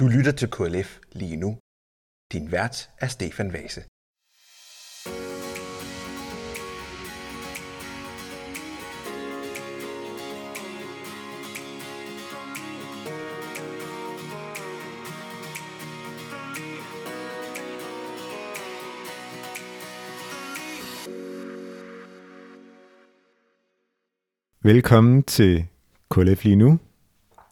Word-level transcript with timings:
Du 0.00 0.08
lytter 0.08 0.32
til 0.32 0.50
KLF 0.50 0.98
lige 1.12 1.36
nu. 1.36 1.58
Din 2.32 2.52
vært 2.52 2.90
er 2.98 3.06
Stefan 3.06 3.52
Vase. 3.52 3.80
Velkommen 24.62 25.22
til 25.22 25.66
KLF 26.10 26.44
lige 26.44 26.56
nu. 26.56 26.78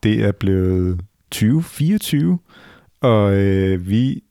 Det 0.03 0.25
er 0.25 0.33
blevet 0.33 1.08
2024, 1.31 2.39
og 3.01 3.33
øh, 3.33 3.89
vi 3.89 4.23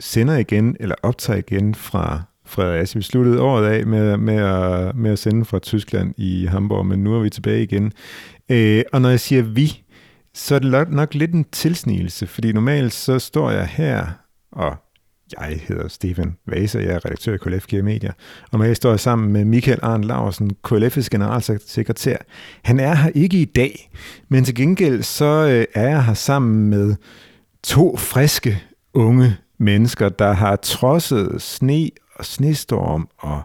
sender 0.00 0.36
igen, 0.36 0.76
eller 0.80 0.94
optager 1.02 1.38
igen 1.38 1.74
fra 1.74 2.22
Fredericia. 2.44 2.98
Vi 2.98 3.02
sluttede 3.02 3.40
året 3.40 3.66
af 3.66 3.86
med, 3.86 4.16
med, 4.16 4.36
at, 4.36 4.96
med 4.96 5.10
at 5.10 5.18
sende 5.18 5.44
fra 5.44 5.58
Tyskland 5.58 6.14
i 6.16 6.46
Hamburg, 6.46 6.86
men 6.86 7.04
nu 7.04 7.14
er 7.14 7.20
vi 7.20 7.30
tilbage 7.30 7.62
igen. 7.62 7.92
Øh, 8.48 8.82
og 8.92 9.02
når 9.02 9.08
jeg 9.08 9.20
siger 9.20 9.42
vi, 9.42 9.82
så 10.34 10.54
er 10.54 10.58
det 10.58 10.90
nok 10.90 11.14
lidt 11.14 11.34
en 11.34 11.44
tilsnigelse, 11.44 12.26
fordi 12.26 12.52
normalt 12.52 12.92
så 12.92 13.18
står 13.18 13.50
jeg 13.50 13.66
her, 13.66 14.06
og 14.52 14.76
jeg 15.32 15.60
hedder 15.68 15.88
Stefan 15.88 16.36
Vase, 16.46 16.78
jeg 16.78 16.88
er 16.88 17.04
redaktør 17.04 17.34
i 17.34 17.36
KLF 17.36 17.66
Media, 17.72 18.10
og 18.52 18.66
jeg 18.66 18.76
står 18.76 18.96
sammen 18.96 19.32
med 19.32 19.44
Michael 19.44 19.78
Arne 19.82 20.06
Larsen, 20.06 20.50
KLF's 20.68 21.08
generalsekretær. 21.10 22.16
Han 22.62 22.80
er 22.80 22.94
her 22.94 23.10
ikke 23.14 23.40
i 23.40 23.44
dag, 23.44 23.90
men 24.28 24.44
til 24.44 24.54
gengæld 24.54 25.02
så 25.02 25.24
øh, 25.24 25.64
er 25.74 25.88
jeg 25.88 26.04
her 26.04 26.14
sammen 26.14 26.70
med 26.70 26.94
to 27.62 27.96
friske 27.96 28.62
unge 28.94 29.36
mennesker, 29.58 30.08
der 30.08 30.32
har 30.32 30.56
trodset 30.56 31.42
sne 31.42 31.90
og 32.14 32.24
snestorm 32.24 33.08
og 33.18 33.42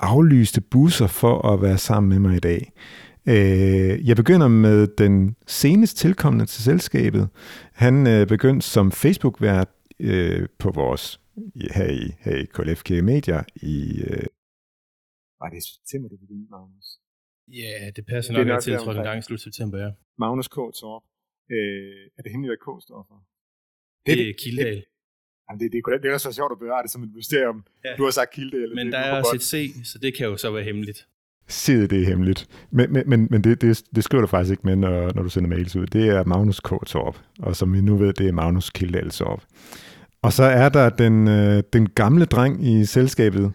aflyste 0.00 0.60
busser 0.60 1.06
for 1.06 1.52
at 1.52 1.62
være 1.62 1.78
sammen 1.78 2.10
med 2.10 2.18
mig 2.18 2.36
i 2.36 2.40
dag. 2.40 2.72
Øh, 3.26 4.08
jeg 4.08 4.16
begynder 4.16 4.48
med 4.48 4.86
den 4.98 5.36
senest 5.46 5.96
tilkommende 5.96 6.46
til 6.46 6.62
selskabet. 6.62 7.28
Han 7.72 8.06
øh, 8.06 8.26
begyndte 8.26 8.66
som 8.66 8.92
Facebook-vært 8.92 9.68
øh, 10.00 10.48
på 10.58 10.70
vores, 10.70 11.20
her 11.74 11.90
i, 11.90 12.06
her 12.24 12.36
i 12.36 12.44
KLFK 12.44 12.90
Media 12.90 13.44
i... 13.56 14.02
Øh, 14.08 14.26
var 15.40 15.48
det 15.50 15.62
september, 15.74 16.08
du 16.08 16.16
begyndte, 16.16 16.50
Magnus? 16.50 16.88
Ja, 17.48 17.90
det 17.96 18.06
passer 18.06 18.32
nok, 18.32 18.46
nok 18.46 18.62
til, 18.62 18.76
tror 18.76 18.92
en 18.92 19.02
gang 19.02 19.18
i 19.18 19.22
slut 19.22 19.40
september, 19.40 19.78
ja. 19.84 19.90
Magnus 20.18 20.48
K. 20.48 20.56
Torp. 20.80 21.04
Øh, 21.50 22.10
er 22.16 22.22
det 22.22 22.30
hemmeligt, 22.32 22.50
hvad 22.50 22.62
K 22.66 22.68
står 22.86 23.00
for? 23.08 23.18
Det, 24.06 24.18
det 24.18 24.28
er 24.30 24.34
Kildal. 24.42 24.84
Jamen, 25.44 25.60
det, 25.60 25.72
det, 25.72 25.82
det, 25.86 26.02
det 26.02 26.08
er 26.08 26.14
også 26.14 26.30
så 26.30 26.36
sjovt 26.38 26.52
at 26.52 26.58
bevare 26.58 26.82
det 26.82 26.90
som 26.90 27.02
et 27.02 27.12
mysterium. 27.20 27.66
Ja. 27.84 27.96
Du 27.98 28.02
har 28.04 28.10
sagt 28.10 28.30
Kildal. 28.34 28.74
Men 28.74 28.92
der 28.92 28.98
er 28.98 29.18
også 29.18 29.36
et 29.40 29.42
C, 29.42 29.54
så 29.90 29.98
det 29.98 30.10
kan 30.16 30.26
jo 30.26 30.36
så 30.36 30.50
være 30.50 30.64
hemmeligt. 30.64 31.08
Sid, 31.48 31.88
det 31.88 32.06
hemmeligt. 32.06 32.46
Men, 32.72 32.92
men, 32.92 33.02
men, 33.06 33.28
men 33.30 33.44
det, 33.44 33.62
det, 33.62 33.82
det 33.94 34.04
skriver 34.04 34.20
du 34.20 34.26
faktisk 34.26 34.50
ikke 34.50 34.62
med, 34.64 34.76
når, 34.76 35.12
når 35.14 35.22
du 35.22 35.28
sender 35.28 35.48
mails 35.48 35.76
ud. 35.76 35.86
Det 35.86 36.08
er 36.08 36.24
Magnus 36.24 36.60
K. 36.60 36.68
Torp, 36.86 37.16
og 37.38 37.56
som 37.56 37.72
vi 37.72 37.80
nu 37.80 37.96
ved, 37.96 38.12
det 38.12 38.28
er 38.28 38.32
Magnus 38.32 38.70
Kildal 38.70 39.10
Torp. 39.10 39.42
Og 40.22 40.32
så 40.32 40.44
er 40.44 40.68
der 40.68 40.88
den, 40.88 41.28
øh, 41.28 41.62
den 41.72 41.88
gamle 41.88 42.24
dreng 42.24 42.66
i 42.66 42.84
selskabet, 42.84 43.52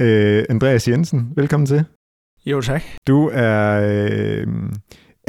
øh, 0.00 0.44
Andreas 0.50 0.88
Jensen. 0.88 1.32
Velkommen 1.36 1.66
til. 1.66 1.84
Jo, 2.46 2.60
tak. 2.60 2.82
Du 3.06 3.30
er 3.32 3.80
øh, 3.84 4.46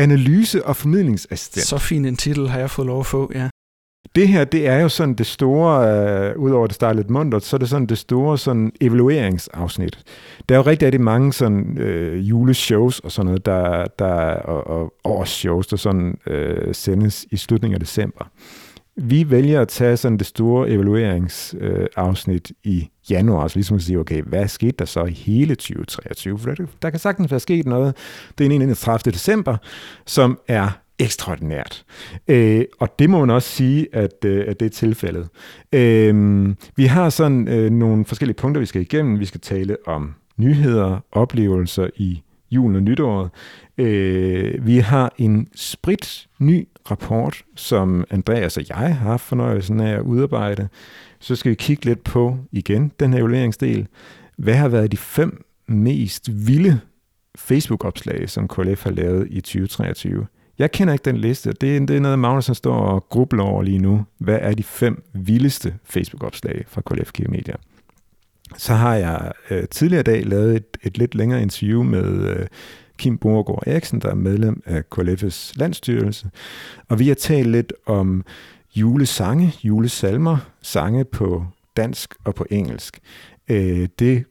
analyse- 0.01 0.65
og 0.65 0.75
formidlingsassistent. 0.75 1.65
Så 1.65 1.77
fin 1.77 2.05
en 2.05 2.17
titel 2.17 2.49
har 2.49 2.59
jeg 2.59 2.69
fået 2.69 2.85
lov 2.85 2.99
at 2.99 3.05
få, 3.05 3.31
ja. 3.35 3.49
Det 4.15 4.27
her, 4.27 4.43
det 4.43 4.67
er 4.67 4.79
jo 4.79 4.89
sådan 4.89 5.13
det 5.13 5.25
store, 5.25 5.87
øh, 6.29 6.37
udover 6.37 6.67
det 6.67 6.75
starter 6.75 6.95
lidt 6.95 7.09
mundret, 7.09 7.43
så 7.43 7.55
er 7.55 7.57
det 7.57 7.69
sådan 7.69 7.87
det 7.87 7.97
store 7.97 8.37
sådan 8.37 8.71
evalueringsafsnit. 8.81 9.99
Der 10.49 10.55
er 10.55 10.59
jo 10.59 10.65
rigtig, 10.65 10.85
rigtig 10.85 11.01
mange 11.01 11.33
sådan 11.33 11.77
øh, 11.77 12.29
juleshows 12.29 12.99
og 12.99 13.11
sådan 13.11 13.25
noget, 13.25 13.45
der, 13.45 13.85
der, 13.99 14.13
og, 14.33 14.67
og 14.67 14.93
årsshows, 15.03 15.67
der 15.67 15.77
sådan 15.77 16.17
øh, 16.27 16.75
sendes 16.75 17.25
i 17.31 17.37
slutningen 17.37 17.75
af 17.75 17.79
december. 17.79 18.25
Vi 18.95 19.31
vælger 19.31 19.61
at 19.61 19.67
tage 19.67 19.97
sådan 19.97 20.17
det 20.17 20.27
store 20.27 20.69
evalueringsafsnit 20.69 22.51
øh, 22.65 22.71
i 22.71 22.89
januar, 23.09 23.47
så 23.47 23.55
ligesom 23.55 23.75
at 23.75 23.83
sige, 23.83 23.99
okay, 23.99 24.21
hvad 24.21 24.47
skete 24.47 24.75
der 24.79 24.85
så 24.85 25.05
i 25.05 25.11
hele 25.11 25.55
2023? 25.55 26.39
For 26.39 26.49
der, 26.49 26.65
der 26.81 26.89
kan 26.89 26.99
sagtens 26.99 27.31
være 27.31 27.39
sket 27.39 27.65
noget. 27.65 27.95
Det 28.37 28.43
er 28.43 28.49
en 28.49 28.61
31. 28.61 29.11
december, 29.11 29.57
som 30.05 30.39
er 30.47 30.82
ekstraordinært. 30.99 31.85
Øh, 32.27 32.65
og 32.79 32.99
det 32.99 33.09
må 33.09 33.19
man 33.19 33.29
også 33.29 33.49
sige, 33.49 33.87
at, 33.91 34.25
øh, 34.25 34.45
at 34.47 34.59
det 34.59 34.65
er 34.65 34.69
tilfældet. 34.69 35.27
Øh, 35.73 36.49
vi 36.75 36.85
har 36.85 37.09
sådan 37.09 37.47
øh, 37.47 37.71
nogle 37.71 38.05
forskellige 38.05 38.35
punkter, 38.35 38.59
vi 38.59 38.65
skal 38.65 38.81
igennem. 38.81 39.19
Vi 39.19 39.25
skal 39.25 39.41
tale 39.41 39.77
om 39.85 40.13
nyheder, 40.37 40.99
oplevelser 41.11 41.87
i 41.95 42.21
julen 42.51 42.75
og 42.75 42.83
nytåret. 42.83 43.29
Øh, 43.77 44.67
vi 44.67 44.77
har 44.77 45.13
en 45.17 45.47
sprit 45.55 46.27
ny 46.39 46.67
rapport, 46.91 47.43
som 47.55 48.05
Andreas 48.09 48.57
og 48.57 48.63
jeg 48.69 48.77
har 48.77 48.87
haft 48.87 49.23
fornøjelsen 49.23 49.79
af 49.79 49.93
at 49.93 50.01
udarbejde. 50.01 50.67
Så 51.19 51.35
skal 51.35 51.49
vi 51.49 51.55
kigge 51.55 51.85
lidt 51.85 52.03
på 52.03 52.37
igen 52.51 52.91
den 52.99 53.13
her 53.13 53.19
evalueringsdel. 53.19 53.87
Hvad 54.37 54.53
har 54.53 54.67
været 54.67 54.91
de 54.91 54.97
fem 54.97 55.45
mest 55.67 56.29
vilde 56.47 56.79
Facebook-opslag, 57.35 58.29
som 58.29 58.47
KLF 58.47 58.83
har 58.83 58.91
lavet 58.91 59.27
i 59.29 59.41
2023? 59.41 60.27
Jeg 60.59 60.71
kender 60.71 60.93
ikke 60.93 61.05
den 61.05 61.17
liste. 61.17 61.53
Det 61.61 61.75
er, 61.75 61.79
det 61.79 61.95
er 61.95 61.99
noget, 61.99 62.19
Magnus 62.19 62.49
står 62.53 62.75
og 62.75 63.09
grubler 63.09 63.43
over 63.43 63.63
lige 63.63 63.79
nu. 63.79 64.05
Hvad 64.17 64.39
er 64.41 64.53
de 64.53 64.63
fem 64.63 65.03
vildeste 65.13 65.75
Facebook-opslag 65.83 66.65
fra 66.67 66.81
KLF 66.81 67.11
Media? 67.29 67.55
Så 68.57 68.73
har 68.73 68.95
jeg 68.95 69.31
øh, 69.49 69.63
tidligere 69.67 70.03
dag 70.03 70.25
lavet 70.25 70.55
et, 70.55 70.77
et 70.83 70.97
lidt 70.97 71.15
længere 71.15 71.41
interview 71.41 71.83
med 71.83 72.29
øh, 72.29 72.47
Kim 72.97 73.17
Borgård 73.17 73.63
Eriksen, 73.67 74.01
der 74.01 74.09
er 74.09 74.15
medlem 74.15 74.63
af 74.65 74.83
KLF's 74.95 75.53
landstyrelse. 75.55 76.29
Og 76.89 76.99
vi 76.99 77.07
har 77.07 77.15
talt 77.15 77.47
lidt 77.47 77.73
om 77.85 78.25
julesange, 78.75 79.55
julesalmer, 79.63 80.37
sange 80.61 81.05
på 81.05 81.45
dansk 81.77 82.15
og 82.23 82.35
på 82.35 82.45
engelsk. 82.49 82.99
Øh, 83.49 83.87
det 83.99 84.23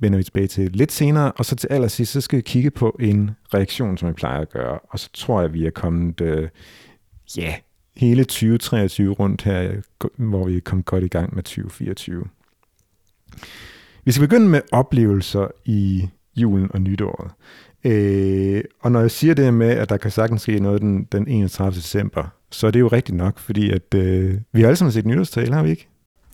vender 0.00 0.16
vi 0.16 0.22
tilbage 0.22 0.46
til 0.46 0.72
lidt 0.72 0.92
senere, 0.92 1.32
og 1.32 1.44
så 1.44 1.56
til 1.56 1.68
allersidst, 1.70 2.12
så 2.12 2.20
skal 2.20 2.36
vi 2.36 2.42
kigge 2.42 2.70
på 2.70 2.96
en 3.00 3.30
reaktion, 3.54 3.98
som 3.98 4.08
vi 4.08 4.12
plejer 4.12 4.40
at 4.40 4.50
gøre, 4.50 4.78
og 4.88 4.98
så 4.98 5.10
tror 5.12 5.40
jeg, 5.40 5.52
vi 5.52 5.66
er 5.66 5.70
kommet, 5.70 6.20
øh, 6.20 6.48
ja, 7.36 7.42
yeah, 7.42 7.54
hele 7.96 8.24
2023 8.24 9.12
rundt 9.12 9.42
her, 9.42 9.72
hvor 10.16 10.46
vi 10.46 10.56
er 10.56 10.60
kommet 10.60 10.86
godt 10.86 11.04
i 11.04 11.08
gang 11.08 11.34
med 11.34 11.42
2024. 11.42 12.24
Vi 14.04 14.12
skal 14.12 14.28
begynde 14.28 14.48
med 14.48 14.60
oplevelser 14.72 15.48
i 15.64 16.08
julen 16.36 16.70
og 16.74 16.80
nytåret. 16.80 17.30
Øh, 17.84 18.64
og 18.80 18.92
når 18.92 19.00
jeg 19.00 19.10
siger 19.10 19.34
det 19.34 19.54
med, 19.54 19.70
at 19.70 19.88
der 19.88 19.96
kan 19.96 20.10
sagtens 20.10 20.42
ske 20.42 20.60
noget 20.60 20.80
den, 20.80 21.04
den 21.04 21.28
31. 21.28 21.74
december, 21.74 22.24
så 22.50 22.66
er 22.66 22.70
det 22.70 22.80
jo 22.80 22.88
rigtigt 22.88 23.16
nok, 23.16 23.38
fordi 23.38 23.70
at, 23.70 23.94
øh, 23.94 24.34
vi 24.52 24.60
har 24.60 24.68
alle 24.68 24.76
sammen 24.76 24.92
set 24.92 25.06
nytårstale, 25.06 25.54
har 25.54 25.62
vi 25.62 25.70
ikke? 25.70 25.88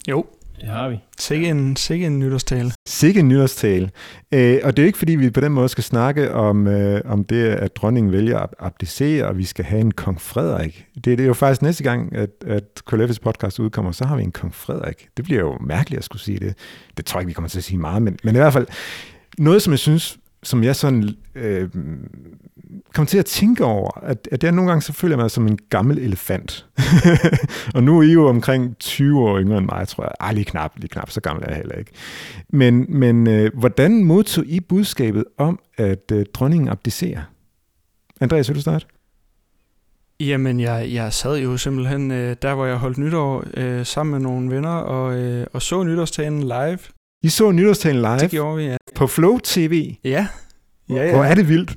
Jo, 0.09 0.27
det 0.61 0.69
har 0.69 0.89
vi. 0.89 0.99
Sikke 1.19 1.49
en, 1.49 1.77
sikke 1.77 2.07
en 2.07 2.19
nytårstale. 2.19 2.73
Sikke 2.89 3.21
en 3.21 3.29
nytårstale. 3.29 3.91
Øh, 4.35 4.61
og 4.63 4.77
det 4.77 4.83
er 4.83 4.87
ikke, 4.87 4.99
fordi 4.99 5.15
vi 5.15 5.31
på 5.31 5.41
den 5.41 5.53
måde 5.53 5.69
skal 5.69 5.85
snakke 5.85 6.35
om, 6.35 6.67
øh, 6.67 7.01
om 7.05 7.25
det, 7.25 7.47
at 7.47 7.77
dronningen 7.77 8.13
vælger 8.13 8.39
at 8.39 8.51
abdicere, 8.59 9.27
og 9.27 9.39
vi 9.39 9.45
skal 9.45 9.65
have 9.65 9.81
en 9.81 9.91
kong 9.91 10.21
Frederik. 10.21 10.87
Det, 10.95 11.05
det 11.05 11.21
er 11.21 11.27
jo 11.27 11.35
faktisk 11.35 11.63
næste 11.63 11.85
gang, 11.85 12.17
at, 12.17 12.31
at 12.47 12.65
KLF's 12.93 13.19
podcast 13.23 13.59
udkommer, 13.59 13.93
så 13.93 14.05
har 14.05 14.17
vi 14.17 14.23
en 14.23 14.33
kong 14.33 14.55
Frederik. 14.55 15.09
Det 15.17 15.25
bliver 15.25 15.41
jo 15.41 15.59
mærkeligt 15.61 15.99
at 15.99 16.05
skulle 16.05 16.23
sige 16.23 16.39
det. 16.39 16.55
Det 16.97 17.07
tror 17.07 17.19
jeg 17.19 17.23
ikke, 17.23 17.29
vi 17.29 17.35
kommer 17.35 17.49
til 17.49 17.59
at 17.59 17.65
sige 17.65 17.79
meget, 17.79 18.03
men, 18.03 18.19
men 18.25 18.35
i 18.35 18.39
hvert 18.39 18.53
fald 18.53 18.67
noget, 19.39 19.63
som 19.63 19.71
jeg 19.71 19.79
synes 19.79 20.19
som 20.45 20.65
jeg 20.65 20.77
sådan 20.77 21.09
øh, 21.35 21.69
kom 22.95 23.07
til 23.07 23.19
at 23.19 23.27
tænke 23.27 23.65
over, 23.65 23.99
at, 24.03 24.29
at 24.33 24.45
jeg 24.45 24.53
nogle 24.53 24.71
gange 24.71 24.83
så 24.83 24.93
føler 24.93 25.17
mig 25.17 25.31
som 25.31 25.47
en 25.47 25.59
gammel 25.71 25.99
elefant. 25.99 26.67
og 27.75 27.83
nu 27.83 27.99
er 27.99 28.03
I 28.03 28.13
jo 28.13 28.29
omkring 28.29 28.79
20 28.79 29.21
år 29.21 29.39
yngre 29.41 29.59
end 29.59 29.67
mig, 29.67 29.89
tror 29.89 30.05
jeg. 30.05 30.13
Ej, 30.21 30.33
lige 30.33 30.45
knap, 30.45 30.73
lige 30.77 30.89
knap, 30.89 31.11
så 31.11 31.21
gammel 31.21 31.45
er 31.45 31.49
jeg 31.49 31.57
heller 31.57 31.75
ikke. 31.75 31.91
Men, 32.49 32.87
men 32.89 33.27
øh, 33.27 33.51
hvordan 33.55 34.05
modtog 34.05 34.47
I 34.47 34.61
budskabet 34.61 35.25
om, 35.39 35.59
at 35.79 36.13
øh, 36.13 36.27
dronningen 36.35 36.69
abdicerer? 36.69 37.23
Andreas, 38.21 38.49
vil 38.49 38.57
du 38.57 38.61
starte? 38.61 38.87
Jamen, 40.21 40.61
jeg, 40.61 40.89
jeg 40.93 41.13
sad 41.13 41.39
jo 41.39 41.57
simpelthen 41.57 42.11
øh, 42.11 42.37
der, 42.43 42.55
hvor 42.55 42.67
jeg 42.67 42.77
holdt 42.77 42.99
nytår 42.99 43.45
øh, 43.57 43.87
sammen 43.87 44.11
med 44.13 44.21
nogle 44.21 44.51
venner 44.51 44.75
og, 44.75 45.17
øh, 45.17 45.47
og 45.53 45.63
så 45.63 45.83
nytårstalen 45.83 46.43
live 46.43 46.79
i 47.23 47.29
så 47.29 47.53
nytårstalen 47.53 48.01
live? 48.01 48.19
Det 48.19 48.31
gjorde 48.31 48.57
vi, 48.57 48.65
ja. 48.65 48.77
På 48.95 49.07
Flow 49.07 49.39
TV? 49.39 49.95
Ja. 50.05 50.27
Ja, 50.89 50.95
ja. 50.95 51.15
Hvor 51.15 51.25
er 51.25 51.35
det 51.35 51.49
vildt. 51.49 51.77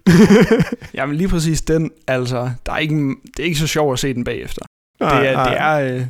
Jamen 0.98 1.16
lige 1.16 1.30
præcis 1.30 1.62
den, 1.62 1.92
altså, 2.08 2.52
der 2.66 2.72
er 2.72 2.78
ikke, 2.78 2.96
det 3.38 3.40
er 3.40 3.44
ikke 3.44 3.58
så 3.58 3.68
sjovt 3.68 3.94
at 3.94 4.00
se 4.00 4.14
den 4.14 4.24
bagefter. 4.24 4.62
Nej, 5.00 5.20
det 5.20 5.30
er, 5.30 5.34
nej. 5.34 5.50
det 5.50 5.62
er 5.62 5.96
øh, 5.96 6.06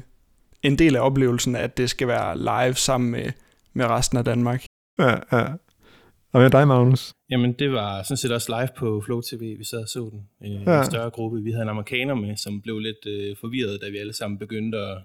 en 0.64 0.80
del 0.80 0.96
af 0.96 1.00
oplevelsen, 1.00 1.56
at 1.56 1.78
det 1.78 1.90
skal 1.90 2.08
være 2.08 2.38
live 2.38 2.74
sammen 2.74 3.12
med, 3.12 3.32
med 3.74 3.86
resten 3.86 4.18
af 4.18 4.26
Danmark. 4.26 4.66
Ja, 5.00 5.16
ja. 5.32 5.46
Og 6.34 6.42
med 6.42 6.50
dig, 6.50 6.68
Magnus? 6.68 7.14
Jamen, 7.30 7.54
det 7.54 7.72
var 7.72 8.04
sådan 8.04 8.18
set 8.18 8.32
også 8.32 8.60
live 8.60 8.70
på 8.78 9.02
Flow 9.06 9.22
TV, 9.22 9.58
vi 9.58 9.64
sad 9.64 9.80
og 9.82 9.88
så 9.88 10.10
den. 10.12 10.30
Øh, 10.44 10.68
ja. 10.68 10.80
En 10.80 10.86
større 10.86 11.10
gruppe. 11.10 11.42
Vi 11.44 11.52
havde 11.52 11.64
en 11.64 11.70
amerikaner 11.70 12.16
med, 12.16 12.38
som 12.38 12.62
blev 12.62 12.80
lidt 12.80 13.06
øh, 13.08 13.36
forvirret, 13.42 13.80
da 13.82 13.90
vi 13.90 13.98
alle 13.98 14.14
sammen 14.14 14.40
begyndte 14.40 14.78
at, 14.78 14.98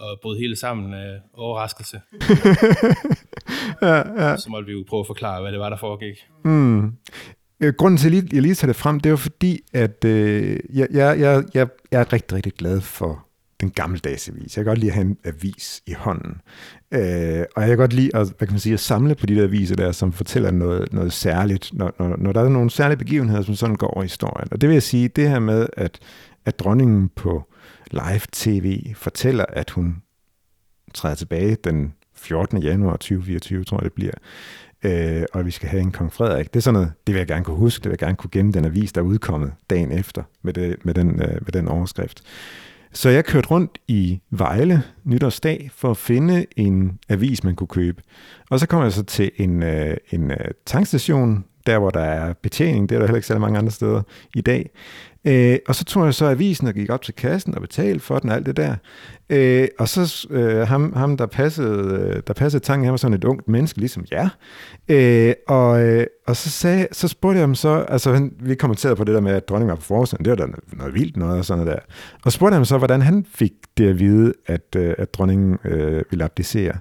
at 0.00 0.20
bryde 0.22 0.38
hele 0.38 0.56
sammen 0.56 0.94
af 0.94 1.20
overraskelse. 1.34 2.00
ja, 3.82 4.24
ja. 4.24 4.36
Så 4.36 4.50
måtte 4.50 4.66
vi 4.66 4.72
jo 4.72 4.84
prøve 4.88 5.00
at 5.00 5.06
forklare, 5.06 5.42
hvad 5.42 5.52
det 5.52 5.60
var, 5.60 5.68
der 5.68 5.76
foregik. 5.76 6.16
Mm. 6.44 6.92
Øh, 7.60 7.74
grunden 7.78 7.98
til, 7.98 8.16
at 8.16 8.32
jeg 8.32 8.42
lige 8.42 8.54
tager 8.54 8.72
det 8.72 8.76
frem, 8.76 9.00
det 9.00 9.10
var 9.10 9.16
fordi, 9.16 9.60
at 9.72 10.04
øh, 10.04 10.58
jeg, 10.72 10.88
jeg, 10.92 11.18
jeg, 11.18 11.68
jeg 11.92 12.00
er 12.00 12.12
rigtig, 12.12 12.36
rigtig 12.36 12.52
glad 12.52 12.80
for 12.80 13.26
den 13.60 13.70
gammeldags 13.70 14.28
avis. 14.28 14.56
Jeg 14.56 14.64
kan 14.64 14.70
godt 14.70 14.78
lide 14.78 14.90
at 14.90 14.94
have 14.94 15.06
en 15.06 15.16
avis 15.24 15.82
i 15.86 15.92
hånden. 15.92 16.40
Øh, 16.92 17.44
og 17.56 17.62
jeg 17.62 17.68
kan 17.68 17.76
godt 17.76 17.92
lide 17.92 18.16
at, 18.16 18.26
hvad 18.38 18.46
kan 18.48 18.52
man 18.52 18.60
sige, 18.60 18.72
at 18.72 18.80
samle 18.80 19.14
på 19.14 19.26
de 19.26 19.36
der 19.36 19.42
aviser 19.42 19.76
der, 19.76 19.92
som 19.92 20.12
fortæller 20.12 20.50
noget, 20.50 20.92
noget 20.92 21.12
særligt, 21.12 21.70
når, 21.72 21.92
når, 21.98 22.16
når 22.16 22.32
der 22.32 22.40
er 22.40 22.48
nogle 22.48 22.70
særlige 22.70 22.98
begivenheder, 22.98 23.42
som 23.42 23.54
sådan 23.54 23.76
går 23.76 23.86
over 23.86 24.02
historien. 24.02 24.48
Og 24.50 24.60
det 24.60 24.68
vil 24.68 24.74
jeg 24.74 24.82
sige, 24.82 25.08
det 25.08 25.28
her 25.28 25.38
med, 25.38 25.66
at, 25.76 25.98
at 26.44 26.58
dronningen 26.58 27.08
på 27.08 27.44
live 27.90 28.20
tv 28.32 28.94
fortæller, 28.94 29.44
at 29.48 29.70
hun 29.70 29.96
træder 30.94 31.14
tilbage 31.14 31.56
den 31.64 31.94
14. 32.22 32.58
januar 32.58 32.92
2024, 32.92 33.64
tror 33.64 33.78
jeg 33.78 33.84
det 33.84 33.92
bliver, 33.92 34.12
øh, 34.82 35.22
og 35.32 35.46
vi 35.46 35.50
skal 35.50 35.68
have 35.68 35.82
en 35.82 35.92
kong 35.92 36.12
Frederik. 36.12 36.54
Det 36.54 36.60
er 36.60 36.62
sådan 36.62 36.74
noget, 36.74 36.92
det 37.06 37.14
vil 37.14 37.20
jeg 37.20 37.26
gerne 37.26 37.44
kunne 37.44 37.56
huske, 37.56 37.82
det 37.82 37.90
vil 37.90 37.92
jeg 38.00 38.06
gerne 38.06 38.16
kunne 38.16 38.30
gemme 38.32 38.52
den 38.52 38.64
avis, 38.64 38.92
der 38.92 39.00
er 39.00 39.04
udkommet 39.04 39.52
dagen 39.70 39.92
efter 39.92 40.22
med, 40.42 40.52
det, 40.52 40.76
med, 40.84 40.94
den, 40.94 41.22
øh, 41.22 41.38
med 41.42 41.52
den 41.52 41.68
overskrift. 41.68 42.22
Så 42.92 43.08
jeg 43.08 43.24
kørte 43.24 43.48
rundt 43.48 43.78
i 43.88 44.20
Vejle 44.30 44.82
nytårsdag 45.04 45.70
for 45.74 45.90
at 45.90 45.96
finde 45.96 46.46
en 46.56 46.98
avis, 47.08 47.44
man 47.44 47.54
kunne 47.54 47.66
købe. 47.66 48.02
Og 48.50 48.60
så 48.60 48.66
kom 48.66 48.82
jeg 48.82 48.92
så 48.92 49.02
til 49.02 49.30
en, 49.36 49.62
øh, 49.62 49.96
en 50.10 50.30
øh, 50.30 50.50
tankstation, 50.66 51.44
der 51.66 51.78
hvor 51.78 51.90
der 51.90 52.00
er 52.00 52.32
betjening, 52.42 52.88
det 52.88 52.94
er 52.94 52.98
der 52.98 53.06
heller 53.06 53.16
ikke 53.16 53.26
så 53.26 53.38
mange 53.38 53.58
andre 53.58 53.72
steder 53.72 54.02
i 54.34 54.40
dag. 54.40 54.70
Øh, 55.24 55.58
og 55.68 55.74
så 55.74 55.84
tog 55.84 56.04
jeg 56.04 56.14
så 56.14 56.26
avisen 56.26 56.66
og 56.66 56.74
gik 56.74 56.90
op 56.90 57.02
til 57.02 57.14
kassen 57.14 57.54
og 57.54 57.60
betalte 57.60 58.00
for 58.00 58.18
den 58.18 58.30
og 58.30 58.36
alt 58.36 58.46
det 58.46 58.56
der. 58.56 58.74
Øh, 59.30 59.68
og 59.78 59.88
så 59.88 60.26
øh, 60.30 60.68
ham, 60.68 60.92
ham, 60.96 61.16
der 61.16 61.26
passede, 61.26 61.98
øh, 61.98 62.22
der 62.26 62.32
passede 62.32 62.64
tanken, 62.64 62.84
han 62.84 62.90
var 62.90 62.96
sådan 62.96 63.14
et 63.14 63.24
ungt 63.24 63.48
menneske, 63.48 63.78
ligesom 63.78 64.04
jer. 64.12 64.28
Øh, 64.88 65.34
og, 65.48 65.82
øh, 65.82 66.06
og 66.26 66.36
så, 66.36 66.50
sagde, 66.50 66.86
så 66.92 67.08
spurgte 67.08 67.38
jeg 67.38 67.42
ham 67.42 67.54
så, 67.54 67.84
altså 67.88 68.12
han, 68.12 68.32
vi 68.40 68.54
kommenterede 68.54 68.96
på 68.96 69.04
det 69.04 69.14
der 69.14 69.20
med, 69.20 69.32
at 69.32 69.48
dronningen 69.48 69.70
var 69.70 69.76
på 69.76 69.82
forsiden, 69.82 70.24
det 70.24 70.30
var 70.30 70.36
da 70.36 70.46
noget, 70.46 70.78
noget 70.78 70.94
vildt 70.94 71.16
noget 71.16 71.38
og 71.38 71.44
sådan 71.44 71.64
noget 71.64 71.76
der. 71.76 71.82
Og 72.24 72.32
så 72.32 72.36
spurgte 72.36 72.52
jeg 72.52 72.58
ham 72.58 72.64
så, 72.64 72.78
hvordan 72.78 73.02
han 73.02 73.26
fik 73.34 73.52
det 73.76 73.88
at 73.88 73.98
vide, 73.98 74.32
at, 74.46 74.76
øh, 74.76 74.94
at 74.98 75.14
dronningen 75.14 75.58
øh, 75.64 76.04
ville 76.10 76.24
abdicere. 76.24 76.74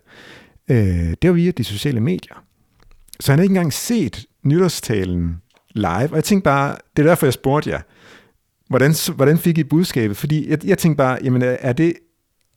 Øh, 0.72 0.78
det 1.22 1.30
var 1.30 1.32
via 1.32 1.52
de 1.52 1.64
sociale 1.64 2.00
medier. 2.00 2.44
Så 3.20 3.32
han 3.32 3.40
havde 3.40 3.46
ikke 3.46 3.54
engang 3.54 3.74
set 3.74 4.26
nytårstalen 4.44 5.42
live, 5.76 6.10
og 6.10 6.16
jeg 6.16 6.24
tænkte 6.24 6.44
bare, 6.44 6.76
det 6.96 7.06
er 7.06 7.08
derfor, 7.08 7.26
jeg 7.26 7.34
spurgte 7.34 7.70
jer, 7.70 7.80
hvordan, 8.70 8.94
hvordan 9.16 9.38
fik 9.38 9.58
I 9.58 9.64
budskabet? 9.64 10.18
Fordi 10.18 10.50
jeg, 10.50 10.66
jeg 10.66 10.78
tænkte 10.78 10.98
bare, 10.98 11.18
jamen 11.24 11.42
er 11.42 11.74
det 11.74 11.94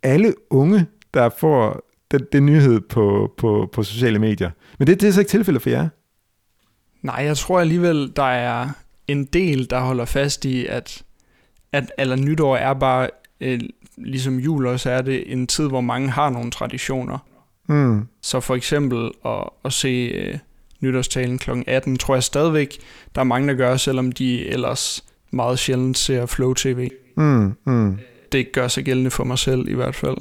alle 0.03 0.35
unge, 0.51 0.87
der 1.15 1.29
får 1.29 1.83
den, 2.11 2.21
den 2.33 2.47
nyhed 2.47 2.81
på, 2.81 3.35
på, 3.37 3.69
på 3.73 3.83
sociale 3.83 4.19
medier? 4.19 4.51
Men 4.79 4.87
det, 4.87 5.01
det 5.01 5.09
er 5.09 5.13
så 5.13 5.21
ikke 5.21 5.31
tilfældet 5.31 5.63
for 5.63 5.71
jer? 5.71 5.89
Nej, 7.03 7.17
jeg 7.25 7.37
tror 7.37 7.61
alligevel, 7.61 8.13
der 8.17 8.23
er 8.23 8.69
en 9.09 9.25
del, 9.25 9.71
der 9.71 9.81
holder 9.81 10.05
fast 10.05 10.45
i, 10.45 10.67
at, 10.67 11.03
at 11.73 11.93
eller 11.99 12.17
nytår 12.17 12.57
er 12.57 12.75
bare, 12.75 13.11
øh, 13.41 13.61
ligesom 13.97 14.39
jul 14.39 14.67
også 14.67 14.91
er 14.91 15.03
det, 15.03 15.33
en 15.33 15.47
tid, 15.47 15.69
hvor 15.69 15.81
mange 15.81 16.11
har 16.11 16.31
nogle 16.31 16.51
traditioner. 16.51 17.19
Mm. 17.69 18.09
Så 18.23 18.41
for 18.41 18.55
eksempel 18.55 19.11
at, 19.25 19.49
at 19.65 19.73
se 19.73 19.89
øh, 19.89 20.39
nytårstalen 20.85 21.39
kl. 21.39 21.51
18, 21.67 21.97
tror 21.97 22.15
jeg 22.15 22.23
stadigvæk, 22.23 22.79
der 23.15 23.21
er 23.21 23.25
mange, 23.25 23.49
der 23.49 23.55
gør, 23.55 23.77
selvom 23.77 24.13
de 24.13 24.47
ellers 24.47 25.05
meget 25.31 25.59
sjældent 25.59 25.99
ser 25.99 26.27
Flow 26.27 26.55
TV. 26.55 26.91
Mm, 27.17 27.57
mm. 27.67 27.99
Det 28.33 28.53
gør 28.53 28.69
sig 28.69 28.85
gældende 28.85 29.11
for 29.11 29.25
mig 29.25 29.39
selv 29.39 29.69
i 29.69 29.75
hvert 29.75 29.95
fald. 29.95 30.17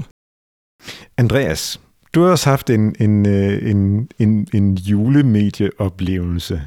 Andreas, 1.18 1.80
du 2.14 2.24
har 2.24 2.32
også 2.32 2.50
haft 2.50 2.70
en, 2.70 2.96
en, 3.00 3.28
øh, 3.28 3.70
en, 3.72 4.10
en, 4.20 4.48
en 4.54 4.76
julemedieoplevelse 4.76 6.62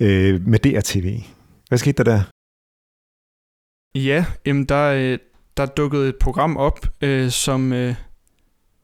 øh, 0.00 0.46
med 0.46 0.58
DRTV. 0.58 1.20
Hvad 1.68 1.78
skete 1.78 2.04
der 2.04 2.10
der? 2.10 2.22
Ja, 3.94 4.24
jamen 4.46 4.64
der, 4.64 4.92
øh, 4.92 5.18
der 5.56 5.66
dukkede 5.66 6.08
et 6.08 6.16
program 6.16 6.56
op, 6.56 6.86
øh, 7.00 7.30
som, 7.30 7.72
øh, 7.72 7.94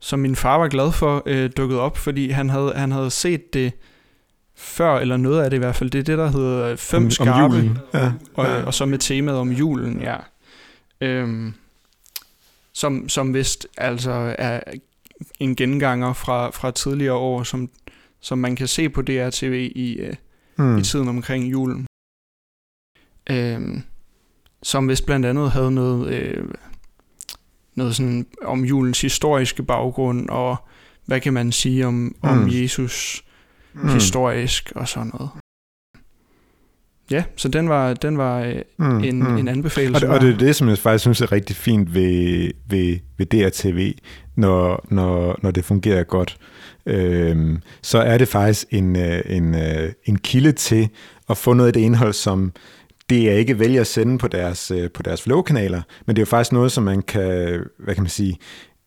som 0.01 0.19
min 0.19 0.37
far 0.37 0.59
var 0.59 0.69
glad 0.69 0.93
for 0.93 1.23
øh, 1.27 1.51
dukkede 1.57 1.81
op, 1.81 1.97
fordi 1.97 2.31
han 2.31 2.51
havde, 2.51 2.73
han 2.77 2.93
havde 2.93 3.11
set 3.11 3.55
det 3.55 3.73
før, 4.61 4.99
eller 4.99 5.17
noget 5.17 5.43
af 5.43 5.51
det 5.51 5.57
i 5.57 5.59
hvert 5.59 5.77
fald. 5.77 5.91
Det 5.91 5.99
er 5.99 6.03
det, 6.03 6.19
der 6.19 6.31
hedder 6.31 6.77
Fem 6.77 7.05
om, 7.05 7.11
Skarpe, 7.11 7.31
om 7.33 7.53
julen. 7.53 7.79
Ja, 7.95 8.13
og, 8.35 8.47
ja. 8.47 8.63
og 8.63 8.75
så 8.75 8.87
med 8.87 8.99
temaet 8.99 9.39
om 9.39 9.51
julen, 9.51 10.01
ja. 10.01 10.17
Øhm, 11.01 11.55
som, 12.73 13.09
som 13.09 13.35
vist 13.35 13.67
altså 13.77 14.35
er 14.39 14.61
en 15.41 15.57
genganger 15.57 16.13
fra, 16.13 16.51
fra 16.51 16.71
tidligere 16.71 17.15
år, 17.15 17.43
som, 17.43 17.71
som 18.21 18.39
man 18.39 18.57
kan 18.57 18.69
se 18.69 18.89
på 18.89 19.03
DRTV 19.03 19.71
i, 19.75 19.93
øh, 19.93 20.15
hmm. 20.57 20.79
i 20.79 20.83
tiden 20.83 21.09
omkring 21.09 21.51
julen. 21.53 21.87
Øhm, 23.31 23.83
som 24.63 24.89
vist 24.89 25.07
blandt 25.07 25.27
andet 25.27 25.51
havde 25.51 25.71
noget, 25.71 26.15
øh, 26.15 26.45
noget 27.75 27.97
sådan 27.97 28.27
om 28.43 28.65
julens 28.65 29.01
historiske 29.01 29.63
baggrund, 29.63 30.29
og 30.29 30.57
hvad 31.07 31.21
kan 31.21 31.33
man 31.33 31.53
sige 31.53 31.87
om, 31.87 32.17
om 32.23 32.49
Jesus 32.49 33.25
mm. 33.75 33.89
historisk 33.89 34.73
og 34.75 34.89
sådan 34.89 35.11
noget. 35.15 35.31
Ja, 37.11 37.25
så 37.37 37.49
den 37.49 37.69
var, 37.69 37.95
den 37.95 38.19
var 38.19 38.41
øh, 38.41 38.55
mm, 38.77 39.05
en, 39.05 39.19
mm. 39.19 39.37
en 39.37 39.49
anbefaling. 39.49 39.95
Og 39.95 40.01
det, 40.01 40.09
og 40.09 40.21
det 40.21 40.35
er 40.35 40.39
det, 40.39 40.57
som 40.57 40.69
jeg 40.69 40.79
faktisk 40.79 41.03
synes 41.03 41.21
er 41.21 41.33
rigtig 41.33 41.57
fint 41.57 41.95
ved, 41.95 42.51
ved, 42.69 42.99
ved 43.19 43.27
DRTV, 43.27 43.95
når, 44.37 44.87
når, 44.91 45.39
når 45.43 45.51
det 45.51 45.65
fungerer 45.65 46.03
godt. 46.03 46.37
Øhm, 46.87 47.63
så 47.83 47.99
er 47.99 48.19
det 48.19 48.29
faktisk 48.29 48.67
en, 48.71 48.97
øh, 48.97 49.23
en, 49.27 49.55
øh, 49.55 49.93
en 50.05 50.19
kilde 50.19 50.53
til 50.53 50.89
at 51.31 51.37
få 51.37 51.53
noget 51.53 51.67
af 51.67 51.73
det 51.73 51.81
indhold, 51.81 52.13
som 52.13 52.53
det 53.11 53.31
er 53.31 53.35
ikke 53.35 53.59
vælger 53.59 53.81
at 53.81 53.87
sende 53.87 54.19
på 54.19 54.29
deres, 54.29 54.73
på 54.95 55.03
deres 55.03 55.23
flow-kanaler, 55.23 55.83
men 56.07 56.17
det 56.17 56.21
er 56.21 56.23
jo 56.23 56.31
faktisk 56.31 56.53
noget, 56.53 56.73
som 56.73 56.85
man 56.85 57.03
kan, 57.03 57.61
hvad 57.79 57.95
kan 57.95 58.03
man 58.03 58.11
sige, 58.11 58.39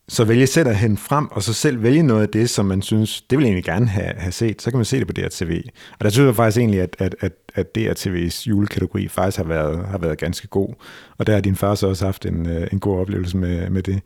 så 0.08 0.24
vælge 0.24 0.46
selv 0.46 0.68
at 0.68 0.76
hente 0.76 1.02
frem, 1.02 1.26
og 1.30 1.42
så 1.42 1.52
selv 1.52 1.82
vælge 1.82 2.02
noget 2.02 2.22
af 2.22 2.28
det, 2.28 2.50
som 2.50 2.66
man 2.66 2.82
synes, 2.82 3.22
det 3.22 3.38
vil 3.38 3.44
egentlig 3.44 3.64
gerne 3.64 3.86
have, 3.86 4.12
have 4.16 4.32
set, 4.32 4.62
så 4.62 4.70
kan 4.70 4.78
man 4.78 4.84
se 4.84 4.98
det 4.98 5.06
på 5.06 5.12
DRTV. 5.12 5.62
Og 5.98 6.04
der 6.04 6.10
synes 6.10 6.26
jeg 6.26 6.36
faktisk 6.36 6.58
egentlig, 6.58 6.80
at, 6.80 6.96
at, 6.98 7.14
at, 7.20 7.32
at 7.54 7.66
DRTV's 7.78 8.48
julekategori 8.48 9.08
faktisk 9.08 9.36
har 9.36 9.44
været, 9.44 9.86
har 9.86 9.98
været 9.98 10.18
ganske 10.18 10.46
god. 10.46 10.74
Og 11.18 11.26
der 11.26 11.32
har 11.32 11.40
din 11.40 11.56
far 11.56 11.74
så 11.74 11.86
også 11.86 12.04
haft 12.04 12.26
en, 12.26 12.48
øh, 12.48 12.68
en 12.72 12.80
god 12.80 12.98
oplevelse 12.98 13.36
med, 13.36 13.70
med 13.70 13.82
det. 13.82 14.00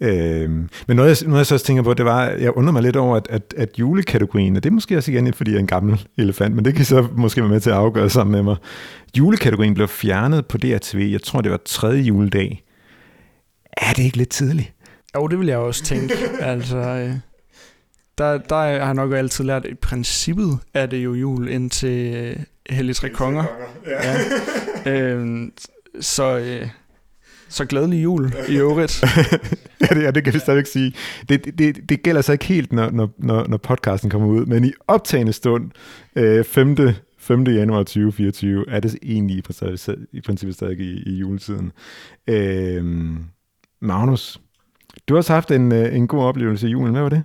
Øhm, 0.00 0.68
men 0.88 0.96
noget 0.96 1.22
jeg, 1.22 1.28
noget, 1.28 1.38
jeg 1.38 1.46
så 1.46 1.54
også 1.54 1.66
tænker 1.66 1.82
på, 1.82 1.94
det 1.94 2.04
var, 2.04 2.24
jeg 2.24 2.56
undrer 2.56 2.72
mig 2.72 2.82
lidt 2.82 2.96
over, 2.96 3.16
at, 3.16 3.26
at, 3.30 3.54
at 3.56 3.78
julekategorien, 3.78 4.56
og 4.56 4.62
det 4.62 4.70
er 4.70 4.74
måske 4.74 4.96
også 4.96 5.12
igen, 5.12 5.32
fordi 5.32 5.50
jeg 5.50 5.56
er 5.56 5.60
en 5.60 5.66
gammel 5.66 6.06
elefant, 6.18 6.54
men 6.54 6.64
det 6.64 6.74
kan 6.74 6.84
så 6.84 7.06
måske 7.16 7.40
være 7.40 7.50
med 7.50 7.60
til 7.60 7.70
at 7.70 7.76
afgøre 7.76 8.10
sammen 8.10 8.32
med 8.32 8.42
mig. 8.42 8.56
Julekategorien 9.18 9.74
blev 9.74 9.88
fjernet 9.88 10.46
på 10.46 10.58
DRTV, 10.58 11.08
jeg 11.12 11.22
tror 11.22 11.40
det 11.40 11.50
var 11.50 11.60
tredje 11.64 12.02
juledag. 12.02 12.64
Er 13.76 13.92
det 13.92 14.02
ikke 14.02 14.16
lidt 14.16 14.30
tidligt? 14.30 14.74
Jo, 15.14 15.26
det 15.26 15.38
vil 15.38 15.46
jeg 15.46 15.58
også 15.58 15.84
tænke. 15.84 16.14
altså, 16.52 16.76
øh, 16.76 17.12
der, 18.18 18.38
der 18.38 18.56
har 18.56 18.64
jeg 18.64 18.94
nok 18.94 19.12
altid 19.12 19.44
lært, 19.44 19.64
at 19.64 19.70
i 19.70 19.74
princippet 19.74 20.58
er 20.74 20.86
det 20.86 21.04
jo 21.04 21.14
jul 21.14 21.48
indtil 21.48 22.14
øh, 22.14 22.36
Hellig 22.70 22.96
Tre 22.96 23.08
Konger. 23.08 23.44
Ja. 23.86 24.12
ja. 24.84 25.00
øh, 25.00 25.48
så, 26.00 26.38
øh, 26.38 26.68
så 27.48 27.64
glædelig 27.64 28.02
jul 28.02 28.32
i 28.48 28.56
øvrigt. 28.56 29.04
ja, 29.80 29.94
det, 29.94 30.02
ja, 30.02 30.10
det 30.10 30.24
kan 30.24 30.34
vi 30.34 30.38
stadigvæk 30.38 30.66
sige. 30.66 30.94
Det, 31.28 31.58
det, 31.58 31.88
det 31.88 32.02
gælder 32.02 32.22
så 32.22 32.32
ikke 32.32 32.44
helt, 32.44 32.72
når, 32.72 33.10
når, 33.18 33.46
når 33.48 33.56
podcasten 33.56 34.10
kommer 34.10 34.28
ud, 34.28 34.46
men 34.46 34.64
i 34.64 34.72
optagende 34.86 35.32
stund, 35.32 35.70
øh, 36.16 36.44
5. 36.44 36.76
5. 37.18 37.44
januar 37.44 37.78
2024, 37.78 38.70
er 38.70 38.80
det 38.80 38.96
egentlig 39.02 39.36
i 39.36 39.42
princippet, 39.42 40.06
i 40.12 40.20
princippet 40.20 40.54
stadig 40.54 40.80
i, 40.80 41.02
i 41.06 41.14
juletiden. 41.16 41.72
Øh, 42.26 42.84
Magnus, 43.80 44.40
du 45.08 45.14
har 45.14 45.18
også 45.18 45.32
haft 45.32 45.50
en, 45.50 45.72
øh, 45.72 45.96
en 45.96 46.08
god 46.08 46.24
oplevelse 46.24 46.66
i 46.68 46.70
julen. 46.70 46.92
Hvad 46.92 47.02
var 47.02 47.08
det? 47.08 47.22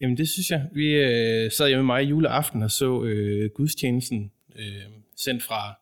Jamen 0.00 0.16
det 0.16 0.28
synes 0.28 0.50
jeg. 0.50 0.66
Vi 0.72 0.94
øh, 0.94 1.52
sad 1.52 1.68
hjemme 1.68 1.82
med 1.82 1.94
mig 1.94 2.02
i 2.04 2.06
juleaften 2.06 2.62
og 2.62 2.70
så 2.70 3.04
øh, 3.04 3.50
gudstjenesten 3.50 4.32
øh, 4.56 4.82
sendt 5.16 5.42
fra, 5.42 5.74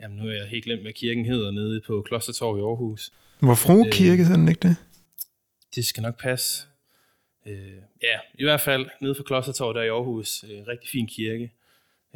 jamen 0.00 0.16
nu 0.16 0.28
er 0.28 0.32
jeg 0.32 0.46
helt 0.46 0.64
glemt, 0.64 0.82
hvad 0.82 0.92
kirken 0.92 1.24
hedder, 1.24 1.50
nede 1.50 1.80
på 1.86 2.02
Klostertorv 2.02 2.58
i 2.58 2.60
Aarhus. 2.60 3.12
Hvor 3.40 3.54
fru 3.54 3.86
øh, 3.86 3.92
kirke, 3.92 4.24
sådan 4.26 4.48
ikke 4.48 4.68
det? 4.68 4.76
Det 5.74 5.86
skal 5.86 6.02
nok 6.02 6.20
passe. 6.20 6.66
Øh, 7.46 7.76
ja, 8.02 8.18
i 8.34 8.44
hvert 8.44 8.60
fald 8.60 8.86
nede 9.00 9.14
på 9.14 9.22
Klostertorv 9.22 9.74
der 9.74 9.82
i 9.82 9.88
Aarhus. 9.88 10.44
Øh, 10.44 10.66
rigtig 10.68 10.90
fin 10.90 11.06
kirke. 11.06 11.52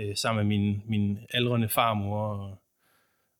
Øh, 0.00 0.16
sammen 0.16 0.47
med 0.47 0.59
min, 0.59 0.83
min 0.87 1.18
aldrende 1.30 1.68
farmor 1.68 2.26
og 2.26 2.59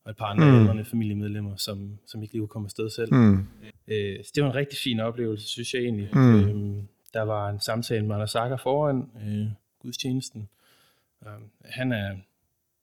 og 0.09 0.11
et 0.11 0.17
par 0.17 0.27
andre 0.27 0.75
mm. 0.75 0.85
familiemedlemmer, 0.85 1.57
som, 1.57 1.99
som 2.07 2.23
ikke 2.23 2.35
lige 2.35 2.41
kunne 2.41 2.49
komme 2.49 2.67
afsted 2.67 2.91
selv. 2.91 3.15
Mm. 3.15 3.47
Øh, 3.89 4.25
så 4.25 4.33
det 4.35 4.43
var 4.43 4.51
en 4.51 4.55
rigtig 4.55 4.79
fin 4.79 5.01
oplevelse, 5.01 5.49
synes 5.49 5.75
jeg 5.75 5.83
egentlig. 5.83 6.09
Mm. 6.13 6.41
Øh, 6.41 6.83
der 7.15 7.23
var 7.23 7.51
en 7.51 7.61
samtale 7.61 8.07
med 8.07 8.15
Anders 8.15 8.31
Sager 8.31 8.57
foran 8.57 9.11
øh, 9.27 9.47
gudstjenesten, 9.83 10.49
Um, 11.27 11.51
han 11.65 11.93
er 11.93 12.17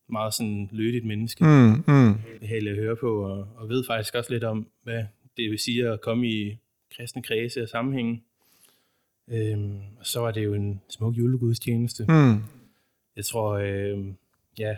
meget 0.08 0.34
sådan 0.34 0.70
lødigt 0.72 1.06
menneske, 1.06 1.44
Mm, 1.44 1.84
mm. 1.88 2.14
behagelig 2.40 2.72
at 2.72 2.78
høre 2.78 2.96
på, 2.96 3.24
og, 3.24 3.48
og 3.56 3.70
ved 3.70 3.84
faktisk 3.88 4.16
også 4.16 4.34
lidt 4.34 4.44
om, 4.44 4.68
hvad 4.84 5.04
det 5.38 5.52
vil 5.52 5.60
sige 5.60 5.88
at 5.90 6.02
komme 6.02 6.30
i 6.30 6.58
kristne 6.96 7.24
kredse 7.24 7.64
og 7.64 7.70
sammenhænge. 7.70 8.24
Øhm, 9.28 9.80
og 10.00 10.06
så 10.06 10.20
var 10.20 10.32
det 10.32 10.44
jo 10.44 10.54
en 10.54 10.82
smuk 10.90 11.18
julegudstjeneste. 11.18 12.06
Mm. 12.10 12.44
Jeg 13.16 13.26
tror, 13.26 13.52
øh, 13.54 14.06
ja, 14.60 14.76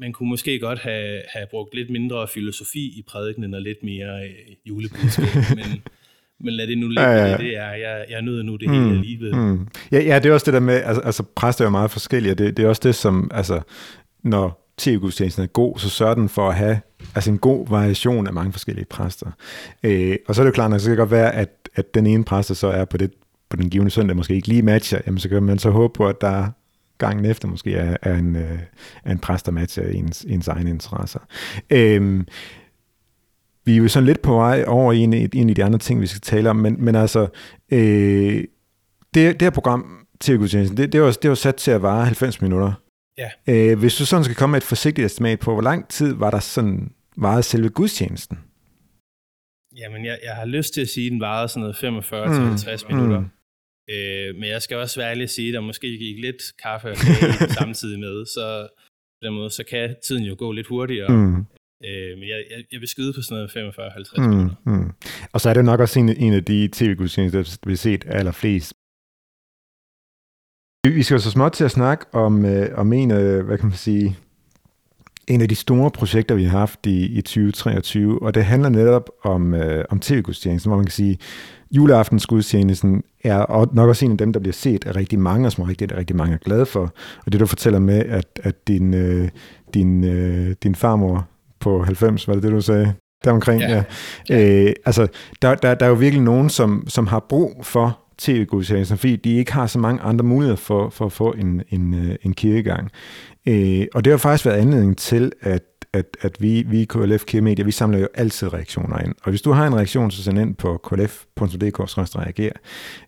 man 0.00 0.12
kunne 0.12 0.28
måske 0.28 0.58
godt 0.58 0.78
have, 0.78 1.22
have 1.28 1.46
brugt 1.50 1.74
lidt 1.74 1.90
mindre 1.90 2.28
filosofi 2.28 2.84
i 2.98 3.04
prædikenen 3.08 3.54
og 3.54 3.62
lidt 3.62 3.82
mere 3.82 4.24
øh, 4.24 4.56
julebudskab, 4.64 5.26
men, 5.56 5.82
men 6.40 6.54
lad 6.54 6.66
det 6.66 6.78
nu 6.78 6.88
ligge, 6.88 7.02
Ja, 7.02 7.24
ja, 7.24 7.32
det 7.32 7.40
det 7.40 7.56
er. 7.56 7.70
Jeg, 7.70 8.04
jeg 8.10 8.22
nød 8.22 8.42
nu 8.42 8.56
det 8.56 8.70
hele 8.70 8.90
alligevel. 8.90 9.36
Mm. 9.36 9.68
Ja, 9.92 10.00
ja, 10.00 10.18
det 10.18 10.28
er 10.28 10.32
også 10.32 10.46
det 10.46 10.54
der 10.54 10.60
med, 10.60 10.74
altså, 10.74 11.00
altså 11.00 11.22
præster 11.22 11.64
er 11.64 11.66
jo 11.66 11.70
meget 11.70 11.90
forskellige, 11.90 12.32
og 12.32 12.38
det, 12.38 12.56
det 12.56 12.64
er 12.64 12.68
også 12.68 12.82
det, 12.84 12.94
som, 12.94 13.30
altså, 13.34 13.60
når 14.22 14.72
tv-gudstjenesten 14.78 15.42
er 15.42 15.46
god, 15.46 15.78
så 15.78 15.90
sørger 15.90 16.14
den 16.14 16.28
for 16.28 16.48
at 16.48 16.54
have 16.54 16.80
altså 17.14 17.30
en 17.30 17.38
god 17.38 17.68
variation 17.68 18.26
af 18.26 18.32
mange 18.32 18.52
forskellige 18.52 18.84
præster. 18.84 19.30
Øh, 19.82 20.16
og 20.28 20.34
så 20.34 20.42
er 20.42 20.44
det 20.44 20.50
jo 20.50 20.54
klart, 20.54 20.72
at 20.72 20.80
så 20.80 20.86
kan 20.86 20.90
det 20.90 20.98
godt 20.98 21.10
være, 21.10 21.34
at, 21.34 21.68
at 21.74 21.94
den 21.94 22.06
ene 22.06 22.24
præster 22.24 22.54
så 22.54 22.66
er 22.66 22.84
på, 22.84 22.96
det, 22.96 23.12
på 23.48 23.56
den 23.56 23.70
givende 23.70 23.90
søndag 23.90 24.16
måske 24.16 24.34
ikke 24.34 24.48
lige 24.48 24.62
matcher, 24.62 25.00
jamen 25.06 25.18
så 25.18 25.28
kan 25.28 25.42
man 25.42 25.58
så 25.58 25.70
håbe 25.70 25.92
på, 25.96 26.08
at 26.08 26.20
der 26.20 26.50
gangen 26.98 27.24
efter 27.24 27.48
måske 27.48 27.74
er, 27.74 27.96
er, 28.02 28.14
en, 28.14 28.36
øh, 28.36 28.58
er 29.04 29.12
en 29.12 29.18
præst, 29.18 29.46
der 29.46 29.52
matcher 29.52 29.88
ens, 29.88 30.22
ens 30.28 30.48
egne 30.48 30.70
interesser. 30.70 31.20
Øh, 31.70 32.24
vi 33.64 33.72
er 33.72 33.76
jo 33.76 33.88
sådan 33.88 34.06
lidt 34.06 34.22
på 34.22 34.34
vej 34.34 34.64
over 34.66 34.92
i 34.92 34.98
en, 34.98 35.12
en 35.12 35.48
af 35.48 35.54
de 35.54 35.64
andre 35.64 35.78
ting, 35.78 36.00
vi 36.00 36.06
skal 36.06 36.20
tale 36.20 36.50
om, 36.50 36.56
men, 36.56 36.84
men 36.84 36.94
altså, 36.94 37.28
øh, 37.72 38.44
det, 39.14 39.32
det 39.32 39.42
her 39.42 39.50
program, 39.50 40.06
TV-gudstjenesten, 40.20 40.76
det, 40.76 40.92
det, 40.92 41.02
var, 41.02 41.10
det 41.22 41.30
var 41.30 41.36
sat 41.36 41.56
til 41.56 41.70
at 41.70 41.82
vare 41.82 42.04
90 42.04 42.40
minutter. 42.40 42.72
Ja. 43.18 43.30
Øh, 43.48 43.78
hvis 43.78 43.94
du 43.94 44.06
sådan 44.06 44.24
skal 44.24 44.36
komme 44.36 44.50
med 44.50 44.56
et 44.56 44.64
forsigtigt 44.64 45.06
estimat 45.06 45.38
på, 45.38 45.52
hvor 45.52 45.62
lang 45.62 45.88
tid 45.88 46.14
var 46.14 46.30
der 46.30 46.38
sådan 46.38 46.90
varede 47.16 47.42
selve 47.42 47.68
gudstjenesten? 47.68 48.38
Jamen, 49.76 50.04
jeg, 50.04 50.18
jeg 50.24 50.34
har 50.34 50.44
lyst 50.44 50.74
til 50.74 50.80
at 50.80 50.88
sige, 50.88 51.06
at 51.06 51.12
den 51.12 51.20
varede 51.20 51.48
sådan 51.48 51.74
noget 51.82 52.04
45-50 52.84 52.86
mm. 52.88 52.96
minutter. 52.96 53.20
Mm. 53.20 53.26
Øh, 53.90 54.34
men 54.34 54.44
jeg 54.44 54.62
skal 54.62 54.76
også 54.76 55.00
være 55.00 55.10
ærlig 55.10 55.22
at 55.22 55.30
sige, 55.30 55.48
at 55.48 55.54
der 55.54 55.60
måske 55.60 55.98
gik 55.98 56.18
lidt 56.24 56.42
kaffe 56.62 56.88
og 56.90 56.96
kage 56.96 57.32
samtidig 57.60 57.98
med, 58.00 58.26
så 58.26 58.68
på 59.22 59.26
den 59.26 59.34
måde, 59.34 59.50
så 59.50 59.64
kan 59.70 59.94
tiden 60.06 60.24
jo 60.24 60.34
gå 60.38 60.52
lidt 60.52 60.66
hurtigere. 60.66 61.08
Mm. 61.12 61.36
Øh, 61.84 62.18
men 62.18 62.28
jeg, 62.28 62.44
jeg, 62.50 62.64
jeg 62.72 62.80
vil 62.80 62.88
skyde 62.88 63.12
på 63.12 63.22
sådan 63.22 63.48
noget 63.54 63.72
45-50 63.78 64.14
Mm. 64.16 64.28
minutter. 64.28 64.56
Mm. 64.66 64.90
Og 65.32 65.40
så 65.40 65.50
er 65.50 65.54
det 65.54 65.64
nok 65.64 65.80
også 65.80 65.98
en, 65.98 66.08
en 66.08 66.32
af 66.32 66.44
de 66.44 66.68
tv-gudstjenester, 66.72 67.58
vi 67.66 67.72
har 67.72 67.76
set 67.76 68.04
allerflest. 68.08 68.72
Vi- 70.88 71.02
skal 71.02 71.14
jo 71.14 71.18
så 71.20 71.30
småt 71.30 71.52
til 71.52 71.64
at 71.64 71.70
snakke 71.70 72.04
om, 72.12 72.44
øh, 72.44 72.78
om 72.78 72.92
en 72.92 73.10
af, 73.10 73.42
hvad 73.42 73.58
kan 73.58 73.68
man 73.68 73.76
sige, 73.76 74.16
en 75.28 75.40
af 75.40 75.48
de 75.48 75.54
store 75.54 75.90
projekter, 75.90 76.34
vi 76.34 76.44
har 76.44 76.58
haft 76.58 76.86
i, 76.86 77.18
i 77.18 77.22
2023, 77.22 78.22
og 78.22 78.34
det 78.34 78.44
handler 78.44 78.68
netop 78.68 79.10
om, 79.24 79.54
øh, 79.54 79.84
om 79.90 80.00
tv-gudstjenesten, 80.00 80.68
hvor 80.70 80.76
man 80.76 80.84
kan 80.86 80.92
sige, 80.92 81.18
juleaftensgudstjenesten 81.70 83.02
er 83.24 83.74
nok 83.74 83.88
også 83.88 84.04
en 84.04 84.12
af 84.12 84.18
dem, 84.18 84.32
der 84.32 84.40
bliver 84.40 84.52
set 84.52 84.86
af 84.86 84.96
rigtig 84.96 85.18
mange, 85.18 85.48
og 85.48 85.52
som 85.52 85.64
rigtig, 85.64 85.96
rigtig 85.96 86.16
mange 86.16 86.34
er 86.34 86.38
glade 86.38 86.66
for. 86.66 86.92
Og 87.26 87.32
det 87.32 87.40
du 87.40 87.46
fortæller 87.46 87.78
med, 87.78 87.98
at, 87.98 88.40
at 88.42 88.68
din, 88.68 88.94
øh, 88.94 89.28
din, 89.74 90.04
øh, 90.04 90.54
din 90.62 90.74
farmor 90.74 91.28
på 91.60 91.82
90, 91.82 92.28
var 92.28 92.34
det 92.34 92.42
det, 92.42 92.52
du 92.52 92.60
sagde? 92.60 92.92
Deromkring, 93.24 93.60
ja. 93.60 93.84
ja. 94.28 94.64
Øh, 94.64 94.72
altså, 94.84 95.06
der, 95.42 95.54
der, 95.54 95.74
der 95.74 95.86
er 95.86 95.90
jo 95.90 95.96
virkelig 95.96 96.22
nogen, 96.22 96.50
som, 96.50 96.84
som 96.88 97.06
har 97.06 97.26
brug 97.28 97.60
for 97.62 97.98
tv-gudstjenesten, 98.18 98.98
fordi 98.98 99.16
de 99.16 99.36
ikke 99.36 99.52
har 99.52 99.66
så 99.66 99.78
mange 99.78 100.02
andre 100.02 100.24
muligheder 100.24 100.56
for, 100.56 100.90
for 100.90 101.06
at 101.06 101.12
få 101.12 101.32
en, 101.32 101.62
en, 101.70 101.94
øh, 101.94 102.16
en 102.22 102.34
kirkegang. 102.34 102.90
Øh, 103.48 103.86
og 103.94 104.04
det 104.04 104.10
har 104.10 104.18
faktisk 104.18 104.46
været 104.46 104.56
anledning 104.56 104.98
til, 104.98 105.32
at, 105.40 105.62
at, 105.96 106.16
at 106.20 106.42
vi, 106.42 106.64
vi 106.68 106.80
i 106.80 106.84
KLF 106.84 107.24
Kirkemedia, 107.24 107.64
vi 107.64 107.70
samler 107.70 107.98
jo 107.98 108.08
altid 108.14 108.52
reaktioner 108.52 108.98
ind. 108.98 109.14
Og 109.22 109.30
hvis 109.30 109.42
du 109.42 109.52
har 109.52 109.66
en 109.66 109.74
reaktion, 109.74 110.10
så 110.10 110.22
send 110.22 110.38
ind 110.38 110.54
på 110.54 110.80
klf.dk-reager. 110.84 112.50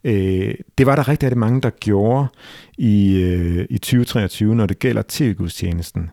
Øh, 0.05 0.55
det 0.79 0.87
var 0.87 0.97
der 0.97 1.09
rigtig, 1.09 1.31
det 1.31 1.39
mange, 1.39 1.61
der 1.61 1.71
gjorde 1.71 2.27
i, 2.79 3.23
øh, 3.23 3.67
i 3.71 3.79
2023, 3.79 4.55
når 4.55 4.67
det 4.67 4.79
gælder 4.79 5.03
tv-gudstjenesten. 5.09 6.11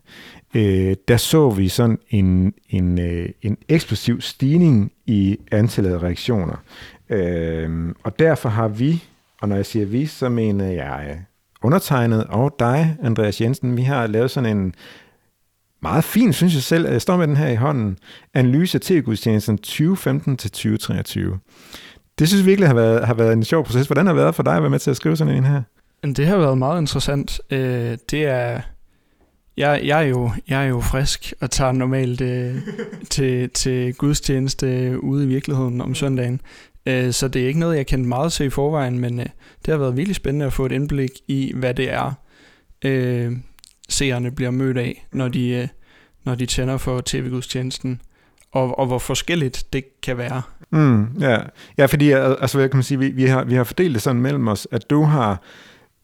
Øh, 0.55 0.95
der 1.07 1.17
så 1.17 1.49
vi 1.49 1.67
sådan 1.67 1.99
en, 2.09 2.53
en, 2.69 2.99
øh, 2.99 3.29
en 3.41 3.57
eksplosiv 3.69 4.21
stigning 4.21 4.91
i 5.05 5.37
antallet 5.51 5.93
af 5.93 6.03
reaktioner. 6.03 6.55
Øh, 7.09 7.93
og 8.03 8.19
derfor 8.19 8.49
har 8.49 8.67
vi, 8.67 9.03
og 9.41 9.49
når 9.49 9.55
jeg 9.55 9.65
siger 9.65 9.85
vi, 9.85 10.05
så 10.05 10.29
mener 10.29 10.65
jeg 10.65 11.25
undertegnet 11.65 12.23
og 12.23 12.55
dig, 12.59 12.97
Andreas 13.03 13.41
Jensen, 13.41 13.77
vi 13.77 13.81
har 13.81 14.07
lavet 14.07 14.31
sådan 14.31 14.57
en 14.57 14.73
meget 15.85 16.03
fin, 16.03 16.33
synes 16.33 16.53
jeg 16.53 16.63
selv, 16.63 16.89
jeg 16.89 17.01
står 17.01 17.17
med 17.17 17.27
den 17.27 17.37
her 17.37 17.47
i 17.47 17.55
hånden, 17.55 17.97
analyse 18.33 18.77
af 18.77 18.81
tv-gudstjenesten 18.81 19.57
2015 19.57 20.37
til 20.37 20.51
2023. 20.51 21.39
Det 22.19 22.27
synes 22.27 22.41
jeg 22.41 22.45
virkelig 22.45 22.69
har 22.69 22.75
været, 22.75 23.07
har 23.07 23.13
været 23.13 23.33
en 23.33 23.43
sjov 23.43 23.65
proces. 23.65 23.87
Hvordan 23.87 24.05
har 24.05 24.13
det 24.13 24.21
været 24.21 24.35
for 24.35 24.43
dig 24.43 24.55
at 24.55 24.61
være 24.61 24.69
med 24.69 24.79
til 24.79 24.91
at 24.91 24.97
skrive 24.97 25.17
sådan 25.17 25.35
en 25.35 25.43
her? 25.43 25.61
Det 26.03 26.27
har 26.27 26.37
været 26.37 26.57
meget 26.57 26.81
interessant. 26.81 27.39
Øh, 27.49 27.97
det 28.11 28.23
er... 28.25 28.61
Jeg, 29.57 29.81
jeg, 29.83 30.03
er 30.03 30.07
jo, 30.07 30.31
jeg 30.47 30.63
er 30.63 30.67
jo 30.67 30.79
frisk 30.81 31.33
og 31.41 31.51
tager 31.51 31.71
normalt 31.71 32.21
øh, 32.21 32.55
til, 33.09 33.49
til 33.49 33.93
gudstjeneste 33.93 34.95
ude 35.03 35.23
i 35.23 35.27
virkeligheden 35.27 35.81
om 35.81 35.95
søndagen. 35.95 36.41
Øh, 36.85 37.11
så 37.11 37.27
det 37.27 37.43
er 37.43 37.47
ikke 37.47 37.59
noget, 37.59 37.77
jeg 37.77 37.87
kendte 37.87 38.09
meget 38.09 38.31
til 38.31 38.45
i 38.45 38.49
forvejen, 38.49 38.99
men 38.99 39.19
øh, 39.19 39.25
det 39.65 39.71
har 39.71 39.77
været 39.77 39.97
virkelig 39.97 40.15
spændende 40.15 40.45
at 40.45 40.53
få 40.53 40.65
et 40.65 40.71
indblik 40.71 41.11
i, 41.27 41.53
hvad 41.55 41.73
det 41.73 41.93
er, 41.93 42.13
øh, 42.85 43.31
seerne 43.89 44.31
bliver 44.31 44.51
mødt 44.51 44.77
af, 44.77 45.07
når 45.11 45.27
de, 45.27 45.49
øh, 45.49 45.67
når 46.23 46.35
de 46.35 46.45
tænder 46.45 46.77
for 46.77 47.01
tv-gudstjenesten, 47.05 48.01
og, 48.51 48.79
og 48.79 48.85
hvor 48.85 48.99
forskelligt 48.99 49.65
det 49.73 50.01
kan 50.01 50.17
være. 50.17 50.41
Mm, 50.69 51.07
ja. 51.19 51.37
ja, 51.77 51.85
fordi 51.85 52.11
altså, 52.11 52.57
hvad 52.57 52.69
kan 52.69 52.77
man 52.77 52.83
sige, 52.83 52.99
vi, 52.99 53.07
vi, 53.07 53.25
har, 53.25 53.43
vi 53.43 53.53
har 53.53 53.63
fordelt 53.63 53.93
det 53.93 54.01
sådan 54.01 54.21
mellem 54.21 54.47
os, 54.47 54.67
at 54.71 54.89
du 54.89 55.03
har 55.03 55.41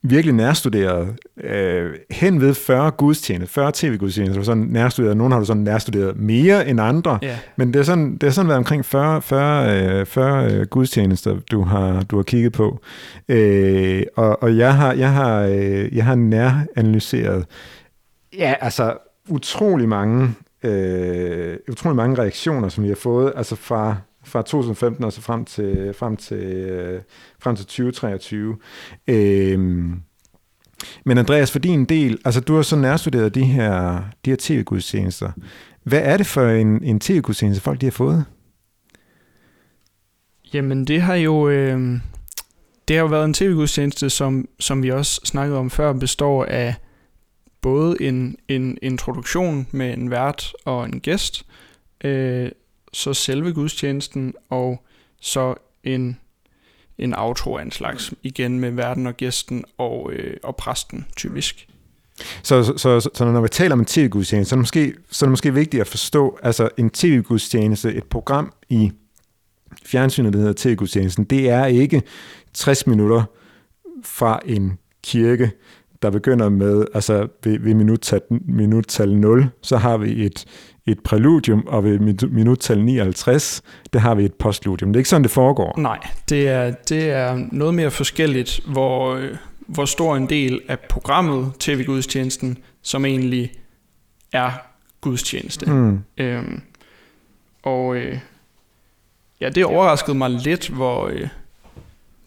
virkelig 0.03 0.36
nærstuderet 0.36 1.08
øh, 1.43 1.91
hen 2.12 2.41
ved 2.41 2.53
40 2.53 2.91
gudstjenester, 2.91 3.53
40 3.53 3.72
tv-gudstjenester, 3.74 4.34
du 4.34 4.39
har 4.39 4.46
sådan 4.46 4.63
nærstuderet, 4.63 5.17
nogle 5.17 5.34
har 5.34 5.39
du 5.39 5.46
sådan 5.46 5.63
nærstuderet 5.63 6.17
mere 6.20 6.67
end 6.67 6.81
andre, 6.81 7.20
Ja. 7.22 7.38
men 7.55 7.74
det 7.74 7.79
er 7.79 7.84
sådan, 7.84 8.13
det 8.13 8.24
har 8.24 8.29
sådan 8.29 8.48
været 8.48 8.58
omkring 8.58 8.86
40, 8.86 9.22
40, 9.22 10.00
øh, 10.00 10.05
40 10.05 10.51
øh, 10.53 10.65
gudstjenester, 10.67 11.38
du 11.51 11.62
har, 11.63 12.03
du 12.03 12.15
har 12.15 12.24
kigget 12.24 12.53
på. 12.53 12.79
Øh, 13.29 14.03
og 14.15 14.43
og 14.43 14.58
jeg, 14.58 14.75
har, 14.75 14.93
jeg, 14.93 15.12
har, 15.13 15.41
øh, 15.41 15.96
jeg 15.98 16.05
har 16.05 16.15
næranalyseret 16.15 17.46
ja, 18.38 18.53
altså 18.62 18.93
utrolig 19.29 19.89
mange, 19.89 20.29
øh, 20.63 21.58
utrolig 21.70 21.96
mange 21.96 22.17
reaktioner, 22.22 22.70
som 22.70 22.84
vi 22.84 22.88
har 22.89 22.96
fået, 22.96 23.34
altså 23.36 23.55
fra, 23.55 23.96
fra 24.32 24.42
2015 24.42 25.04
og 25.04 25.14
så 25.14 25.22
frem 25.22 25.46
til, 25.46 25.94
frem 25.94 26.18
til, 26.18 26.38
øh, 26.38 27.02
frem 27.40 27.56
til 27.56 27.66
2023. 27.66 28.58
Øh, 29.08 29.60
men 31.06 31.18
Andreas, 31.18 31.52
for 31.52 31.60
din 31.60 31.86
del, 31.86 32.20
altså 32.26 32.42
du 32.42 32.56
har 32.56 32.62
så 32.62 32.76
nærstuderet 32.76 33.36
de 33.36 33.44
her, 33.44 34.04
de 34.26 34.30
her 34.30 34.38
tv-gudstjenester. 34.40 35.32
Hvad 35.84 36.02
er 36.04 36.18
det 36.18 36.26
for 36.26 36.48
en, 36.48 36.84
en 36.84 37.00
tv-gudstjeneste, 37.00 37.64
folk 37.64 37.82
de 37.82 37.86
har 37.86 37.92
fået? 37.92 38.26
Jamen 40.54 40.86
det 40.86 41.02
har 41.02 41.16
jo 41.16 41.50
øh, 41.50 42.00
det 42.88 42.96
har 42.96 43.04
jo 43.04 43.10
været 43.10 43.26
en 43.26 43.34
tv-gudstjeneste, 43.34 44.10
som, 44.10 44.48
som 44.60 44.84
vi 44.84 44.92
også 44.92 45.22
snakkede 45.24 45.60
om 45.60 45.70
før, 45.70 45.94
består 45.94 46.46
af 46.46 46.76
både 47.62 48.02
en, 48.02 48.36
en 48.48 48.78
introduktion 48.82 49.68
med 49.72 49.94
en 49.94 50.12
vært 50.12 50.54
og 50.66 50.86
en 50.86 51.00
gæst, 51.00 51.46
øh, 52.04 52.52
så 52.93 53.13
selve 53.13 53.53
gudstjenesten, 53.53 54.33
og 54.50 54.83
så 55.21 55.55
en, 55.83 56.19
en 56.98 57.13
outro 57.17 57.57
af 57.57 57.62
en 57.62 57.71
slags, 57.71 58.13
igen 58.24 58.60
med 58.60 58.71
værten 58.71 59.07
og 59.07 59.17
gæsten 59.17 59.63
og, 59.77 60.13
øh, 60.13 60.38
og 60.43 60.55
præsten 60.55 61.05
typisk. 61.15 61.67
Så, 62.43 62.63
så, 62.63 62.77
så, 62.77 63.10
så 63.13 63.25
når 63.25 63.41
vi 63.41 63.48
taler 63.48 63.74
om 63.74 63.79
en 63.79 63.86
tv-gudstjeneste, 63.86 64.50
så 64.50 64.55
er, 64.55 64.57
det 64.57 64.62
måske, 64.62 64.93
så 65.10 65.25
er 65.25 65.27
det 65.27 65.31
måske 65.31 65.53
vigtigt 65.53 65.81
at 65.81 65.88
forstå, 65.88 66.39
altså 66.43 66.69
en 66.77 66.89
tv-gudstjeneste, 66.89 67.93
et 67.93 68.03
program 68.03 68.53
i 68.69 68.91
fjernsynet, 69.86 70.33
der 70.33 70.39
hedder 70.39 70.53
tv-gudstjenesten, 70.57 71.24
det 71.24 71.50
er 71.50 71.65
ikke 71.65 72.01
60 72.53 72.88
minutter 72.88 73.24
fra 74.03 74.39
en 74.45 74.77
kirke, 75.03 75.51
der 76.01 76.10
begynder 76.10 76.50
med, 76.50 76.86
altså 76.93 77.27
ved, 77.43 77.60
ved 77.60 77.74
minuttal, 77.74 78.21
minuttal 78.29 79.15
0, 79.15 79.50
så 79.62 79.77
har 79.77 79.98
vi 79.98 80.25
et, 80.25 80.45
et 80.86 81.00
præludium, 81.04 81.64
og 81.68 81.84
ved 81.84 82.00
min- 82.00 82.20
minuttal 82.32 82.84
59, 82.84 83.62
der 83.94 84.00
har 84.00 84.16
vi 84.16 84.26
et 84.26 84.34
postludium. 84.34 84.90
Det 84.94 84.98
er 84.98 85.00
ikke 85.00 85.10
sådan, 85.10 85.24
det 85.24 85.32
foregår. 85.32 85.74
Nej, 85.78 86.00
det 86.30 86.48
er, 86.48 86.72
det 86.72 87.10
er 87.10 87.48
noget 87.52 87.74
mere 87.74 87.92
forskelligt, 87.92 88.60
hvor, 88.68 89.16
øh, 89.16 89.36
hvor 89.68 89.86
stor 89.86 90.16
en 90.16 90.30
del 90.30 90.62
af 90.68 90.80
programmet, 90.80 91.52
tv-gudstjenesten, 91.60 92.58
som 92.82 93.06
egentlig 93.06 93.52
er 94.34 94.52
gudstjeneste. 95.02 95.66
Mm. 95.72 96.00
Øhm, 96.18 96.62
og 97.64 97.96
øh, 97.96 98.18
ja, 99.42 99.50
det 99.50 99.66
overraskede 99.66 100.18
mig 100.18 100.30
lidt, 100.30 100.70
hvor 100.70 101.08
øh, 101.08 101.28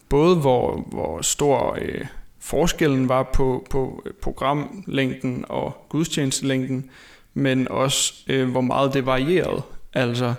både 0.09 0.35
hvor, 0.35 0.85
hvor 0.91 1.21
stor 1.21 1.77
øh, 1.81 2.05
forskellen 2.39 3.09
var 3.09 3.23
på, 3.33 3.65
på 3.69 4.03
programlængden 4.21 5.45
og 5.49 5.85
gudstjenestelængden, 5.89 6.89
men 7.35 7.67
også 7.67 8.13
øh, 8.27 8.49
hvor 8.49 8.61
meget 8.61 8.93
det 8.93 9.05
varierede. 9.05 9.61
Altså 9.93 10.33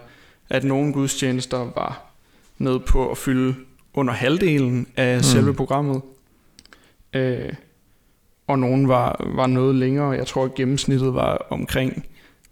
at 0.50 0.64
nogle 0.64 0.92
gudstjenester 0.92 1.58
var 1.58 2.02
ned 2.58 2.78
på 2.78 3.10
at 3.10 3.18
fylde 3.18 3.54
under 3.94 4.14
halvdelen 4.14 4.86
af 4.96 5.16
mm. 5.16 5.22
selve 5.22 5.54
programmet. 5.54 6.02
Øh, 7.12 7.52
og 8.46 8.58
nogle 8.58 8.88
var, 8.88 9.24
var 9.34 9.46
noget 9.46 9.74
længere. 9.74 10.10
Jeg 10.10 10.26
tror, 10.26 10.44
at 10.44 10.54
gennemsnittet 10.54 11.14
var 11.14 11.46
omkring 11.50 12.06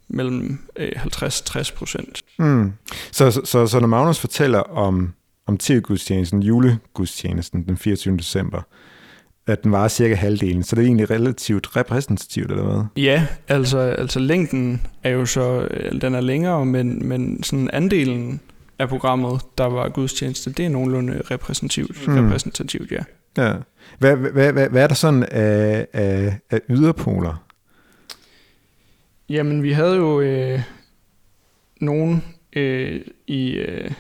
mellem 0.08 0.58
øh, 0.76 0.92
50-60 0.96 1.74
procent. 1.76 2.22
Mm. 2.38 2.72
Så, 3.12 3.30
så, 3.30 3.40
så, 3.44 3.66
så 3.66 3.80
når 3.80 3.86
Magnus 3.86 4.18
fortæller 4.18 4.60
om, 4.60 5.12
om 5.46 5.58
tv-gudstjenesten, 5.58 6.42
julegudstjenesten 6.42 7.66
den 7.66 7.76
24. 7.76 8.16
december, 8.16 8.62
at 9.46 9.64
den 9.64 9.72
var 9.72 9.88
cirka 9.88 10.14
halvdelen, 10.14 10.62
så 10.62 10.76
det 10.76 10.82
er 10.82 10.86
egentlig 10.86 11.10
relativt 11.10 11.76
repræsentativt, 11.76 12.50
eller 12.50 12.64
hvad? 12.64 13.02
Ja, 13.04 13.26
altså, 13.48 13.78
altså 13.78 14.18
længden 14.20 14.82
er 15.02 15.10
jo 15.10 15.26
så, 15.26 15.68
den 16.00 16.14
er 16.14 16.20
længere, 16.20 16.66
men, 16.66 17.08
men 17.08 17.42
sådan 17.42 17.70
andelen 17.72 18.40
af 18.78 18.88
programmet, 18.88 19.40
der 19.58 19.64
var 19.64 19.88
gudstjeneste, 19.88 20.52
det 20.52 20.64
er 20.64 20.68
nogenlunde 20.68 21.22
repræsentativt, 21.30 22.08
mm. 22.08 22.14
repræsentativt 22.14 22.92
ja. 22.92 23.00
Ja. 23.38 23.54
Hvad, 23.98 24.16
hvad, 24.16 24.52
hvad, 24.52 24.68
hvad 24.68 24.82
er 24.82 24.86
der 24.86 24.94
sådan 24.94 25.22
af, 25.22 25.86
af, 25.92 26.38
af 26.50 26.60
yderpoler? 26.68 27.44
Jamen, 29.28 29.62
vi 29.62 29.72
havde 29.72 29.96
jo 29.96 30.20
øh, 30.20 30.60
nogen 31.80 32.24
øh, 32.56 33.00
i, 33.26 33.50
øh, 33.50 33.90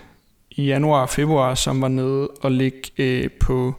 i 0.50 0.64
januar 0.64 1.02
og 1.02 1.10
februar, 1.10 1.54
som 1.54 1.82
var 1.82 1.88
nede 1.88 2.28
og 2.28 2.52
ligge 2.52 2.78
øh, 2.98 3.30
på, 3.40 3.74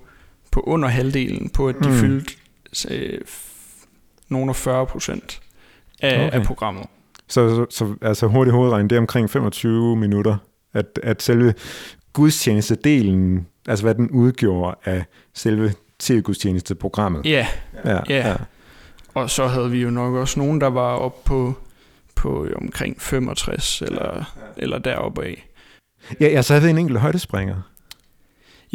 på 0.55 0.61
under 0.61 0.89
halvdelen, 0.89 1.49
på 1.49 1.67
at 1.67 1.75
de 1.83 1.89
mm. 1.89 1.95
fyldte 1.95 2.33
øh, 2.91 3.19
nogle 4.29 4.49
af 4.49 4.55
40 4.55 4.85
procent 4.85 5.41
af, 6.01 6.27
okay. 6.27 6.39
af 6.39 6.45
programmet. 6.45 6.85
Så, 7.27 7.55
så, 7.55 7.65
så 7.69 7.95
altså 8.01 8.27
hurtigt 8.27 8.53
hovedregning, 8.55 8.89
det 8.89 8.95
er 8.95 8.99
omkring 8.99 9.29
25 9.29 9.95
minutter, 9.95 10.37
at, 10.73 10.99
at 11.03 11.21
selve 11.21 11.53
gudstjenestedelen, 12.13 13.47
altså 13.67 13.85
hvad 13.85 13.95
den 13.95 14.09
udgjorde 14.09 14.77
af 14.85 15.05
selve 15.33 15.73
tv-gudstjenesteprogrammet. 15.99 17.25
Ja, 17.25 17.47
ja, 17.85 17.99
ja. 18.09 18.27
ja. 18.29 18.35
Og 19.13 19.29
så 19.29 19.47
havde 19.47 19.71
vi 19.71 19.81
jo 19.81 19.89
nok 19.89 20.13
også 20.13 20.39
nogen, 20.39 20.61
der 20.61 20.67
var 20.67 20.93
op 20.93 21.23
på, 21.23 21.53
på 22.15 22.47
omkring 22.61 23.01
65 23.01 23.81
eller, 23.81 24.05
ja, 24.05 24.17
ja. 24.17 24.23
eller 24.57 24.77
deroppe 24.77 25.23
af. 25.23 25.49
Ja, 26.19 26.27
ja, 26.27 26.41
så 26.41 26.53
havde 26.53 26.63
vi 26.63 26.69
en 26.69 26.77
enkelt 26.77 26.99
højdespringer. 26.99 27.55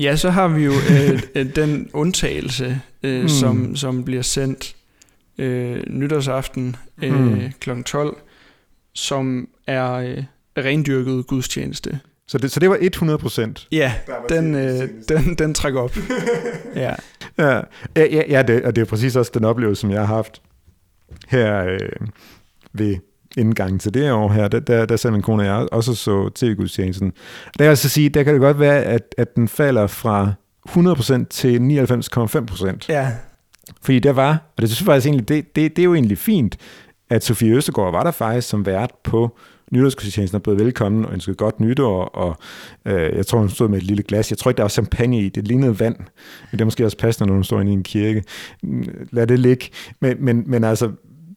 Ja, 0.03 0.17
så 0.17 0.31
har 0.31 0.49
vi 0.49 0.65
jo 0.65 0.73
øh, 0.95 1.23
øh, 1.35 1.57
den 1.57 1.91
undtagelse, 1.93 2.81
øh, 3.03 3.23
mm. 3.23 3.29
som, 3.29 3.77
som 3.77 4.05
bliver 4.05 4.23
sendt 4.23 4.77
øh, 5.39 5.83
nytårsaften 5.87 6.77
øh, 7.03 7.15
mm. 7.15 7.53
kl. 7.61 7.83
12, 7.83 8.17
som 8.95 9.49
er 9.67 9.93
øh, 9.93 10.25
rendyrket 10.59 11.27
gudstjeneste. 11.27 12.01
Så 12.29 12.39
det, 12.39 12.51
så 12.51 12.61
det 12.61 12.71
var 12.71 12.79
100 12.81 13.19
procent? 13.19 13.69
Ja, 13.73 13.95
den, 14.29 14.55
øh, 14.55 14.89
den, 15.09 15.35
den 15.35 15.55
trækker 15.55 15.81
op. 15.81 15.97
ja. 16.77 16.95
Ja, 17.39 17.61
ja, 17.97 18.23
ja 18.29 18.43
det, 18.43 18.65
og 18.65 18.77
det 18.77 18.83
er 18.83 18.87
præcis 18.87 19.17
også 19.17 19.31
den 19.35 19.45
oplevelse, 19.45 19.81
som 19.81 19.91
jeg 19.91 20.01
har 20.01 20.15
haft 20.15 20.43
her 21.29 21.65
øh, 21.65 21.79
ved 22.73 22.97
indgangen 23.37 23.79
til 23.79 23.95
det 23.95 24.13
år 24.13 24.33
her, 24.33 24.49
der, 24.49 24.61
der, 24.61 24.87
der 24.87 24.97
sad 24.97 25.11
min 25.11 25.23
kone 25.23 25.43
og 25.43 25.47
jeg 25.47 25.69
også 25.73 25.95
så 25.95 26.31
tv-gudstjenesten. 26.35 27.11
Der 27.11 27.53
kan 27.57 27.65
jeg 27.65 27.71
altså 27.71 27.89
sige, 27.89 28.09
der 28.09 28.23
kan 28.23 28.35
det 28.35 28.41
godt 28.41 28.61
være, 28.61 28.83
at, 28.83 29.15
at 29.19 29.37
den 29.37 29.49
falder 29.49 29.87
fra 29.87 30.33
100% 30.69 31.25
til 31.31 31.59
99,5%. 31.59 32.77
Ja. 32.89 33.13
Fordi 33.83 33.99
der 33.99 34.13
var, 34.13 34.53
og 34.57 34.61
det 34.63 34.69
synes 34.69 34.81
jeg 34.81 34.87
faktisk 34.87 35.07
egentlig, 35.07 35.29
det, 35.29 35.57
det, 35.57 35.77
det 35.77 35.83
er 35.83 35.85
jo 35.85 35.95
egentlig 35.95 36.19
fint, 36.19 36.57
at 37.11 37.25
Sofie 37.25 37.55
Østegård 37.55 37.93
var 37.93 38.03
der 38.03 38.11
faktisk 38.11 38.49
som 38.49 38.67
vært 38.67 38.91
på 39.05 39.39
nytårsgudstjenesten 39.71 40.37
og 40.37 40.43
blevet 40.43 40.61
velkommen 40.61 41.05
og 41.05 41.13
ønsket 41.13 41.37
godt 41.37 41.61
nytår, 41.61 42.05
og 42.05 42.37
øh, 42.85 43.17
jeg 43.17 43.27
tror, 43.27 43.39
hun 43.39 43.49
stod 43.49 43.69
med 43.69 43.79
et 43.79 43.85
lille 43.85 44.03
glas. 44.03 44.31
Jeg 44.31 44.39
tror 44.39 44.51
ikke, 44.51 44.57
der 44.57 44.63
var 44.63 44.69
champagne 44.69 45.21
i. 45.21 45.29
Det 45.29 45.49
lignede 45.49 45.81
vand, 45.81 45.97
men 45.97 46.53
det 46.53 46.61
er 46.61 46.65
måske 46.65 46.85
også 46.85 46.97
passende, 46.97 47.27
når 47.27 47.35
hun 47.35 47.45
står 47.45 47.61
inde 47.61 47.73
i 47.73 47.75
en 47.75 47.83
kirke. 47.83 48.25
Lad 49.11 49.27
det 49.27 49.39
ligge. 49.39 49.69
Men, 50.01 50.17
men, 50.25 50.45
men 50.47 50.65
altså, 50.65 50.91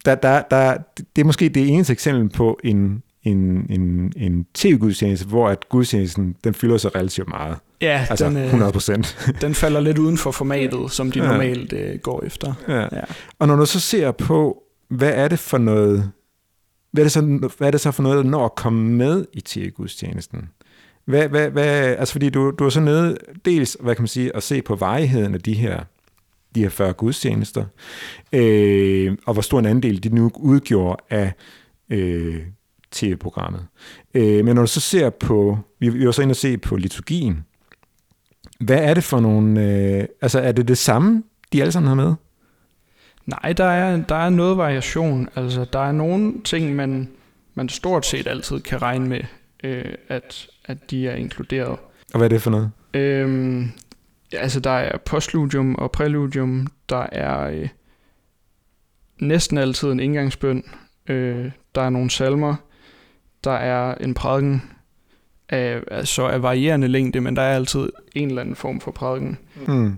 der, 0.06 0.16
der, 0.16 0.42
der, 0.52 0.78
det 1.16 1.22
er 1.22 1.26
måske 1.26 1.50
det 1.50 1.70
eneste 1.70 1.94
eksempel 1.94 2.30
på 2.30 2.60
en, 2.63 3.04
en, 3.24 3.66
en, 3.70 4.13
en 4.18 4.46
tv-gudstjeneste, 4.54 5.28
hvor 5.28 5.50
at 5.50 5.70
gudstjenesten, 5.70 6.36
den 6.44 6.54
fylder 6.54 6.78
sig 6.78 6.96
relativt 6.96 7.30
meget. 7.30 7.58
Ja, 7.82 8.06
altså 8.10 8.26
den, 8.30 8.38
100 8.38 8.70
øh, 8.70 8.74
procent. 8.74 9.18
den 9.42 9.54
falder 9.54 9.80
lidt 9.80 9.98
uden 9.98 10.18
for 10.18 10.32
formatet, 10.32 10.92
som 10.92 11.12
de 11.12 11.20
normalt 11.20 11.74
ja. 11.74 11.78
Øh, 11.78 12.00
går 12.00 12.24
efter. 12.26 12.54
Ja. 12.68 12.82
ja. 12.82 13.04
Og 13.39 13.48
når 13.48 13.56
du 13.56 13.66
så 13.66 13.80
ser 13.80 14.12
på, 14.12 14.63
hvad 14.89 15.12
er 15.13 15.28
det 15.28 15.39
for 15.39 15.58
noget 15.58 16.12
hvad 16.94 17.04
er, 17.04 17.06
det 17.06 17.12
så, 17.12 17.50
hvad 17.58 17.68
er 17.68 17.72
det 17.72 17.82
så 17.82 17.92
for 17.92 18.04
noget, 18.04 18.18
der 18.18 18.32
når 18.32 18.46
at 18.46 18.56
komme 18.56 18.92
med 18.92 19.26
i 19.34 19.42
tv-gudstjenesten? 19.42 20.50
Hvad, 21.06 21.30
hvad, 21.30 21.50
hvad, 21.50 21.66
altså 21.96 22.12
fordi 22.12 22.30
du, 22.30 22.52
du 22.52 22.66
er 22.66 22.70
så 22.70 22.80
nede, 22.80 23.18
dels, 23.46 23.78
hvad 23.80 23.96
kan 23.96 24.02
man 24.02 24.08
sige, 24.08 24.36
at 24.36 24.44
se 24.44 24.62
på 24.62 24.76
varigheden 24.76 25.34
af 25.34 25.42
de 25.42 25.54
her, 25.54 25.84
de 26.56 26.62
her 26.62 26.70
40 26.70 26.94
gudstjenester, 26.94 27.66
øh, 28.34 29.18
og 29.26 29.34
hvor 29.34 29.42
stor 29.42 29.60
en 29.60 29.66
andel 29.66 30.04
de 30.04 30.10
nu 30.10 30.32
udgjorde 30.36 31.04
af 31.10 31.34
øh, 31.89 32.42
tv-programmet. 32.92 33.68
Øh, 34.13 34.46
men 34.46 34.56
når 34.56 34.62
du 34.62 34.68
så 34.68 34.80
ser 34.80 35.10
på, 35.10 35.58
vi, 35.80 35.89
vi 35.89 36.06
var 36.06 36.12
så 36.12 36.22
inde 36.22 36.32
og 36.32 36.36
se 36.36 36.58
på 36.58 36.76
liturgien, 36.76 37.46
hvad 38.60 38.78
er 38.78 38.94
det 38.94 39.04
for 39.04 39.20
nogle, 39.20 39.62
øh, 39.62 40.06
altså 40.22 40.39
er 40.39 40.52
det 40.52 40.68
det 40.68 40.78
samme, 40.78 41.24
de 41.54 41.62
alle 41.62 41.72
sammen 41.72 41.88
har 41.88 41.96
med? 41.96 42.13
Nej, 43.26 43.54
der 43.54 43.66
er, 43.66 43.98
der 43.98 44.16
er 44.16 44.30
noget 44.30 44.58
variation. 44.58 45.30
Altså, 45.36 45.66
der 45.74 45.80
er 45.80 45.92
nogle 45.92 46.34
ting, 46.44 46.76
man, 46.76 47.10
man 47.54 47.70
stort 47.70 48.06
set 48.06 48.28
altid 48.28 48.60
kan 48.60 48.82
regne 48.82 49.08
med, 49.08 49.22
øh, 49.63 49.86
at, 50.08 50.48
at 50.66 50.92
de 50.92 51.08
er 51.08 51.16
inkluderet. 51.16 51.80
Og 52.13 52.18
hvad 52.18 52.24
er 52.24 52.30
det 52.30 52.42
for 52.42 52.52
noget? 52.52 52.72
Øhm, 52.94 53.72
altså, 54.34 54.60
der 54.60 54.69
er 54.69 54.98
postludium 54.98 55.76
og 55.76 55.91
præludium. 55.91 56.67
Der 56.89 57.06
er 57.12 57.48
øh, 57.48 57.69
næsten 59.22 59.58
altid 59.58 59.91
en 59.91 60.00
indgangsbøn. 60.00 60.63
Øh, 61.10 61.52
der 61.76 61.82
er 61.82 61.89
nogle 61.89 62.10
salmer. 62.10 62.56
Der 63.43 63.52
er 63.52 63.96
en 63.96 64.13
prædiken 64.13 64.62
af, 65.50 65.82
altså 65.91 66.28
af 66.28 66.41
varierende 66.41 66.88
længde, 66.88 67.22
men 67.22 67.36
der 67.36 67.41
er 67.41 67.56
altid 67.56 67.89
en 68.15 68.28
eller 68.28 68.41
anden 68.41 68.56
form 68.56 68.82
for 68.82 68.91
prædiken. 68.91 69.38
Mm. 69.67 69.98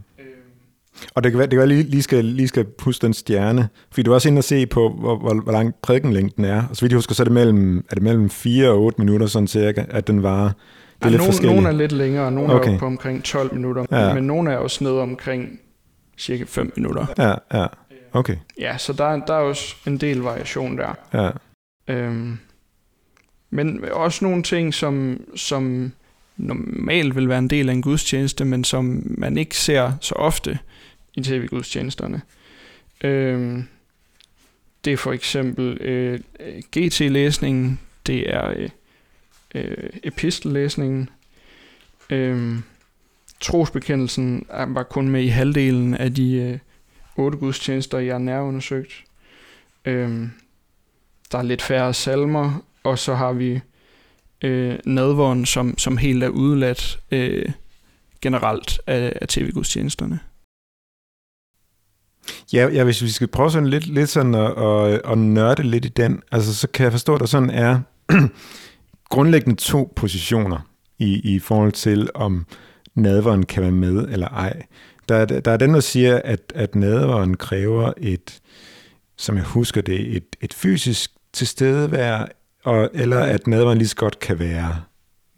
Og 1.15 1.23
det 1.23 1.31
kan 1.31 1.39
være, 1.39 1.45
det 1.45 1.51
kan 1.51 1.59
være 1.59 1.67
lige, 1.67 1.83
lige, 1.83 2.03
skal, 2.03 2.25
lige 2.25 2.47
skal 2.47 2.65
huske 2.79 3.01
den 3.01 3.13
stjerne, 3.13 3.69
fordi 3.91 4.03
du 4.03 4.11
er 4.11 4.15
også 4.15 4.29
inde 4.29 4.39
og 4.39 4.43
se 4.43 4.65
på, 4.65 4.89
hvor, 4.89 5.17
hvor, 5.17 5.33
hvor 5.33 5.51
lang 5.51 5.75
prædikenlængden 5.81 6.45
er. 6.45 6.63
Og 6.69 6.75
så 6.75 6.81
vidt 6.81 6.91
jeg 6.91 6.97
husker, 6.97 7.15
så 7.15 7.23
er 7.23 7.25
det 7.25 7.33
mellem, 7.33 7.77
er 7.89 7.93
det 7.93 8.03
mellem 8.03 8.29
4 8.29 8.69
og 8.69 8.83
8 8.83 9.01
minutter, 9.01 9.27
sådan 9.27 9.47
cirka, 9.47 9.85
at 9.89 10.07
den 10.07 10.23
var. 10.23 10.55
Er 11.01 11.09
ja, 11.09 11.09
lidt 11.09 11.21
nogle, 11.21 11.55
nogle 11.55 11.67
er 11.67 11.73
lidt 11.73 11.91
længere, 11.91 12.31
nogle 12.31 12.53
okay. 12.53 12.73
er 12.73 12.79
på 12.79 12.85
omkring 12.85 13.23
12 13.23 13.53
minutter, 13.53 13.85
ja. 13.91 14.13
men 14.13 14.23
nogle 14.23 14.51
er 14.51 14.57
også 14.57 14.83
ned 14.83 14.91
omkring 14.91 15.59
cirka 16.17 16.43
5 16.47 16.73
minutter. 16.75 17.05
Ja, 17.17 17.59
ja, 17.59 17.67
okay. 18.11 18.35
Ja, 18.59 18.77
så 18.77 18.93
der, 18.93 19.25
der 19.25 19.33
er 19.33 19.39
også 19.39 19.75
en 19.87 19.97
del 19.97 20.17
variation 20.17 20.77
der. 20.77 20.93
Ja. 21.13 21.29
Øhm, 21.93 22.37
men 23.49 23.85
også 23.91 24.25
nogle 24.25 24.43
ting, 24.43 24.73
som, 24.73 25.21
som 25.35 25.91
normalt 26.37 27.15
vil 27.15 27.29
være 27.29 27.39
en 27.39 27.49
del 27.49 27.69
af 27.69 27.73
en 27.73 27.81
gudstjeneste, 27.81 28.45
men 28.45 28.63
som 28.63 29.03
man 29.17 29.37
ikke 29.37 29.57
ser 29.57 29.91
så 30.01 30.15
ofte 30.15 30.59
i 31.13 31.21
tv-gudstjenesterne. 31.21 32.21
Øh, 33.03 33.63
det 34.85 34.93
er 34.93 34.97
for 34.97 35.11
eksempel 35.11 35.81
øh, 35.81 36.19
GT-læsningen, 36.77 37.79
det 38.07 38.33
er 38.33 38.49
øh, 38.49 38.69
øh, 39.55 39.89
epistellæsningen, 40.03 41.09
øh, 42.09 42.59
trosbekendelsen 43.39 44.45
var 44.67 44.83
kun 44.83 45.09
med 45.09 45.23
i 45.23 45.27
halvdelen 45.27 45.93
af 45.93 46.13
de 46.13 46.35
øh, 46.35 46.57
otte 47.15 47.37
gudstjenester, 47.37 47.99
jeg 47.99 48.19
har 48.19 48.41
undersøgt. 48.41 49.03
Øh, 49.85 50.27
der 51.31 51.37
er 51.37 51.43
lidt 51.43 51.61
færre 51.61 51.93
salmer, 51.93 52.65
og 52.83 52.99
så 52.99 53.15
har 53.15 53.33
vi 53.33 53.59
øh, 54.41 54.79
nadvåren, 54.85 55.45
som, 55.45 55.77
som 55.77 55.97
helt 55.97 56.23
er 56.23 56.29
udladt 56.29 56.99
øh, 57.11 57.45
generelt 58.21 58.79
af, 58.87 59.13
af 59.21 59.27
tv-gudstjenesterne. 59.27 60.19
Ja, 62.53 62.67
ja, 62.67 62.83
hvis 62.83 63.03
vi 63.03 63.09
skal 63.09 63.27
prøve 63.27 63.51
sådan 63.51 63.67
lidt, 63.67 63.87
lidt 63.87 64.09
sådan 64.09 64.35
at, 64.35 64.63
at, 64.63 65.01
at 65.11 65.17
nørde 65.17 65.63
lidt 65.63 65.85
i 65.85 65.89
den, 65.89 66.21
altså 66.31 66.55
så 66.55 66.67
kan 66.67 66.83
jeg 66.83 66.91
forstå, 66.91 67.13
at 67.13 67.19
der 67.19 67.25
sådan 67.25 67.49
er 67.49 67.79
grundlæggende 69.15 69.61
to 69.61 69.93
positioner 69.95 70.59
i, 70.99 71.35
i 71.35 71.39
forhold 71.39 71.71
til, 71.71 72.09
om 72.15 72.45
nadveren 72.95 73.45
kan 73.45 73.63
være 73.63 73.71
med 73.71 74.07
eller 74.07 74.27
ej. 74.27 74.61
Der, 75.09 75.25
der 75.25 75.51
er 75.51 75.57
den, 75.57 75.73
der 75.73 75.79
siger, 75.79 76.21
at, 76.23 76.53
at 76.55 76.75
nadveren 76.75 77.37
kræver 77.37 77.93
et, 77.97 78.39
som 79.17 79.35
jeg 79.35 79.43
husker 79.43 79.81
det, 79.81 80.15
et, 80.15 80.35
et 80.41 80.53
fysisk 80.53 81.11
tilstedevær, 81.33 82.25
og, 82.63 82.89
eller 82.93 83.19
at 83.19 83.47
nadveren 83.47 83.77
lige 83.77 83.87
så 83.87 83.95
godt 83.95 84.19
kan 84.19 84.39
være 84.39 84.75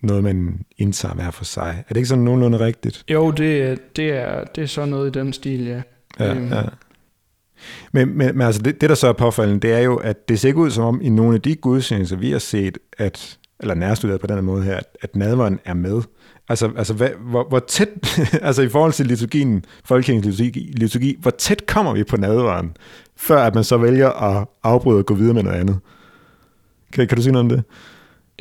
noget, 0.01 0.23
man 0.23 0.61
indtager 0.77 1.13
hver 1.15 1.31
for 1.31 1.45
sig. 1.45 1.83
Er 1.89 1.93
det 1.93 1.97
ikke 1.97 2.07
sådan 2.07 2.23
nogenlunde 2.23 2.59
rigtigt? 2.59 3.03
Jo, 3.09 3.31
det, 3.31 3.79
det, 3.95 4.09
er, 4.09 4.43
det 4.43 4.63
er 4.63 4.67
så 4.67 4.85
noget 4.85 5.15
i 5.15 5.19
den 5.19 5.33
stil, 5.33 5.65
ja. 5.65 5.81
ja, 6.19 6.35
Øhm. 6.35 6.47
ja. 6.53 6.61
Men, 7.91 8.17
men, 8.17 8.37
men 8.37 8.41
altså 8.41 8.61
det, 8.61 8.81
det, 8.81 8.89
der 8.89 8.95
så 8.95 9.07
er 9.07 9.13
påfaldende, 9.13 9.59
det 9.59 9.73
er 9.73 9.79
jo, 9.79 9.95
at 9.95 10.29
det 10.29 10.39
ser 10.39 10.47
ikke 10.47 10.59
ud 10.59 10.71
som 10.71 10.83
om 10.83 11.01
i 11.01 11.09
nogle 11.09 11.35
af 11.35 11.41
de 11.41 11.55
gudstjenester, 11.55 12.15
vi 12.15 12.31
har 12.31 12.39
set, 12.39 12.77
at, 12.97 13.37
eller 13.60 13.76
nærstuderet 13.76 14.22
på 14.22 14.28
den 14.28 14.36
her 14.36 14.41
måde 14.41 14.63
her, 14.63 14.76
at, 14.76 14.98
at 15.02 15.15
nadveren 15.15 15.60
er 15.65 15.74
med. 15.74 16.02
Altså, 16.50 16.72
altså 16.78 16.93
hvad, 16.93 17.10
hvor, 17.20 17.48
hvor 17.50 17.60
tæt, 17.60 18.20
altså 18.41 18.62
i 18.62 18.70
forhold 18.70 18.93
til 18.93 19.06
liturgien, 19.06 19.65
folkekirkens 19.86 20.26
liturgi, 20.26 20.60
liturgi, 20.60 21.17
hvor 21.20 21.32
tæt 21.32 21.65
kommer 21.65 21.93
vi 21.93 22.04
på 22.04 22.17
nadveren, 22.17 22.78
før 23.15 23.38
at 23.38 23.56
man 23.56 23.63
så 23.63 23.78
vælger 23.78 24.10
at 24.10 24.48
afbryde 24.63 25.00
og 25.00 25.06
gå 25.06 25.13
videre 25.13 25.34
med 25.34 25.43
noget 25.43 25.60
andet? 25.60 25.80
Kan, 26.93 27.08
kan 27.08 27.15
du 27.15 27.22
sige 27.22 27.34
noget 27.34 27.52
om 27.52 27.58
det? 27.58 27.63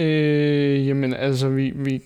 Øh, 0.05 0.89
jamen, 0.89 1.15
altså, 1.15 1.49
vi, 1.49 1.73
vi, 1.75 2.03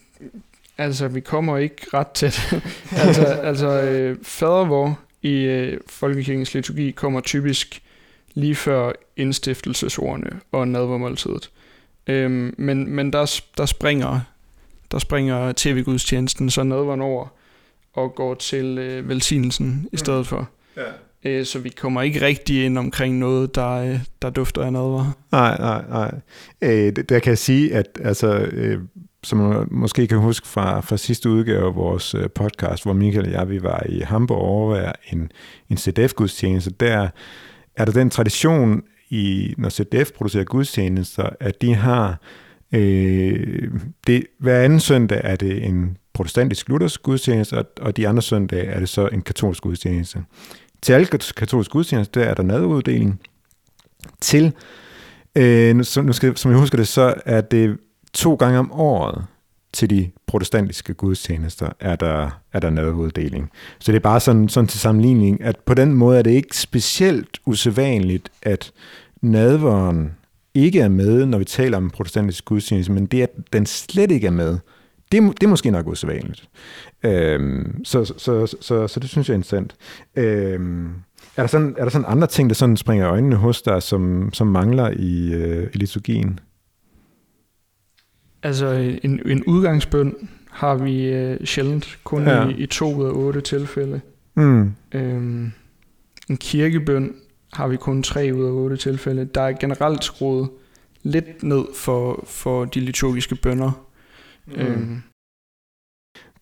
altså, 0.78 1.08
vi 1.08 1.20
kommer 1.20 1.56
ikke 1.56 1.86
ret 1.94 2.10
tæt. 2.10 2.54
altså, 3.06 3.24
altså 3.24 3.82
øh, 3.82 4.16
fadervor 4.22 4.98
i 5.22 5.34
øh, 5.34 5.80
folkekirkens 5.86 6.54
liturgi 6.54 6.90
kommer 6.90 7.20
typisk 7.20 7.82
lige 8.34 8.54
før 8.54 8.92
indstiftelsesordene 9.16 10.40
og 10.52 10.68
nadvermåltidet. 10.68 11.50
Øhm, 12.06 12.54
men 12.58 12.90
men 12.90 13.12
der, 13.12 13.40
der 13.56 13.66
springer 13.66 14.20
der 14.90 14.98
springer 14.98 15.52
tv-gudstjenesten 15.56 16.50
så 16.50 16.62
nadveren 16.62 17.00
over 17.00 17.26
og 17.92 18.14
går 18.14 18.34
til 18.34 18.78
øh, 18.78 19.08
velsignelsen 19.08 19.88
i 19.92 19.96
stedet 19.96 20.26
for. 20.26 20.48
Ja. 20.76 20.82
Øh, 21.24 21.46
så 21.46 21.58
vi 21.58 21.68
kommer 21.68 22.02
ikke 22.02 22.26
rigtig 22.26 22.64
ind 22.64 22.78
omkring 22.78 23.18
noget, 23.18 23.54
der, 23.54 23.70
øh, 23.70 23.98
der 24.22 24.30
dufter 24.30 24.62
af 24.62 24.72
nadver. 24.72 25.16
Nej, 25.32 25.58
nej, 25.58 25.84
nej. 25.88 26.14
Øh, 26.62 26.92
der 27.08 27.18
kan 27.18 27.30
jeg 27.30 27.38
sige, 27.38 27.74
at 27.74 27.86
altså, 28.04 28.48
øh, 28.52 28.80
som 29.24 29.38
man 29.38 29.68
måske 29.70 30.06
kan 30.06 30.18
huske 30.18 30.48
fra, 30.48 30.80
fra 30.80 30.96
sidste 30.96 31.30
udgave 31.30 31.66
af 31.66 31.74
vores 31.74 32.14
øh, 32.14 32.30
podcast, 32.30 32.84
hvor 32.84 32.92
Michael 32.92 33.26
og 33.26 33.32
jeg 33.32 33.48
vi 33.48 33.62
var 33.62 33.82
i 33.88 34.00
Hamburg 34.00 34.38
og 34.38 34.48
overvære 34.48 34.92
en, 35.12 35.32
en 35.68 35.76
CDF-gudstjeneste, 35.76 36.70
der 36.70 37.08
er 37.76 37.84
der 37.84 37.92
den 37.92 38.10
tradition, 38.10 38.82
i, 39.10 39.54
når 39.58 39.68
CDF 39.68 40.12
producerer 40.12 40.44
gudstjenester, 40.44 41.28
at 41.40 41.62
de 41.62 41.74
har 41.74 42.20
øh, 42.72 43.70
det, 44.06 44.26
hver 44.38 44.60
anden 44.60 44.80
søndag 44.80 45.20
er 45.24 45.36
det 45.36 45.64
en 45.64 45.96
protestantisk 46.12 46.68
luthersk 46.68 47.02
gudstjeneste, 47.02 47.58
og, 47.58 47.64
og 47.80 47.96
de 47.96 48.08
andre 48.08 48.22
søndage 48.22 48.64
er 48.66 48.80
det 48.80 48.88
så 48.88 49.08
en 49.08 49.22
katolsk 49.22 49.62
gudstjeneste. 49.62 50.24
Til 50.82 50.92
alle 50.92 51.06
katolske 51.36 51.72
gudstjenester, 51.72 52.20
der 52.20 52.30
er 52.30 52.34
der 52.34 52.42
naduddeling. 52.42 53.20
Til, 54.20 54.52
øh, 55.36 55.76
nu, 55.76 55.84
nu 56.02 56.12
skal, 56.12 56.36
som 56.36 56.50
jeg 56.50 56.60
husker 56.60 56.78
det, 56.78 56.88
så 56.88 57.14
er 57.26 57.40
det 57.40 57.78
to 58.12 58.34
gange 58.34 58.58
om 58.58 58.72
året 58.72 59.24
til 59.72 59.90
de 59.90 60.10
protestantiske 60.30 60.94
gudstjenester 60.94 61.68
er 61.80 61.96
der, 61.96 62.40
er 62.52 62.60
der 62.60 62.70
naduddeling. 62.70 63.50
Så 63.78 63.92
det 63.92 63.96
er 63.96 64.02
bare 64.02 64.20
sådan, 64.20 64.48
sådan 64.48 64.68
til 64.68 64.80
sammenligning, 64.80 65.42
at 65.42 65.56
på 65.58 65.74
den 65.74 65.94
måde 65.94 66.18
er 66.18 66.22
det 66.22 66.30
ikke 66.30 66.56
specielt 66.56 67.38
usædvanligt, 67.46 68.30
at 68.42 68.72
nadveren 69.22 70.12
ikke 70.54 70.80
er 70.80 70.88
med, 70.88 71.26
når 71.26 71.38
vi 71.38 71.44
taler 71.44 71.76
om 71.76 71.90
protestantisk 71.90 72.44
gudstjeneste, 72.44 72.92
men 72.92 73.06
det, 73.06 73.22
at 73.22 73.30
den 73.52 73.66
slet 73.66 74.10
ikke 74.10 74.26
er 74.26 74.30
med, 74.30 74.58
det, 75.12 75.22
det 75.22 75.42
er 75.42 75.48
måske 75.48 75.70
nok 75.70 75.86
usædvanligt. 75.86 76.48
Øhm, 77.02 77.84
så, 77.84 78.04
så, 78.04 78.14
så, 78.18 78.56
så, 78.60 78.88
så 78.88 79.00
det 79.00 79.10
synes 79.10 79.28
jeg 79.28 79.34
er 79.34 79.38
interessant. 79.38 79.74
Øhm, 80.16 80.88
er, 81.36 81.42
der 81.42 81.46
sådan, 81.46 81.74
er 81.78 81.82
der 81.82 81.90
sådan 81.90 82.08
andre 82.08 82.26
ting, 82.26 82.50
der 82.50 82.54
sådan 82.54 82.76
springer 82.76 83.10
øjnene 83.10 83.36
hos 83.36 83.62
dig, 83.62 83.82
som, 83.82 84.30
som 84.32 84.46
mangler 84.46 84.90
i, 84.90 85.32
øh, 85.32 85.70
i 85.74 85.78
liturgien? 85.78 86.40
Altså 88.42 88.66
en, 89.02 89.20
en 89.26 89.44
udgangsbøn 89.44 90.28
har 90.50 90.74
vi 90.74 91.04
øh, 91.04 91.46
sjældent, 91.46 91.98
kun 92.04 92.22
Ja. 92.22 92.48
i, 92.48 92.52
i 92.52 92.66
to 92.66 92.94
ud 92.94 93.04
af 93.06 93.10
otte 93.10 93.40
tilfælde. 93.40 94.00
Mm. 94.34 94.72
Øhm, 94.94 95.52
en 96.30 96.36
kirkebøn 96.36 97.14
har 97.52 97.68
vi 97.68 97.76
kun 97.76 98.02
tre 98.02 98.30
ud 98.34 98.44
af 98.44 98.50
otte 98.50 98.76
tilfælde. 98.76 99.24
Der 99.24 99.40
er 99.40 99.52
generelt 99.52 100.04
skruet 100.04 100.50
lidt 101.02 101.42
ned 101.42 101.64
for, 101.76 102.24
for 102.26 102.64
de 102.64 102.80
liturgiske 102.80 103.34
bønder. 103.34 103.86
Mm. 104.46 104.52
Øhm, 104.60 105.02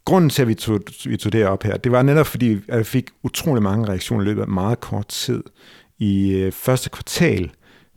Grunden 0.04 0.30
til, 0.30 0.42
at 0.42 0.48
vi 0.48 0.54
tog, 0.54 0.80
vi 1.04 1.16
tog 1.16 1.32
det 1.32 1.46
op 1.46 1.62
her, 1.62 1.76
det 1.76 1.92
var 1.92 2.02
netop 2.02 2.26
fordi, 2.26 2.52
at 2.68 2.76
jeg 2.76 2.86
fik 2.86 3.10
utrolig 3.22 3.62
mange 3.62 3.88
reaktioner 3.88 4.22
i 4.22 4.24
løbet 4.24 4.42
af 4.42 4.48
meget 4.48 4.80
kort 4.80 5.08
tid 5.08 5.42
i 5.98 6.32
øh, 6.34 6.52
første 6.52 6.90
kvartal 6.90 7.50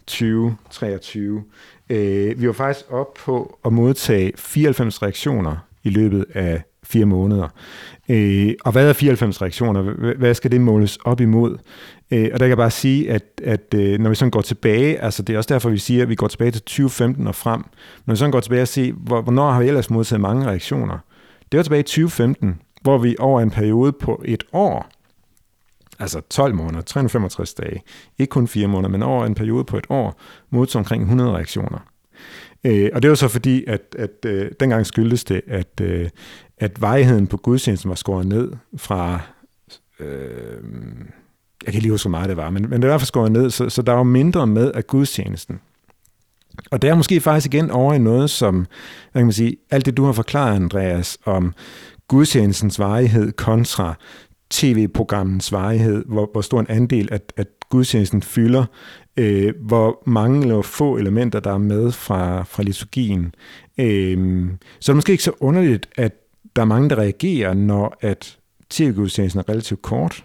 2023. 0.07 1.43
Øh, 1.89 2.41
vi 2.41 2.47
var 2.47 2.53
faktisk 2.53 2.91
op 2.91 3.13
på 3.25 3.59
at 3.65 3.73
modtage 3.73 4.31
94 4.35 5.01
reaktioner 5.01 5.55
i 5.83 5.89
løbet 5.89 6.25
af 6.33 6.61
fire 6.83 7.05
måneder. 7.05 7.47
Øh, 8.09 8.53
og 8.65 8.71
hvad 8.71 8.89
er 8.89 8.93
94 8.93 9.41
reaktioner? 9.41 9.81
Hvad 10.17 10.33
skal 10.33 10.51
det 10.51 10.61
måles 10.61 10.97
op 10.97 11.21
imod? 11.21 11.57
Øh, 12.11 12.29
og 12.33 12.39
der 12.39 12.45
kan 12.45 12.49
jeg 12.49 12.57
bare 12.57 12.71
sige, 12.71 13.11
at, 13.11 13.23
at 13.43 13.73
øh, 13.75 13.99
når 13.99 14.09
vi 14.09 14.15
sådan 14.15 14.31
går 14.31 14.41
tilbage, 14.41 15.01
altså 15.01 15.23
det 15.23 15.33
er 15.33 15.37
også 15.37 15.53
derfor, 15.53 15.69
vi 15.69 15.77
siger, 15.77 16.01
at 16.01 16.09
vi 16.09 16.15
går 16.15 16.27
tilbage 16.27 16.51
til 16.51 16.61
2015 16.61 17.27
og 17.27 17.35
frem. 17.35 17.63
Når 18.05 18.13
vi 18.13 18.17
sådan 18.17 18.31
går 18.31 18.39
tilbage 18.39 18.61
og 18.61 18.67
ser, 18.67 18.91
hvor, 18.93 19.21
hvornår 19.21 19.51
har 19.51 19.61
vi 19.61 19.67
ellers 19.67 19.89
modtaget 19.89 20.21
mange 20.21 20.45
reaktioner? 20.45 20.97
Det 21.51 21.57
var 21.57 21.63
tilbage 21.63 21.79
i 21.79 21.83
2015, 21.83 22.59
hvor 22.81 22.97
vi 22.97 23.15
over 23.19 23.41
en 23.41 23.51
periode 23.51 23.91
på 23.91 24.21
et 24.25 24.43
år, 24.53 24.89
altså 26.01 26.21
12 26.29 26.55
måneder, 26.55 26.81
365 26.81 27.53
dage, 27.53 27.81
ikke 28.19 28.29
kun 28.29 28.47
4 28.47 28.67
måneder, 28.67 28.89
men 28.89 29.03
over 29.03 29.25
en 29.25 29.35
periode 29.35 29.63
på 29.63 29.77
et 29.77 29.85
år, 29.89 30.19
modtog 30.49 30.79
omkring 30.79 31.03
100 31.03 31.31
reaktioner. 31.31 31.79
Øh, 32.63 32.89
og 32.93 33.01
det 33.01 33.09
var 33.09 33.15
så 33.15 33.27
fordi, 33.27 33.63
at, 33.67 33.95
at 33.99 34.25
øh, 34.25 34.51
dengang 34.59 34.85
skyldtes 34.85 35.23
det, 35.23 35.41
at, 35.47 35.81
øh, 35.81 36.09
at 36.57 36.81
vejheden 36.81 37.27
på 37.27 37.37
gudstjenesten 37.37 37.89
var 37.89 37.95
skåret 37.95 38.27
ned 38.27 38.51
fra, 38.77 39.19
øh, 39.99 40.63
jeg 41.65 41.73
kan 41.73 41.81
lige 41.81 41.91
huske, 41.91 42.09
hvor 42.09 42.17
meget 42.17 42.29
det 42.29 42.37
var, 42.37 42.49
men, 42.49 42.69
men 42.69 42.71
det 42.71 42.81
var 42.81 42.87
i 42.87 42.91
hvert 42.91 43.01
fald 43.01 43.07
skåret 43.07 43.31
ned, 43.31 43.49
så, 43.49 43.69
så 43.69 43.81
der 43.81 43.93
var 43.93 44.03
mindre 44.03 44.47
med 44.47 44.71
af 44.71 44.87
gudstjenesten. 44.87 45.59
Og 46.71 46.81
det 46.81 46.89
er 46.89 46.95
måske 46.95 47.21
faktisk 47.21 47.53
igen 47.53 47.71
over 47.71 47.93
i 47.93 47.99
noget, 47.99 48.29
som, 48.29 48.55
hvad 49.11 49.19
kan 49.19 49.25
man 49.25 49.33
sige, 49.33 49.57
alt 49.71 49.85
det 49.85 49.97
du 49.97 50.05
har 50.05 50.11
forklaret, 50.11 50.55
Andreas, 50.55 51.17
om 51.25 51.53
gudstjenestens 52.07 52.79
varighed 52.79 53.31
kontra 53.31 53.95
tv-programmens 54.51 55.51
varighed, 55.51 56.03
hvor, 56.07 56.29
hvor 56.31 56.41
stor 56.41 56.59
en 56.59 56.65
andel, 56.69 57.09
at, 57.11 57.33
at 57.37 57.47
gudstjenesten 57.69 58.21
fylder, 58.21 58.65
øh, 59.17 59.53
hvor 59.61 60.03
mange 60.05 60.41
eller 60.41 60.61
få 60.61 60.97
elementer, 60.97 61.39
der 61.39 61.53
er 61.53 61.57
med 61.57 61.91
fra, 61.91 62.43
fra 62.43 62.63
liturgien. 62.63 63.35
Øh, 63.79 64.47
så 64.79 64.91
er 64.91 64.93
det 64.93 64.97
måske 64.97 65.11
ikke 65.11 65.23
så 65.23 65.31
underligt, 65.39 65.89
at 65.97 66.11
der 66.55 66.61
er 66.61 66.65
mange, 66.65 66.89
der 66.89 66.95
reagerer, 66.95 67.53
når 67.53 67.97
at 68.01 68.37
tv-gudstjenesten 68.69 69.39
er 69.39 69.49
relativt 69.49 69.81
kort. 69.81 70.23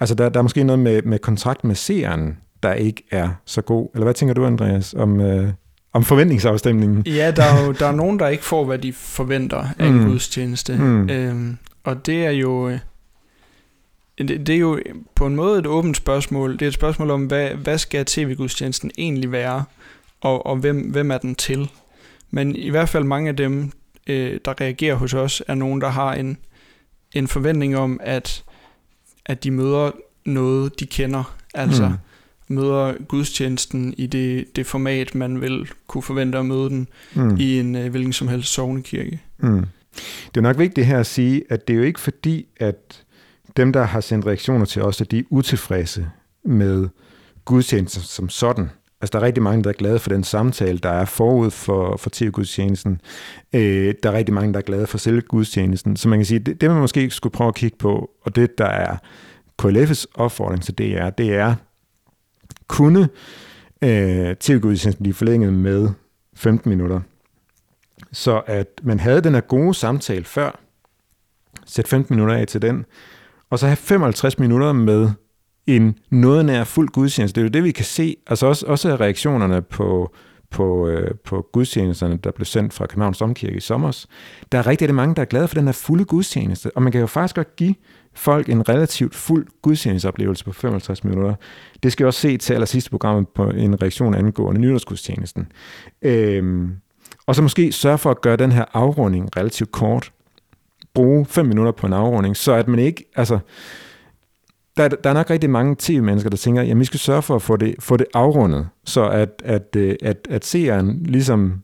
Altså 0.00 0.14
der, 0.14 0.28
der 0.28 0.38
er 0.38 0.42
måske 0.42 0.64
noget 0.64 0.78
med, 0.78 1.02
med 1.02 1.18
kontrakt 1.18 1.64
med 1.64 1.74
seeren, 1.74 2.36
der 2.62 2.72
ikke 2.72 3.02
er 3.10 3.28
så 3.44 3.62
god. 3.62 3.88
Eller 3.94 4.04
hvad 4.04 4.14
tænker 4.14 4.34
du, 4.34 4.46
Andreas, 4.46 4.94
om, 4.94 5.20
øh, 5.20 5.48
om 5.92 6.04
forventningsafstemningen? 6.04 7.02
ja, 7.06 7.30
der 7.30 7.42
er 7.42 7.64
jo 7.66 7.72
der 7.72 7.86
er 7.86 7.92
nogen, 7.92 8.18
der 8.18 8.28
ikke 8.28 8.44
får, 8.44 8.64
hvad 8.64 8.78
de 8.78 8.92
forventer 8.92 9.64
af 9.78 9.86
en 9.86 9.94
Mm. 9.98 10.04
gudstjeneste. 10.08 10.76
Mm. 10.78 11.10
Øhm, 11.10 11.56
og 11.84 12.06
det 12.06 12.26
er 12.26 12.30
jo... 12.30 12.68
øh, 12.68 12.78
Det, 14.18 14.46
det 14.46 14.54
er 14.54 14.58
jo 14.58 14.80
på 15.14 15.26
en 15.26 15.36
måde 15.36 15.58
et 15.58 15.66
åbent 15.66 15.96
spørgsmål. 15.96 16.52
Det 16.52 16.62
er 16.62 16.66
et 16.66 16.74
spørgsmål 16.74 17.10
om, 17.10 17.26
hvad, 17.26 17.50
hvad 17.50 17.78
skal 17.78 18.04
tv-gudstjenesten 18.04 18.90
egentlig 18.98 19.32
være, 19.32 19.64
og, 20.20 20.46
og 20.46 20.56
hvem, 20.56 20.90
hvem 20.90 21.10
er 21.10 21.18
den 21.18 21.34
til? 21.34 21.70
Men 22.30 22.56
i 22.56 22.70
hvert 22.70 22.88
fald 22.88 23.04
mange 23.04 23.28
af 23.28 23.36
dem, 23.36 23.72
øh, 24.06 24.40
der 24.44 24.60
reagerer 24.60 24.94
hos 24.94 25.14
os, 25.14 25.42
er 25.48 25.54
nogen, 25.54 25.80
der 25.80 25.88
har 25.88 26.14
en, 26.14 26.38
en 27.14 27.28
forventning 27.28 27.76
om, 27.76 28.00
at, 28.02 28.44
at 29.26 29.44
de 29.44 29.50
møder 29.50 29.90
noget, 30.24 30.80
de 30.80 30.86
kender. 30.86 31.36
Altså 31.54 31.88
Mm. 31.88 32.54
møder 32.54 32.94
gudstjenesten 33.08 33.94
i 33.96 34.06
det, 34.06 34.56
det 34.56 34.66
format, 34.66 35.14
man 35.14 35.40
vil 35.40 35.68
kunne 35.86 36.02
forvente 36.02 36.38
at 36.38 36.46
møde 36.46 36.70
den 36.70 36.88
Mm. 37.14 37.36
i 37.36 37.60
en 37.60 37.76
øh, 37.76 37.90
hvilken 37.90 38.12
som 38.12 38.28
helst 38.28 38.52
sovnekirke. 38.52 39.20
Mm. 39.38 39.64
Det 40.34 40.36
er 40.36 40.40
nok 40.40 40.58
vigtigt 40.58 40.86
her 40.86 41.00
at 41.00 41.06
sige, 41.06 41.42
at 41.50 41.68
det 41.68 41.74
er 41.74 41.78
jo 41.78 41.84
ikke 41.84 42.00
fordi, 42.00 42.46
at 42.56 43.02
dem, 43.56 43.72
der 43.72 43.82
har 43.82 44.00
sendt 44.00 44.26
reaktioner 44.26 44.64
til 44.64 44.82
os, 44.82 45.00
at 45.00 45.10
de 45.10 45.18
er 45.18 45.22
utilfredse 45.30 46.10
med 46.44 46.88
gudstjenesten 47.44 48.02
som 48.02 48.28
sådan. 48.28 48.70
Altså, 49.00 49.12
der 49.12 49.18
er 49.18 49.26
rigtig 49.26 49.42
mange, 49.42 49.64
der 49.64 49.68
er 49.70 49.74
glade 49.74 49.98
for 49.98 50.10
den 50.10 50.24
samtale, 50.24 50.78
der 50.78 50.90
er 50.90 51.04
forud 51.04 51.50
for, 51.50 51.96
for 51.96 52.10
tv-gudstjenesten. 52.12 53.00
Øh, 53.52 53.94
der 54.02 54.10
er 54.10 54.12
rigtig 54.12 54.34
mange, 54.34 54.52
der 54.52 54.58
er 54.58 54.62
glade 54.62 54.86
for 54.86 54.98
selve 54.98 55.20
gudstjenesten. 55.20 55.96
Så 55.96 56.08
man 56.08 56.18
kan 56.18 56.26
sige, 56.26 56.38
det, 56.38 56.60
det 56.60 56.70
man 56.70 56.80
måske 56.80 57.10
skulle 57.10 57.32
prøve 57.32 57.48
at 57.48 57.54
kigge 57.54 57.76
på, 57.76 58.10
og 58.22 58.36
det, 58.36 58.58
der 58.58 58.66
er 58.66 58.96
KLF's 59.62 60.04
opfordring 60.14 60.62
til 60.62 60.74
DR, 60.78 61.10
det 61.10 61.34
er, 61.34 61.54
kunne 62.68 63.08
øh, 63.82 64.36
tv-gudstjenesten 64.36 65.02
blive 65.02 65.14
forlænget 65.14 65.52
med 65.52 65.88
15 66.34 66.68
minutter? 66.70 67.00
Så 68.12 68.42
at 68.46 68.66
man 68.82 69.00
havde 69.00 69.20
den 69.20 69.34
her 69.34 69.40
gode 69.40 69.74
samtale 69.74 70.24
før, 70.24 70.60
sæt 71.66 71.88
15 71.88 72.16
minutter 72.16 72.34
af 72.34 72.46
til 72.46 72.62
den, 72.62 72.84
og 73.50 73.58
så 73.58 73.66
have 73.66 73.76
55 73.76 74.38
minutter 74.38 74.72
med 74.72 75.10
en 75.66 75.98
noget 76.10 76.44
nær 76.44 76.64
fuld 76.64 76.88
gudstjeneste. 76.88 77.40
Det 77.40 77.46
er 77.46 77.48
jo 77.48 77.52
det, 77.52 77.64
vi 77.64 77.70
kan 77.70 77.84
se, 77.84 78.16
altså 78.26 78.46
også, 78.46 78.66
også 78.66 78.88
af 78.88 79.00
reaktionerne 79.00 79.62
på, 79.62 80.14
på, 80.50 80.88
øh, 80.88 81.10
på 81.24 81.46
gudstjenesterne, 81.52 82.16
der 82.16 82.30
blev 82.30 82.44
sendt 82.44 82.72
fra 82.72 82.86
Københavns 82.86 83.18
Domkirke 83.18 83.56
i 83.56 83.60
sommer. 83.60 84.06
Der 84.52 84.58
er 84.58 84.66
rigtig, 84.66 84.84
rigtig 84.84 84.94
mange, 84.94 85.14
der 85.14 85.22
er 85.22 85.26
glade 85.26 85.48
for 85.48 85.54
den 85.54 85.64
her 85.64 85.72
fulde 85.72 86.04
gudstjeneste, 86.04 86.76
og 86.76 86.82
man 86.82 86.92
kan 86.92 87.00
jo 87.00 87.06
faktisk 87.06 87.36
godt 87.36 87.56
give 87.56 87.74
folk 88.14 88.48
en 88.48 88.68
relativt 88.68 89.14
fuld 89.14 89.46
gudstjenesteoplevelse 89.62 90.44
på 90.44 90.52
55 90.52 91.04
minutter. 91.04 91.34
Det 91.82 91.92
skal 91.92 92.04
jeg 92.04 92.06
også 92.06 92.20
se 92.20 92.36
til 92.36 92.54
allersidste 92.54 92.90
programmet 92.90 93.28
på 93.28 93.50
en 93.50 93.82
reaktion 93.82 94.14
angående 94.14 94.60
nytårsgudstjenesten. 94.60 95.52
Øhm, 96.02 96.72
og 97.26 97.34
så 97.34 97.42
måske 97.42 97.72
sørge 97.72 97.98
for 97.98 98.10
at 98.10 98.20
gøre 98.20 98.36
den 98.36 98.52
her 98.52 98.64
afrunding 98.72 99.36
relativt 99.36 99.72
kort. 99.72 100.12
Bruge 100.98 101.26
5 101.26 101.46
minutter 101.46 101.72
på 101.72 101.86
en 101.86 101.92
afrunding, 101.92 102.36
så 102.36 102.52
at 102.52 102.68
man 102.68 102.78
ikke, 102.78 103.04
altså, 103.16 103.38
der, 104.76 104.88
der 104.88 105.10
er 105.10 105.14
nok 105.14 105.30
rigtig 105.30 105.50
mange 105.50 105.76
tv-mennesker, 105.78 106.30
der 106.30 106.36
tænker, 106.36 106.62
jamen 106.62 106.80
vi 106.80 106.84
skal 106.84 107.00
sørge 107.00 107.22
for 107.22 107.34
at 107.34 107.42
få 107.42 107.56
det, 107.56 107.74
få 107.80 107.96
det 107.96 108.06
afrundet, 108.14 108.68
så 108.84 109.08
at, 109.08 109.42
at, 109.44 109.76
øh, 109.76 109.96
at, 110.02 110.28
at 110.30 110.44
seeren 110.44 111.02
ligesom 111.02 111.62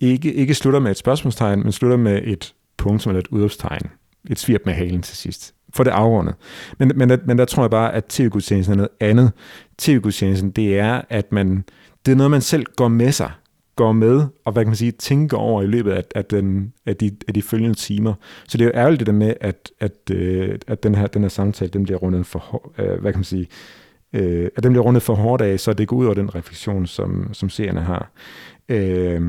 ikke, 0.00 0.34
ikke 0.34 0.54
slutter 0.54 0.80
med 0.80 0.90
et 0.90 0.96
spørgsmålstegn, 0.96 1.62
men 1.62 1.72
slutter 1.72 1.96
med 1.96 2.20
et 2.24 2.54
punktum 2.76 3.10
eller 3.10 3.20
et 3.20 3.28
udopstegn. 3.28 3.90
Et 4.30 4.38
svirp 4.38 4.60
med 4.64 4.74
halen 4.74 5.02
til 5.02 5.16
sidst. 5.16 5.54
For 5.74 5.84
det 5.84 5.90
afrundet. 5.90 6.34
Men, 6.78 6.92
men, 6.96 7.18
men 7.24 7.38
der 7.38 7.44
tror 7.44 7.62
jeg 7.62 7.70
bare, 7.70 7.94
at 7.94 8.04
tv-gudstjenesten 8.04 8.72
er 8.72 8.76
noget 8.76 8.90
andet. 9.00 9.32
TV-gudstjenesten, 9.78 10.50
det 10.50 10.78
er, 10.78 11.02
at 11.08 11.32
man, 11.32 11.64
det 12.06 12.12
er 12.12 12.16
noget, 12.16 12.30
man 12.30 12.40
selv 12.40 12.66
går 12.76 12.88
med 12.88 13.12
sig 13.12 13.30
går 13.80 13.92
med, 13.92 14.26
og 14.44 14.52
hvad 14.52 14.64
kan 14.64 14.68
man 14.68 14.76
sige, 14.76 14.92
tænker 14.92 15.36
over 15.36 15.62
i 15.62 15.66
løbet 15.66 15.92
af, 15.92 16.04
af, 16.14 16.24
den, 16.24 16.72
af, 16.86 16.96
de, 16.96 17.10
af 17.28 17.34
de 17.34 17.42
følgende 17.42 17.74
timer. 17.74 18.14
Så 18.48 18.58
det 18.58 18.64
er 18.64 18.68
jo 18.68 18.72
ærgerligt 18.74 19.00
det 19.00 19.06
der 19.06 19.12
med, 19.12 19.34
at, 19.40 19.70
at, 19.80 19.92
øh, 20.10 20.58
at 20.66 20.82
den, 20.82 20.94
her, 20.94 21.06
den 21.06 21.22
her 21.22 21.28
samtale, 21.28 21.70
den 21.70 21.82
bliver 21.82 21.98
rundet 21.98 22.26
for, 22.26 22.72
øh, 22.78 23.00
hvad 23.00 23.12
kan 23.12 23.18
man 23.18 23.24
sige, 23.24 23.46
øh, 24.12 24.48
at 24.56 24.62
den 24.62 24.72
bliver 24.72 24.84
rundet 24.84 25.02
for 25.02 25.14
hårdt 25.14 25.42
af, 25.42 25.60
så 25.60 25.72
det 25.72 25.88
går 25.88 25.96
ud 25.96 26.04
over 26.04 26.14
den 26.14 26.34
refleksion, 26.34 26.86
som, 26.86 27.28
som 27.32 27.48
seerne 27.48 27.80
har. 27.80 28.10
Øh, 28.68 29.22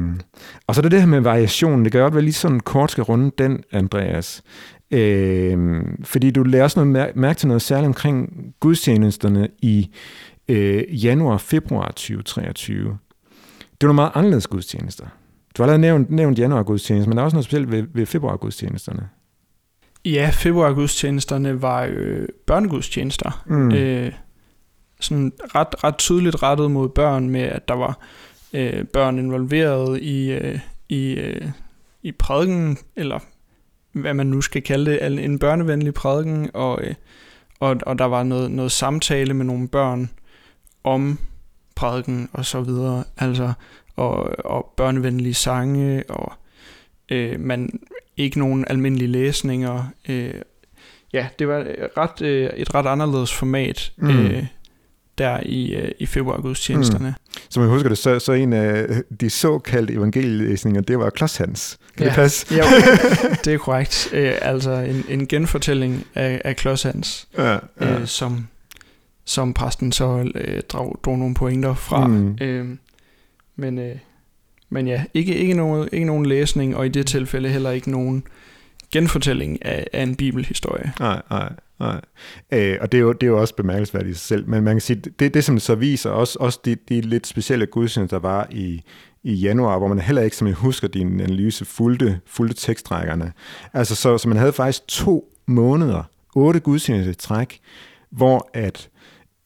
og 0.68 0.76
så 0.76 0.82
er 0.82 0.84
det 0.84 0.92
det 0.92 1.00
her 1.00 1.08
med 1.08 1.20
variationen. 1.20 1.86
Det 1.86 1.92
gør 1.92 2.02
godt 2.02 2.14
være 2.14 2.24
lige 2.24 2.34
sådan 2.34 2.60
kort 2.60 2.92
skal 2.92 3.04
runde 3.04 3.32
den, 3.38 3.64
Andreas. 3.72 4.44
Øh, 4.92 5.82
fordi 6.04 6.32
du 6.32 6.44
lærer 6.44 6.64
også 6.64 6.86
noget 6.86 7.16
mærke 7.16 7.38
til 7.38 7.48
noget 7.48 7.62
særligt 7.62 7.88
omkring 7.88 8.30
gudstjenesterne 8.60 9.48
i 9.62 9.90
øh, 10.48 11.06
januar-februar 11.06 11.88
2023 11.88 12.98
det 13.82 13.88
var 13.88 13.94
nogle 13.94 13.96
meget 13.96 14.12
anderledes 14.16 14.48
gudstjenester. 14.48 15.06
Du 15.58 15.64
har 15.64 15.64
allerede 15.64 15.82
nævnt, 15.82 16.10
nævnt 16.10 16.40
januar-gudstjenester, 16.40 17.10
men 17.10 17.18
der 17.18 17.22
er 17.22 17.26
også 17.26 17.36
noget 17.36 17.46
specielt 17.46 17.72
ved, 17.72 17.84
ved 17.94 18.06
februar-gudstjenesterne. 18.06 19.10
Ja, 20.06 20.30
februar-gudstjenesterne 20.34 21.62
var 21.62 21.88
øh, 21.90 22.28
børnegudstjenester. 22.48 23.44
Mm. 23.46 23.72
Øh, 23.72 24.12
sådan 25.00 25.34
ret, 25.56 25.84
ret 25.84 25.98
tydeligt 25.98 26.44
rettet 26.44 26.72
mod 26.72 26.90
børn 26.90 27.30
med, 27.30 27.42
at 27.42 27.68
der 27.68 27.74
var 27.74 28.00
øh, 28.54 28.84
børn 28.84 29.20
involveret 29.20 30.02
i, 30.02 30.32
øh, 30.32 30.60
i, 30.90 31.14
øh, 31.14 31.48
i 32.04 32.12
prædiken, 32.12 32.78
eller 32.96 33.20
hvad 33.92 34.14
man 34.14 34.28
nu 34.28 34.42
skal 34.42 34.62
kalde 34.62 34.92
det, 34.92 35.26
en 35.26 35.40
børnevenlig 35.40 35.94
prædiken, 35.94 36.50
og, 36.54 36.80
øh, 36.84 36.94
og, 37.60 37.78
og 37.86 38.00
der 38.00 38.06
var 38.06 38.24
noget, 38.24 38.52
noget 38.52 38.72
samtale 38.72 39.34
med 39.34 39.46
nogle 39.46 39.68
børn 39.68 40.10
om 40.84 41.20
prædiken 41.82 42.30
og 42.34 42.46
så 42.46 42.62
videre, 42.62 43.04
altså, 43.18 43.54
og, 43.96 44.46
og 44.46 44.74
børnevenlige 44.78 45.34
sange, 45.34 46.04
og 46.10 46.34
øh, 47.12 47.40
man 47.40 47.80
ikke 48.18 48.40
nogen 48.40 48.66
almindelige 48.68 49.08
læsninger. 49.08 49.84
Øh, 50.10 50.34
ja, 51.14 51.28
det 51.40 51.48
var 51.48 51.66
ret, 51.98 52.22
øh, 52.22 52.50
et 52.58 52.76
ret 52.76 52.88
anderledes 52.88 53.34
format, 53.34 53.92
mm. 53.98 54.10
øh, 54.10 54.46
der 55.18 55.40
i, 55.46 55.76
øh, 55.76 55.92
i 56.00 56.06
februargudstjenesterne. 56.06 57.16
Mm. 57.18 57.42
Som 57.50 57.64
jeg 57.64 57.70
husker 57.70 57.90
det, 57.90 57.98
så, 57.98 58.20
så 58.20 58.32
en 58.32 58.54
af 58.54 58.88
de 59.22 59.30
såkaldte 59.30 59.94
evangelielæsninger, 59.94 60.82
det 60.82 61.00
var 61.00 61.10
Klods 61.10 61.38
Kan 61.38 61.48
ja. 62.00 62.06
det 62.06 62.14
passe? 62.14 62.56
Jo, 62.56 62.64
det 63.46 63.54
er 63.54 63.58
korrekt. 63.58 64.10
Øh, 64.14 64.34
altså 64.42 64.72
en, 64.72 65.06
en 65.10 65.28
genfortælling 65.28 66.06
af, 66.16 66.42
af 66.46 66.56
Klods 66.56 66.86
ja, 66.86 66.92
ja. 67.38 67.58
Øh, 67.80 68.08
som 68.08 68.48
som 69.26 69.54
præsten 69.54 69.92
så 69.92 70.32
øh, 70.36 70.62
drog, 70.70 71.00
drog 71.04 71.20
nogle 71.20 71.36
pointer 71.36 71.74
fra. 71.74 72.08
Mm. 72.08 72.38
Øh, 72.42 72.78
men, 73.56 73.80
øh, 73.80 73.96
men 74.70 74.88
ja, 74.88 75.04
ikke, 75.14 75.36
ikke, 75.36 75.54
nogen, 75.54 75.90
ikke 75.92 76.06
nogen 76.06 76.26
læsning, 76.26 76.76
og 76.76 76.86
i 76.86 76.90
det 76.90 77.08
tilfælde 77.08 77.50
heller 77.50 77.72
ikke 77.72 77.92
nogen 77.92 78.24
genfortælling 78.92 79.66
af, 79.66 79.88
af 79.94 80.04
en 80.04 80.16
bibelhistorie. 80.16 80.92
Nej, 81.00 81.22
nej, 81.30 81.54
nej. 81.80 82.02
Øh, 82.52 82.78
og 82.82 82.92
det 82.92 82.98
er, 82.98 83.02
jo, 83.02 83.14
det 83.14 83.24
er 83.24 83.28
jo 83.28 83.40
også 83.42 83.56
bemærkelsesværdigt 83.56 84.12
i 84.12 84.14
sig 84.14 84.28
selv, 84.28 84.50
men 84.50 84.64
man 84.64 84.76
kan 84.76 84.82
sige, 84.82 85.02
det, 85.20 85.34
det 85.34 85.44
som 85.44 85.60
så 85.60 85.76
viser, 85.76 86.10
også, 86.10 86.38
også 86.40 86.60
de, 86.66 86.76
de 86.90 87.02
lidt 87.02 87.28
specielle 87.28 87.66
gudstjenester, 87.66 88.20
der 88.20 88.28
var 88.28 88.48
i, 88.52 88.82
i 89.24 89.34
januar, 89.34 89.78
hvor 89.78 89.88
man 89.88 90.00
heller 90.00 90.22
ikke, 90.22 90.38
som 90.38 90.48
jeg 90.48 90.56
husker 90.56 90.88
din 90.88 91.20
analyse, 91.20 91.66
fulgte, 91.66 92.20
fulgte 92.26 92.62
tekstrækkerne. 92.62 93.34
Altså, 93.74 93.96
så, 93.96 94.18
så 94.18 94.28
man 94.28 94.38
havde 94.38 94.54
faktisk 94.54 94.88
to 94.88 95.34
måneder, 95.46 96.04
otte 96.36 96.60
gudstjenester 96.60 97.12
i 97.12 97.16
træk, 97.16 97.60
hvor 98.12 98.50
at 98.54 98.90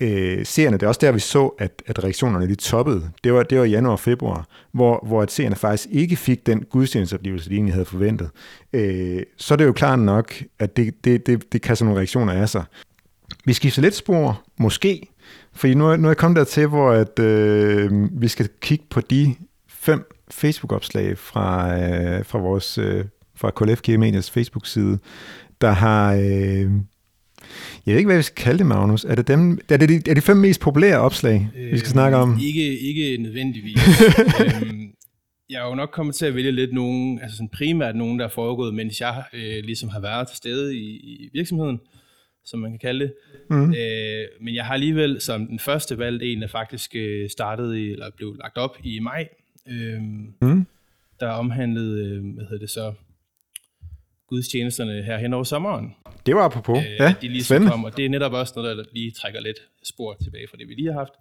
øh, 0.06 0.46
seerne, 0.46 0.78
det 0.78 0.84
er 0.84 0.88
også 0.88 1.00
der, 1.02 1.12
vi 1.12 1.20
så, 1.20 1.48
at, 1.48 1.84
at 1.86 2.04
reaktionerne 2.04 2.48
de 2.48 2.56
toppede. 2.56 3.10
Det 3.24 3.34
var, 3.34 3.44
det 3.44 3.60
var 3.60 3.66
januar 3.66 3.92
og 3.92 4.00
februar, 4.00 4.48
hvor, 4.72 5.06
hvor 5.08 5.22
at 5.22 5.32
seerne 5.32 5.56
faktisk 5.56 5.88
ikke 5.92 6.16
fik 6.16 6.46
den 6.46 6.64
gudstjenesteoplevelse, 6.64 7.50
de 7.50 7.56
egentlig 7.56 7.74
havde 7.74 7.86
forventet. 7.86 8.30
Øh, 8.74 9.24
så 9.38 9.54
er 9.54 9.56
det 9.56 9.66
jo 9.66 9.74
klart 9.74 10.00
nok, 10.00 10.34
at 10.60 10.78
det, 10.78 11.06
det, 11.06 11.28
det, 11.28 11.54
det 11.54 11.62
kan 11.62 11.76
sådan 11.76 11.86
nogle 11.86 12.00
reaktioner 12.00 12.34
af 12.34 12.50
sig. 12.50 12.64
Vi 13.46 13.54
skifter 13.54 13.82
lidt 13.82 13.96
spor, 13.96 14.44
måske, 14.58 15.10
fordi 15.54 15.74
nu, 15.74 15.96
nu 15.96 16.08
er 16.08 16.10
jeg 16.10 16.18
kommet 16.18 16.38
dertil, 16.38 16.68
hvor 16.68 16.92
at, 16.92 17.20
øh, 17.20 17.92
vi 18.22 18.28
skal 18.28 18.50
kigge 18.62 18.86
på 18.90 19.02
de 19.02 19.36
fem 19.70 20.12
Facebook-opslag 20.32 21.18
fra, 21.18 21.78
øh, 21.80 22.26
fra 22.26 22.40
vores 22.40 22.78
øh, 22.78 23.06
fra 23.36 23.52
KLFG 23.52 24.00
Medias 24.00 24.32
Facebook-side, 24.32 25.00
der 25.62 25.72
har, 25.72 26.14
øh, 26.14 26.72
jeg 27.86 27.92
ved 27.92 27.98
ikke, 27.98 28.08
hvad 28.08 28.18
vi 28.18 28.24
skal 28.24 28.44
kalde 28.44 28.58
det, 28.58 28.66
Magnus. 28.66 29.04
Er 29.04 29.16
det, 29.16 29.28
dem, 29.28 29.60
er 29.70 29.78
det 29.78 29.90
de, 29.90 30.12
er 30.12 30.14
de 30.14 30.22
fem 30.22 30.38
mest 30.38 30.62
populære 30.62 31.00
opslag, 31.00 31.50
øh, 31.58 31.72
vi 31.72 31.78
skal 31.78 31.90
snakke 31.90 32.18
om? 32.18 32.40
Ikke, 32.44 32.80
ikke 32.80 33.24
nødvendigvis. 33.24 33.78
øhm, 34.62 34.92
jeg 35.50 35.62
er 35.62 35.70
jo 35.70 35.76
nok 35.76 35.90
kommet 35.92 36.16
til 36.16 36.26
at 36.26 36.36
vælge 36.36 36.52
lidt 36.52 36.74
nogen, 36.74 37.20
altså 37.22 37.38
sådan 37.38 37.50
primært 37.50 37.96
nogen, 37.96 38.20
der 38.20 38.26
er 38.26 38.30
foregået, 38.30 38.74
mens 38.74 39.02
jeg 39.02 39.24
øh, 39.34 39.64
ligesom 39.64 39.90
har 39.90 40.00
været 40.00 40.28
til 40.28 40.38
stede 40.38 40.78
i, 40.78 40.96
i 40.96 41.30
virksomheden, 41.34 41.80
som 42.46 42.60
man 42.60 42.72
kan 42.72 42.80
kalde 42.80 43.00
det. 43.00 43.14
Mm. 43.50 43.74
Øh, 43.74 44.26
men 44.42 44.56
jeg 44.56 44.66
har 44.66 44.74
alligevel 44.74 45.22
som 45.22 45.48
den 45.48 45.60
første 45.60 45.98
valgt 45.98 46.24
en, 46.24 46.42
der 46.42 46.48
faktisk 46.48 46.96
øh, 46.96 47.30
startede 47.30 47.82
i, 47.84 47.92
eller 47.92 48.10
blev 48.18 48.36
lagt 48.40 48.58
op 48.58 48.78
i 48.84 49.00
maj, 49.00 49.28
øh, 49.68 50.02
mm. 50.42 50.66
der 51.20 51.28
omhandlede, 51.28 52.06
øh, 52.06 52.34
hvad 52.36 52.44
hedder 52.44 52.60
det 52.60 52.70
så, 52.70 52.94
gudstjenesterne 54.36 55.04
her 55.04 55.18
hen 55.18 55.34
over 55.34 55.44
sommeren. 55.44 55.96
Det 56.26 56.36
var 56.36 56.42
apropos. 56.42 56.78
Øh, 56.78 56.96
ja, 57.00 57.16
de 57.22 57.28
lige 57.28 57.70
kom, 57.70 57.84
og 57.84 57.98
det 57.98 58.06
er 58.06 58.10
netop 58.10 58.34
også 58.34 58.54
noget, 58.56 58.78
der 58.78 58.84
lige 58.94 59.12
trækker 59.12 59.42
lidt 59.42 59.58
spor 59.84 60.18
tilbage 60.24 60.48
fra 60.50 60.58
det, 60.58 60.68
vi 60.68 60.74
lige 60.74 60.94
har 60.94 61.00
haft. 61.00 61.14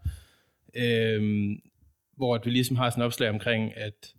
Øh, 0.77 1.51
hvor 2.17 2.41
vi 2.45 2.51
ligesom 2.51 2.77
har 2.77 2.91
sådan 2.91 3.03
et 3.03 3.07
opslag 3.07 3.31
omkring, 3.31 3.77
at 3.77 4.15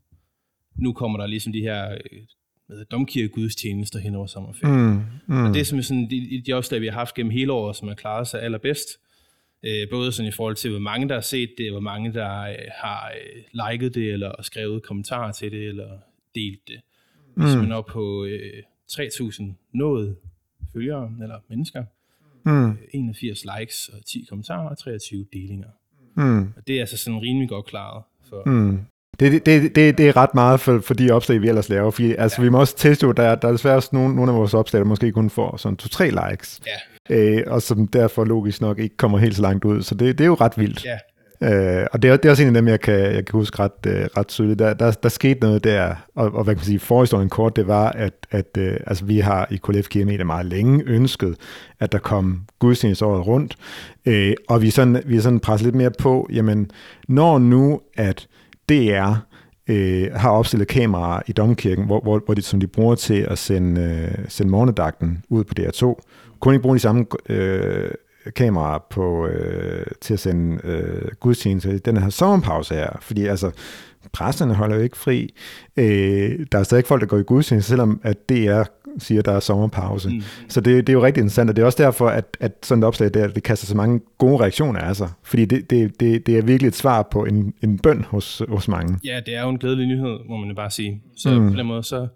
nu 0.75 0.93
kommer 0.93 1.19
der 1.19 1.27
ligesom 1.27 1.53
de 1.53 1.61
her 1.61 1.91
øh, 1.91 2.21
med 2.69 2.85
domkirkegudstjenester 2.85 3.99
hen 3.99 4.15
over 4.15 4.27
sommerferien. 4.27 4.93
Mm, 5.27 5.35
mm. 5.35 5.45
Og 5.45 5.53
det 5.53 5.59
er 5.59 5.65
som 5.65 5.81
sådan 5.81 6.09
de, 6.09 6.43
de 6.45 6.53
opslag, 6.53 6.81
vi 6.81 6.87
har 6.87 6.93
haft 6.93 7.15
gennem 7.15 7.31
hele 7.31 7.51
året, 7.51 7.75
som 7.75 7.87
har 7.87 7.95
klaret 7.95 8.27
sig 8.27 8.41
allerbedst. 8.41 8.87
Øh, 9.63 9.89
både 9.91 10.11
sådan 10.11 10.29
i 10.29 10.31
forhold 10.31 10.55
til, 10.55 10.69
hvor 10.71 10.79
mange 10.79 11.09
der 11.09 11.13
har 11.13 11.21
set 11.21 11.49
det, 11.57 11.71
hvor 11.71 11.79
mange 11.79 12.13
der 12.13 12.41
øh, 12.41 12.55
har 12.75 13.11
øh, 13.11 13.71
liket 13.71 13.95
det, 13.95 14.13
eller 14.13 14.41
skrevet 14.41 14.83
kommentarer 14.83 15.31
til 15.31 15.51
det, 15.51 15.67
eller 15.67 15.97
delt 16.35 16.67
det. 16.67 16.81
Hvis 17.35 17.55
mm. 17.55 17.61
man 17.61 17.71
er 17.71 17.81
på 17.81 18.25
øh, 18.25 18.63
3.000 18.91 19.43
nået 19.73 20.15
følgere, 20.73 21.11
eller 21.21 21.35
mennesker, 21.49 21.83
mm. 22.45 22.77
81 22.93 23.45
likes 23.59 23.89
og 23.89 24.05
10 24.05 24.25
kommentarer 24.29 24.69
og 24.69 24.77
23 24.77 25.25
delinger. 25.33 25.67
Mm. 26.15 26.53
Og 26.57 26.67
det 26.67 26.75
er 26.75 26.79
altså 26.79 26.97
sådan 26.97 27.21
rimelig 27.21 27.49
godt 27.49 27.65
klaret. 27.65 28.03
For, 28.29 28.43
mm. 28.45 28.79
Det, 29.19 29.45
det, 29.45 29.75
det, 29.75 29.97
det 29.97 30.07
er 30.07 30.17
ret 30.17 30.35
meget 30.35 30.59
for, 30.59 30.79
for 30.79 30.93
de 30.93 31.11
opslag, 31.11 31.41
vi 31.41 31.47
ellers 31.47 31.69
laver. 31.69 31.91
Fordi, 31.91 32.15
altså, 32.15 32.41
ja. 32.41 32.43
vi 32.43 32.49
må 32.49 32.59
også 32.59 32.77
teste, 32.77 33.07
at 33.07 33.17
der, 33.17 33.35
der 33.35 33.47
er 33.47 33.51
desværre 33.51 33.75
også 33.75 33.89
nogle, 33.93 34.15
nogle 34.15 34.31
af 34.31 34.37
vores 34.37 34.53
opslag, 34.53 34.79
der 34.79 34.85
måske 34.85 35.11
kun 35.11 35.29
får 35.29 35.57
sådan 35.57 35.77
to-tre 35.77 36.09
likes. 36.09 36.61
Ja. 37.09 37.15
Øh, 37.15 37.43
og 37.47 37.61
som 37.61 37.87
derfor 37.87 38.25
logisk 38.25 38.61
nok 38.61 38.79
ikke 38.79 38.97
kommer 38.97 39.17
helt 39.17 39.35
så 39.35 39.41
langt 39.41 39.65
ud. 39.65 39.81
Så 39.81 39.95
det, 39.95 40.17
det 40.17 40.23
er 40.23 40.27
jo 40.27 40.33
ret 40.33 40.57
vildt. 40.57 40.85
Ja. 40.85 40.97
Øh, 41.41 41.85
og 41.91 42.01
det 42.01 42.09
er, 42.09 42.17
det 42.17 42.25
er 42.25 42.29
også 42.29 42.43
en 42.43 42.47
af 42.47 42.53
dem, 42.53 42.67
jeg 42.67 42.79
kan, 42.79 42.99
jeg 42.99 43.25
kan 43.25 43.31
huske 43.31 43.59
ret, 43.59 43.71
øh, 43.87 44.05
ret 44.17 44.27
tydeligt. 44.27 44.59
Der, 44.59 44.73
der, 44.73 44.91
der 44.91 45.09
skete 45.09 45.39
noget 45.39 45.63
der, 45.63 45.95
og, 46.15 46.25
og 46.33 46.43
hvad 46.43 46.55
kan 46.55 46.59
man 46.59 46.65
sige, 46.65 46.79
forhistorien 46.79 47.29
kort, 47.29 47.55
det 47.55 47.67
var, 47.67 47.89
at, 47.89 48.13
at 48.31 48.57
øh, 48.57 48.77
altså, 48.87 49.05
vi 49.05 49.19
har 49.19 49.47
i 49.51 49.55
KLF 49.55 49.87
Media 49.95 50.23
meget 50.23 50.45
længe 50.45 50.83
ønsket, 50.85 51.35
at 51.79 51.91
der 51.91 51.97
kom 51.97 52.41
gudstjenesteåret 52.59 53.27
rundt, 53.27 53.55
øh, 54.05 54.33
og 54.49 54.61
vi 54.61 54.67
er, 54.67 54.71
sådan, 54.71 55.01
vi 55.05 55.17
er 55.17 55.21
sådan 55.21 55.39
presset 55.39 55.65
lidt 55.65 55.75
mere 55.75 55.91
på, 55.99 56.29
jamen, 56.33 56.71
når 57.07 57.39
nu, 57.39 57.81
at 57.97 58.27
DR 58.69 59.13
øh, 59.67 60.07
har 60.13 60.29
opstillet 60.29 60.67
kameraer 60.67 61.21
i 61.27 61.31
Domkirken, 61.31 61.85
hvor, 61.85 61.99
hvor, 61.99 62.21
hvor 62.25 62.33
de, 62.33 62.41
som 62.41 62.59
de 62.59 62.67
bruger 62.67 62.95
til 62.95 63.27
at 63.29 63.37
sende, 63.37 63.81
øh, 63.81 64.25
sende 64.27 64.51
morgendagten 64.51 65.23
ud 65.29 65.43
på 65.43 65.53
DR2, 65.59 66.01
kunne 66.39 66.55
ikke 66.55 66.61
bruge 66.61 66.75
de 66.75 66.79
samme 66.79 67.05
øh, 67.29 67.91
kamera 68.35 68.83
på, 68.89 69.27
øh, 69.27 69.85
til 70.01 70.13
at 70.13 70.19
sende 70.19 70.59
øh, 70.63 71.11
gudstjeneste 71.19 71.77
den 71.77 71.97
her 71.97 72.09
sommerpause 72.09 72.75
her. 72.75 72.89
Fordi 73.01 73.25
altså, 73.25 73.51
Præsterne 74.13 74.53
holder 74.53 74.75
jo 74.75 74.81
ikke 74.81 74.97
fri. 74.97 75.33
Øh, 75.77 76.45
der 76.51 76.59
er 76.59 76.63
stadig 76.63 76.85
folk, 76.85 77.01
der 77.01 77.07
går 77.07 77.17
i 77.17 77.23
gudstjeneste, 77.23 77.69
selvom 77.69 78.01
at 78.03 78.29
DR 78.29 78.63
siger, 78.97 79.19
at 79.19 79.25
der 79.25 79.31
er 79.31 79.39
sommerpause. 79.39 80.09
Mm. 80.09 80.21
Så 80.47 80.61
det, 80.61 80.87
det 80.87 80.93
er 80.93 80.97
jo 80.97 81.03
rigtig 81.03 81.21
interessant, 81.21 81.49
og 81.49 81.55
det 81.55 81.61
er 81.61 81.65
også 81.65 81.83
derfor, 81.83 82.07
at, 82.07 82.37
at 82.39 82.51
sådan 82.63 82.83
et 82.83 82.87
opslag 82.87 83.13
der, 83.13 83.27
det 83.27 83.43
kaster 83.43 83.67
så 83.67 83.77
mange 83.77 84.01
gode 84.17 84.41
reaktioner 84.41 84.79
af 84.79 84.95
sig. 84.95 85.09
Fordi 85.23 85.45
det, 85.45 85.69
det, 85.69 85.99
det, 85.99 86.27
det 86.27 86.37
er 86.37 86.41
virkelig 86.41 86.67
et 86.67 86.75
svar 86.75 87.07
på 87.11 87.25
en, 87.25 87.53
en 87.63 87.79
bøn 87.79 88.05
hos, 88.09 88.41
hos 88.49 88.67
mange. 88.67 88.99
Ja, 89.03 89.19
det 89.25 89.35
er 89.35 89.41
jo 89.41 89.49
en 89.49 89.57
glædelig 89.57 89.87
nyhed, 89.87 90.19
må 90.29 90.37
man 90.37 90.49
jo 90.49 90.55
bare 90.55 90.71
sige. 90.71 91.01
Så 91.17 91.39
mm. 91.39 91.51
på 91.51 91.57
den 91.57 91.65
måde, 91.65 91.83
så 91.83 92.07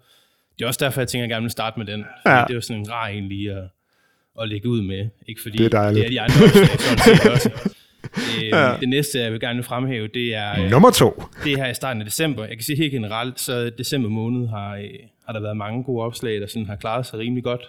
det 0.58 0.64
er 0.64 0.66
også 0.66 0.84
derfor, 0.84 1.00
jeg 1.00 1.08
tænker, 1.08 1.24
at 1.24 1.28
jeg 1.28 1.34
gerne 1.34 1.44
vil 1.44 1.50
starte 1.50 1.78
med 1.78 1.86
den. 1.86 2.04
Ja. 2.26 2.30
det 2.30 2.50
er 2.50 2.54
jo 2.54 2.60
sådan 2.60 2.80
en 2.80 2.90
rar 2.90 3.08
egentlig 3.08 3.50
at, 3.50 3.62
at 4.40 4.48
lægge 4.48 4.68
ud 4.68 4.82
med. 4.82 5.08
Ikke 5.26 5.42
fordi 5.42 5.58
det 5.58 5.64
er, 5.64 5.68
dejligt. 5.68 6.06
det 6.06 6.06
er 6.06 6.10
de 6.10 6.20
andre 6.20 6.48
set 7.04 7.30
også. 7.34 7.70
Øh, 8.16 8.48
ja. 8.48 8.76
Det 8.80 8.88
næste, 8.88 9.18
jeg 9.18 9.32
vil 9.32 9.40
gerne 9.40 9.62
fremhæve, 9.62 10.08
det 10.08 10.34
er... 10.34 10.64
Øh, 10.64 10.70
Nummer 10.70 10.90
to. 10.90 11.22
Det 11.44 11.52
er 11.52 11.56
her 11.56 11.70
i 11.70 11.74
starten 11.74 12.02
af 12.02 12.06
december. 12.06 12.44
Jeg 12.44 12.56
kan 12.56 12.64
sige 12.64 12.76
helt 12.76 12.92
generelt, 12.92 13.40
så 13.40 13.70
december 13.78 14.08
måned 14.08 14.48
har, 14.48 14.76
øh, 14.76 14.90
har 15.26 15.32
der 15.32 15.40
været 15.40 15.56
mange 15.56 15.84
gode 15.84 16.04
opslag, 16.04 16.40
der 16.40 16.46
sådan 16.46 16.66
har 16.66 16.76
klaret 16.76 17.06
sig 17.06 17.18
rimelig 17.18 17.44
godt. 17.44 17.62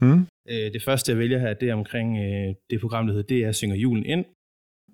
Mm. 0.00 0.26
Øh, 0.48 0.72
det 0.72 0.82
første, 0.82 1.12
jeg 1.12 1.18
vælger 1.18 1.38
her, 1.38 1.54
det 1.54 1.68
er 1.68 1.74
omkring 1.74 2.18
øh, 2.18 2.54
det 2.70 2.80
program, 2.80 3.06
der 3.06 3.14
hedder 3.14 3.46
DR 3.48 3.52
Synger 3.52 3.76
Julen 3.76 4.06
Ind. 4.06 4.24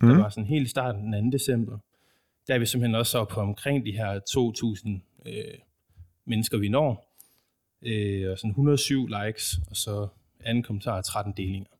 Mm. 0.00 0.08
Der 0.08 0.18
var 0.18 0.28
sådan 0.28 0.46
helt 0.46 0.66
i 0.66 0.70
starten 0.70 1.12
den 1.12 1.32
2. 1.32 1.36
december. 1.38 1.78
Der 2.46 2.54
er 2.54 2.58
vi 2.58 2.66
simpelthen 2.66 2.94
også 2.94 3.18
op 3.18 3.28
på 3.28 3.40
omkring 3.40 3.86
de 3.86 3.92
her 3.92 4.20
2.000 5.24 5.30
øh, 5.30 5.58
mennesker, 6.26 6.58
vi 6.58 6.68
når. 6.68 7.14
Øh, 7.86 8.30
og 8.30 8.38
sådan 8.38 8.50
107 8.50 9.06
likes, 9.06 9.58
og 9.70 9.76
så 9.76 10.08
anden 10.48 10.62
kommentar 10.62 11.00
13 11.00 11.32
delinger. 11.36 11.70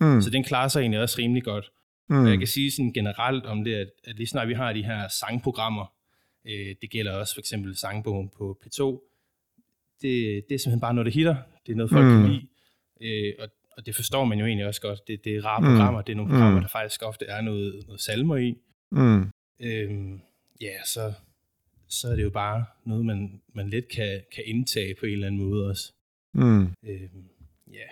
Mm. 0.00 0.22
Så 0.22 0.30
den 0.30 0.44
klarer 0.44 0.68
sig 0.68 0.80
egentlig 0.80 1.00
også 1.00 1.18
rimelig 1.18 1.44
godt. 1.44 1.70
Mm. 2.08 2.26
jeg 2.26 2.38
kan 2.38 2.46
sige 2.46 2.70
sådan 2.70 2.92
generelt 2.92 3.46
om 3.46 3.64
det, 3.64 3.74
at, 3.74 3.88
at 4.06 4.16
lige 4.16 4.26
snart 4.26 4.48
vi 4.48 4.54
har 4.54 4.72
de 4.72 4.84
her 4.84 5.08
sangprogrammer, 5.08 5.94
øh, 6.44 6.74
det 6.82 6.90
gælder 6.90 7.12
også 7.12 7.34
for 7.34 7.40
eksempel 7.40 7.76
sangbogen 7.76 8.30
på 8.38 8.58
P2, 8.64 9.08
det, 10.02 10.44
det 10.48 10.54
er 10.54 10.58
simpelthen 10.58 10.80
bare 10.80 10.94
noget, 10.94 11.06
der 11.06 11.12
hitter. 11.12 11.36
Det 11.66 11.72
er 11.72 11.76
noget, 11.76 11.90
folk 11.90 12.04
mm. 12.04 12.10
kan 12.10 12.30
lide. 12.30 12.46
Øh, 13.00 13.34
og, 13.38 13.48
og 13.76 13.86
det 13.86 13.94
forstår 13.94 14.24
man 14.24 14.38
jo 14.38 14.46
egentlig 14.46 14.66
også 14.66 14.80
godt. 14.80 15.08
Det, 15.08 15.24
det 15.24 15.36
er 15.36 15.44
rare 15.44 15.60
mm. 15.60 15.66
programmer. 15.66 16.02
Det 16.02 16.12
er 16.12 16.16
nogle 16.16 16.30
programmer, 16.30 16.58
mm. 16.58 16.62
der 16.62 16.68
faktisk 16.68 17.02
ofte 17.02 17.24
er 17.26 17.40
noget, 17.40 17.84
noget 17.86 18.00
salmer 18.00 18.36
i. 18.36 18.54
Mm. 18.90 19.30
Øhm, 19.60 20.20
ja, 20.60 20.84
så, 20.84 21.12
så 21.88 22.08
er 22.08 22.16
det 22.16 22.22
jo 22.22 22.30
bare 22.30 22.64
noget, 22.84 23.04
man, 23.04 23.40
man 23.54 23.70
let 23.70 23.88
kan, 23.88 24.20
kan 24.34 24.44
indtage 24.46 24.94
på 25.00 25.06
en 25.06 25.12
eller 25.12 25.26
anden 25.26 25.40
måde 25.40 25.68
også. 25.68 25.92
Mm. 26.34 26.62
Øhm, 26.62 27.28
ja. 27.72 27.88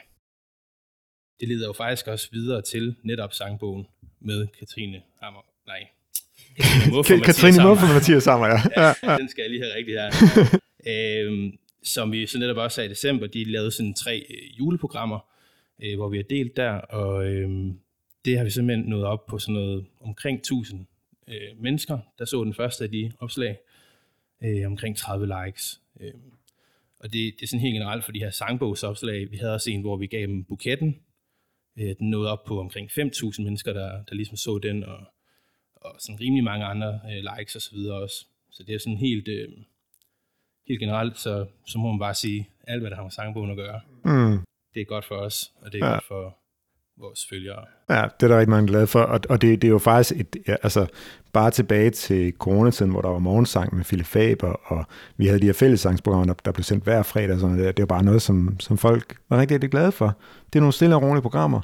Det 1.40 1.48
leder 1.48 1.66
jo 1.66 1.72
faktisk 1.72 2.07
også 2.07 2.29
videre 2.33 2.62
til 2.62 2.94
netop 3.03 3.33
sangbogen 3.33 3.87
med 4.20 4.46
Katrine 4.59 5.03
Hammer. 5.22 5.40
Nej, 5.66 5.88
Katrine 7.24 7.62
Muffer 7.64 7.88
og 7.88 7.94
Mathias 7.94 8.22
Sammer, 8.22 8.46
ja. 8.55 8.59
ja, 8.76 8.94
ja. 9.03 9.16
Den 9.16 9.29
skal 9.29 9.42
jeg 9.42 9.50
lige 9.50 9.62
have 9.62 9.74
rigtigt 9.76 10.00
her. 10.00 10.11
øhm, 11.26 11.59
som 11.83 12.12
vi 12.12 12.26
så 12.26 12.38
netop 12.38 12.57
også 12.57 12.74
sagde 12.74 12.87
i 12.87 12.90
december, 12.90 13.26
de 13.26 13.44
lavede 13.44 13.70
sådan 13.70 13.94
tre 13.94 14.26
øh, 14.31 14.59
juleprogrammer, 14.59 15.18
øh, 15.83 15.96
hvor 15.96 16.09
vi 16.09 16.16
har 16.16 16.24
delt 16.31 16.57
der, 16.57 16.72
og 16.72 17.26
øh, 17.26 17.50
det 18.24 18.38
har 18.38 18.44
vi 18.44 18.50
simpelthen 18.50 18.88
nået 18.88 19.05
op 19.05 19.26
på 19.26 19.38
sådan 19.38 19.55
noget 19.55 19.87
omkring 20.00 20.38
1000 20.38 20.87
øh, 21.29 21.62
mennesker, 21.62 21.98
der 22.18 22.24
så 22.24 22.44
den 22.44 22.55
første 22.55 22.85
af 22.85 22.90
de 22.90 23.12
opslag, 23.18 23.59
øh, 24.44 24.66
omkring 24.66 24.96
30 24.96 25.35
likes. 25.44 25.81
Øh, 26.00 26.12
og 27.00 27.12
det, 27.12 27.35
det 27.37 27.42
er 27.42 27.46
sådan 27.46 27.61
helt 27.61 27.74
generelt 27.74 28.05
for 28.05 28.12
de 28.12 28.18
her 28.18 28.31
sangbogsopslag. 28.31 29.31
Vi 29.31 29.37
havde 29.37 29.55
også 29.55 29.70
en, 29.70 29.81
hvor 29.81 29.96
vi 29.96 30.07
gav 30.07 30.26
dem 30.26 30.44
buketten, 30.44 30.96
Øh, 31.81 31.95
den 31.99 32.11
nåede 32.11 32.33
op 32.33 32.45
på 32.45 32.61
omkring 32.61 32.90
5.000 32.90 33.43
mennesker, 33.43 33.73
der, 33.73 34.05
der 34.05 34.14
ligesom 34.14 34.37
så 34.37 34.59
den, 34.59 34.85
og, 34.85 35.01
og 35.75 35.97
sådan 35.99 36.21
rimelig 36.21 36.45
mange 36.45 36.64
andre 36.64 37.01
øh, 37.05 37.25
likes 37.38 37.57
og 37.57 37.62
så 37.62 37.71
videre 37.75 37.97
også. 37.97 38.27
Så 38.51 38.62
det 38.62 38.75
er 38.75 38.79
sådan 38.79 38.97
helt, 38.97 39.29
øh, 39.29 39.49
helt 40.69 40.81
generelt, 40.81 41.19
så, 41.19 41.47
så 41.66 41.79
må 41.79 41.90
man 41.90 41.99
bare 41.99 42.14
sige, 42.14 42.49
alt 42.66 42.83
hvad 42.83 42.90
der 42.90 42.97
har 42.97 43.03
med 43.03 43.11
sangbogen 43.11 43.51
at 43.51 43.57
gøre, 43.57 43.81
mm. 44.05 44.38
det 44.75 44.81
er 44.81 44.85
godt 44.85 45.05
for 45.05 45.14
os, 45.14 45.53
og 45.62 45.73
det 45.73 45.81
er 45.83 45.87
ja. 45.87 45.93
godt 45.93 46.05
for, 46.05 46.37
vores 47.01 47.27
følgere. 47.31 47.65
Ja, 47.91 48.03
det 48.21 48.23
er 48.23 48.29
der 48.29 48.39
rigtig 48.39 48.51
mange 48.51 48.67
glade 48.67 48.87
for, 48.87 49.01
og, 49.01 49.21
og 49.29 49.43
det, 49.43 49.63
det 49.63 49.69
er 49.69 49.73
jo 49.73 49.79
faktisk 49.79 50.21
et, 50.21 50.37
ja, 50.49 50.55
altså, 50.63 50.87
bare 51.33 51.51
tilbage 51.51 51.91
til 51.91 52.33
coronatiden, 52.39 52.91
hvor 52.91 53.01
der 53.01 53.09
var 53.09 53.19
morgensang 53.19 53.77
med 53.77 53.85
Philip 53.85 54.07
Faber, 54.07 54.49
og 54.49 54.85
vi 55.17 55.27
havde 55.27 55.41
de 55.41 55.47
her 55.47 55.53
fællessangsprogrammer, 55.53 56.27
der, 56.27 56.35
der 56.45 56.53
blev 56.53 56.65
sendt 56.65 56.85
hver 56.85 57.03
fredag, 57.03 57.33
og 57.33 57.41
sådan 57.41 57.57
noget. 57.57 57.77
det 57.77 57.83
var 57.83 57.87
bare 57.87 58.05
noget, 58.05 58.23
som, 58.23 58.61
som 58.61 58.79
folk 58.79 59.17
var 59.29 59.41
rigtig, 59.41 59.55
rigtig 59.55 59.71
glade 59.71 59.93
for. 59.93 60.17
Det 60.53 60.59
er 60.59 60.61
nogle 60.61 60.73
stille 60.73 60.97
og 60.97 61.03
rolige 61.03 61.23
programmer, 61.23 61.61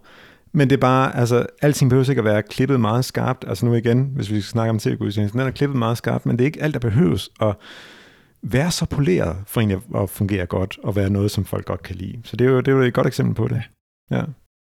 men 0.52 0.70
det 0.70 0.76
er 0.76 0.80
bare, 0.80 1.16
altså, 1.16 1.46
alting 1.62 1.90
behøver 1.90 2.10
ikke 2.10 2.20
at 2.20 2.24
være 2.24 2.42
klippet 2.42 2.80
meget 2.80 3.04
skarpt. 3.04 3.44
Altså 3.48 3.66
nu 3.66 3.74
igen, 3.74 4.10
hvis 4.14 4.30
vi 4.30 4.40
skal 4.40 4.50
snakke 4.50 4.70
om 4.70 4.78
tv-gudstjenesten, 4.78 5.40
den 5.40 5.46
er 5.48 5.52
klippet 5.52 5.78
meget 5.78 5.98
skarpt, 5.98 6.26
men 6.26 6.36
det 6.36 6.44
er 6.44 6.46
ikke 6.46 6.62
alt, 6.62 6.74
der 6.74 6.80
behøves 6.80 7.30
at 7.40 7.54
være 8.42 8.70
så 8.70 8.86
poleret 8.86 9.36
for 9.46 9.60
egentlig 9.60 9.82
at 9.96 10.10
fungere 10.10 10.46
godt, 10.46 10.78
og 10.82 10.96
være 10.96 11.10
noget, 11.10 11.30
som 11.30 11.44
folk 11.44 11.64
godt 11.64 11.82
kan 11.82 11.96
lide. 11.96 12.20
Så 12.24 12.36
det 12.36 12.46
er 12.46 12.50
jo, 12.50 12.60
det 12.60 12.68
er 12.68 12.72
jo 12.72 12.82
et 12.82 12.94
godt 12.94 13.06
eksempel 13.06 13.34
på 13.34 13.48
det. 13.48 13.62
Ja. 14.10 14.22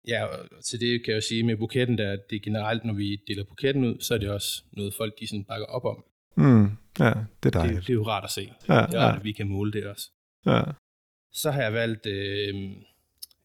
Ja, 0.08 0.24
og 0.24 0.64
til 0.64 0.80
det 0.80 1.04
kan 1.04 1.10
jeg 1.10 1.16
jo 1.16 1.20
sige 1.20 1.42
med 1.42 1.56
buketten 1.56 1.98
der, 1.98 2.16
det 2.30 2.36
er 2.36 2.40
generelt, 2.40 2.84
når 2.84 2.94
vi 2.94 3.20
deler 3.26 3.44
buketten 3.44 3.84
ud, 3.84 4.00
så 4.00 4.14
er 4.14 4.18
det 4.18 4.30
også 4.30 4.62
noget, 4.72 4.94
folk 4.94 5.20
de 5.20 5.26
sådan 5.26 5.44
bakker 5.44 5.66
op 5.66 5.84
om. 5.84 6.04
Mm, 6.34 6.70
ja, 6.98 7.12
det 7.42 7.46
er 7.46 7.50
dejligt. 7.50 7.76
Det, 7.76 7.86
det 7.86 7.92
er 7.92 7.94
jo 7.94 8.06
rart 8.06 8.24
at 8.24 8.30
se. 8.30 8.40
Ja, 8.40 8.74
det 8.74 8.80
er 8.80 8.82
rart, 8.82 8.92
ja. 8.92 9.16
at 9.16 9.24
vi 9.24 9.32
kan 9.32 9.48
måle 9.48 9.72
det 9.72 9.86
også. 9.86 10.10
Ja. 10.46 10.62
Så 11.32 11.50
har 11.50 11.62
jeg 11.62 11.72
valgt 11.72 12.06
øh, 12.06 12.54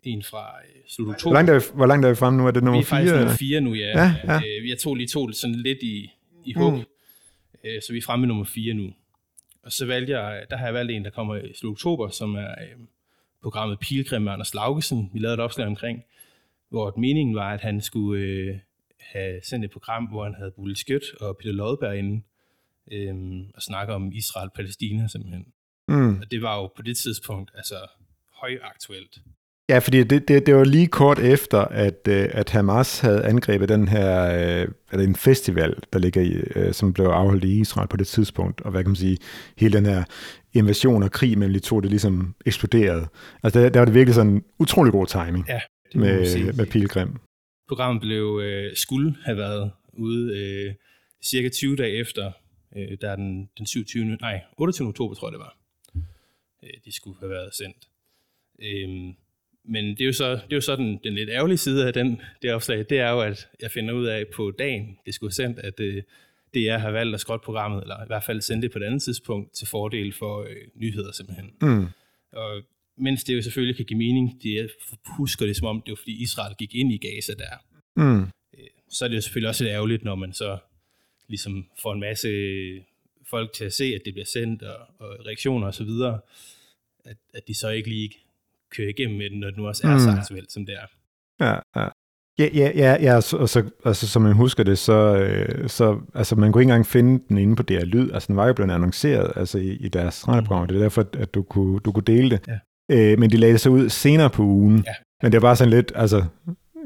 en 0.03 0.23
fra 0.23 0.57
øh, 0.59 0.81
slut 0.87 1.09
oktober. 1.09 1.29
Hvor 1.29 1.37
langt, 1.37 1.51
er 1.51 1.59
vi, 1.59 1.77
hvor 1.77 1.85
langt 1.85 2.05
er 2.05 2.09
vi 2.09 2.15
fremme 2.15 2.41
nu? 2.41 2.47
Er 2.47 2.51
det 2.51 2.63
nummer 2.63 2.81
4? 2.83 3.01
Vi 3.01 3.07
er 3.07 3.11
faktisk 3.11 3.15
nummer 3.15 3.37
4 3.37 3.61
nu, 3.61 3.73
ja. 3.73 3.87
ja, 3.87 4.15
ja. 4.23 4.37
Øh, 4.37 4.69
jeg 4.69 4.77
tog 4.77 4.95
lige 4.95 5.07
to 5.07 5.31
sådan 5.31 5.55
lidt 5.55 5.83
i, 5.83 6.11
i 6.45 6.53
hug, 6.53 6.71
mm. 6.73 6.83
øh, 7.63 7.81
så 7.81 7.91
vi 7.91 7.97
er 7.97 8.01
fremme 8.01 8.21
med 8.21 8.27
nummer 8.27 8.45
4 8.45 8.73
nu. 8.73 8.93
Og 9.63 9.71
så 9.71 9.85
valgte 9.85 10.19
jeg, 10.19 10.45
der 10.49 10.57
har 10.57 10.65
jeg 10.65 10.73
valgt 10.73 10.91
en, 10.91 11.05
der 11.05 11.09
kommer 11.09 11.35
i 11.35 11.53
slut 11.53 11.71
oktober, 11.71 12.09
som 12.09 12.35
er 12.35 12.51
øh, 12.51 12.85
programmet 13.41 13.79
Pilgrim 13.79 14.21
med 14.21 14.31
Anders 14.31 14.53
Laugesen. 14.53 15.09
Vi 15.13 15.19
lavede 15.19 15.33
et 15.33 15.39
opslag 15.39 15.67
omkring, 15.67 16.03
hvor 16.69 16.93
meningen 16.97 17.35
var, 17.35 17.53
at 17.53 17.61
han 17.61 17.81
skulle 17.81 18.23
øh, 18.23 18.55
have 18.99 19.41
sendt 19.43 19.65
et 19.65 19.71
program, 19.71 20.05
hvor 20.05 20.23
han 20.23 20.35
havde 20.35 20.51
Bulle 20.51 20.75
Skødt 20.75 21.03
og 21.21 21.37
Peter 21.37 21.53
Lodberg 21.53 21.97
inde 21.97 22.21
øh, 22.91 23.15
og 23.55 23.61
snakke 23.61 23.93
om 23.93 24.11
Israel-Palæstina 24.11 25.07
simpelthen. 25.07 25.45
Mm. 25.87 26.19
Og 26.19 26.31
det 26.31 26.41
var 26.41 26.57
jo 26.57 26.67
på 26.75 26.81
det 26.81 26.97
tidspunkt 26.97 27.51
altså 27.55 27.75
højaktuelt. 28.41 29.19
Ja, 29.69 29.79
fordi 29.79 30.03
det, 30.03 30.27
det, 30.27 30.45
det 30.45 30.55
var 30.55 30.63
lige 30.63 30.87
kort 30.87 31.19
efter, 31.19 31.59
at, 31.59 32.07
øh, 32.07 32.29
at 32.31 32.49
Hamas 32.49 32.99
havde 32.99 33.25
angrebet 33.25 33.69
den 33.69 33.87
her 33.87 34.67
øh, 34.93 35.03
en 35.03 35.15
festival, 35.15 35.75
der 35.93 35.99
ligger 35.99 36.21
i, 36.21 36.33
øh, 36.55 36.73
som 36.73 36.93
blev 36.93 37.05
afholdt 37.05 37.43
i 37.43 37.59
Israel 37.59 37.87
på 37.87 37.97
det 37.97 38.07
tidspunkt, 38.07 38.61
og 38.61 38.71
hvad 38.71 38.83
kan 38.83 38.89
man 38.89 38.95
sige, 38.95 39.17
hele 39.57 39.77
den 39.77 39.85
her 39.85 40.03
invasion 40.53 41.03
og 41.03 41.11
krig 41.11 41.37
mellem 41.37 41.53
de 41.53 41.59
to, 41.59 41.79
det 41.79 41.89
ligesom 41.89 42.35
eksploderede. 42.45 43.07
Altså 43.43 43.59
der, 43.59 43.69
der 43.69 43.79
var 43.79 43.85
det 43.85 43.93
virkelig 43.93 44.15
sådan 44.15 44.43
utrolig 44.59 44.91
god 44.91 45.07
timing. 45.07 45.45
Ja, 45.47 45.59
med, 45.95 46.53
med 46.53 46.65
Pilgrim. 46.65 47.15
Programmet 47.67 48.01
blev, 48.01 48.41
øh, 48.43 48.75
skulle 48.75 49.15
have 49.23 49.37
været 49.37 49.71
ude 49.93 50.37
øh, 50.39 50.73
cirka 51.23 51.49
20 51.49 51.75
dage 51.75 51.97
efter, 51.97 52.31
øh, 52.77 52.97
der 53.01 53.15
den, 53.15 53.49
den 53.57 53.65
27. 53.65 54.05
nej, 54.05 54.41
28. 54.57 54.87
oktober, 54.87 55.15
tror 55.15 55.27
jeg 55.27 55.31
det 55.31 55.39
var. 55.39 55.57
Øh, 56.63 56.69
de 56.85 56.91
skulle 56.91 57.19
have 57.19 57.29
været 57.29 57.55
sendt. 57.55 57.87
Øh, 58.61 59.13
men 59.67 59.85
det 59.85 60.01
er 60.01 60.05
jo 60.05 60.13
så, 60.13 60.31
det 60.31 60.51
er 60.51 60.55
jo 60.55 60.61
så 60.61 60.75
den, 60.75 60.99
den 61.03 61.13
lidt 61.13 61.29
ærgerlige 61.29 61.57
side 61.57 61.87
af 61.87 61.93
den, 61.93 62.21
det 62.41 62.53
opslag, 62.53 62.85
det 62.89 62.99
er 62.99 63.11
jo, 63.11 63.21
at 63.21 63.47
jeg 63.61 63.71
finder 63.71 63.93
ud 63.93 64.05
af 64.05 64.27
på 64.35 64.51
dagen, 64.51 64.97
det 65.05 65.13
skulle 65.13 65.29
have 65.29 65.47
sendt, 65.47 65.59
at 65.59 65.79
øh, 65.79 66.03
det 66.53 66.63
jeg 66.63 66.81
har 66.81 66.91
valgt 66.91 67.13
at 67.13 67.21
skrotte 67.21 67.45
programmet, 67.45 67.81
eller 67.81 68.03
i 68.03 68.07
hvert 68.07 68.23
fald 68.23 68.41
sende 68.41 68.61
det 68.61 68.71
på 68.71 68.79
et 68.79 68.83
andet 68.83 69.01
tidspunkt, 69.01 69.53
til 69.53 69.67
fordel 69.67 70.13
for 70.13 70.41
øh, 70.41 70.55
nyheder 70.75 71.11
simpelthen. 71.11 71.51
Mm. 71.61 71.87
Og 72.31 72.61
mens 72.97 73.23
det 73.23 73.35
jo 73.35 73.41
selvfølgelig 73.41 73.75
kan 73.75 73.85
give 73.85 73.97
mening, 73.97 74.43
de 74.43 74.69
husker 75.05 75.45
det 75.45 75.57
som 75.57 75.67
om, 75.67 75.81
det 75.85 75.91
var 75.91 75.95
fordi 75.95 76.21
Israel 76.21 76.55
gik 76.55 76.75
ind 76.75 76.93
i 76.93 76.97
Gaza 76.97 77.33
der. 77.33 77.55
Mm. 77.95 78.21
Øh, 78.21 78.67
så 78.89 79.05
er 79.05 79.09
det 79.09 79.15
jo 79.15 79.21
selvfølgelig 79.21 79.49
også 79.49 79.63
lidt 79.63 79.73
ærgerligt, 79.73 80.03
når 80.03 80.15
man 80.15 80.33
så 80.33 80.57
ligesom 81.27 81.65
får 81.81 81.93
en 81.93 81.99
masse 81.99 82.29
folk 83.29 83.53
til 83.53 83.65
at 83.65 83.73
se, 83.73 83.83
at 83.83 84.01
det 84.05 84.13
bliver 84.13 84.25
sendt, 84.25 84.63
og, 84.63 84.77
og 84.99 85.25
reaktioner 85.25 85.67
osv., 85.67 85.89
at, 87.05 87.17
at 87.33 87.47
de 87.47 87.53
så 87.53 87.69
ikke 87.69 87.89
lige 87.89 88.11
kører 88.69 88.89
igennem 88.89 89.17
med 89.17 89.29
den, 89.29 89.39
når 89.39 89.47
det 89.47 89.57
nu 89.57 89.67
også 89.67 89.87
er 89.87 89.93
mm. 89.93 89.99
så 89.99 90.09
aktuelt, 90.09 90.51
som 90.51 90.65
det 90.65 90.75
er. 90.75 90.87
Ja, 91.45 91.81
ja. 91.81 91.89
Ja, 92.39 92.49
ja, 92.53 92.71
ja, 92.75 92.97
ja 93.01 93.15
og 93.15 93.49
så, 93.49 93.69
altså, 93.85 94.07
som 94.07 94.21
man 94.21 94.33
husker 94.33 94.63
det, 94.63 94.77
så, 94.77 95.17
øh, 95.17 95.69
så 95.69 96.01
altså, 96.13 96.35
man 96.35 96.51
kunne 96.51 96.61
ikke 96.61 96.71
engang 96.71 96.85
finde 96.85 97.23
den 97.29 97.37
inde 97.37 97.55
på 97.55 97.63
DR 97.63 97.85
Lyd. 97.85 98.11
Altså, 98.11 98.27
den 98.27 98.35
var 98.35 98.47
jo 98.47 98.53
blevet 98.53 98.71
annonceret 98.71 99.31
altså, 99.35 99.57
i, 99.57 99.71
i 99.71 99.87
deres 99.87 100.27
radioprogram. 100.27 100.61
Mm. 100.61 100.67
Det 100.67 100.77
er 100.77 100.81
derfor, 100.81 101.05
at 101.17 101.33
du 101.33 101.43
kunne, 101.43 101.79
du 101.79 101.91
kunne 101.91 102.03
dele 102.03 102.29
det. 102.29 102.47
Ja. 102.47 102.59
Øh, 102.91 103.19
men 103.19 103.31
de 103.31 103.37
lagde 103.37 103.53
det 103.53 103.61
så 103.61 103.69
ud 103.69 103.89
senere 103.89 104.29
på 104.29 104.43
ugen. 104.43 104.83
Ja. 104.87 104.93
Men 105.21 105.31
det 105.31 105.37
er 105.37 105.41
bare 105.41 105.55
sådan 105.55 105.73
lidt, 105.73 105.91
altså, 105.95 106.25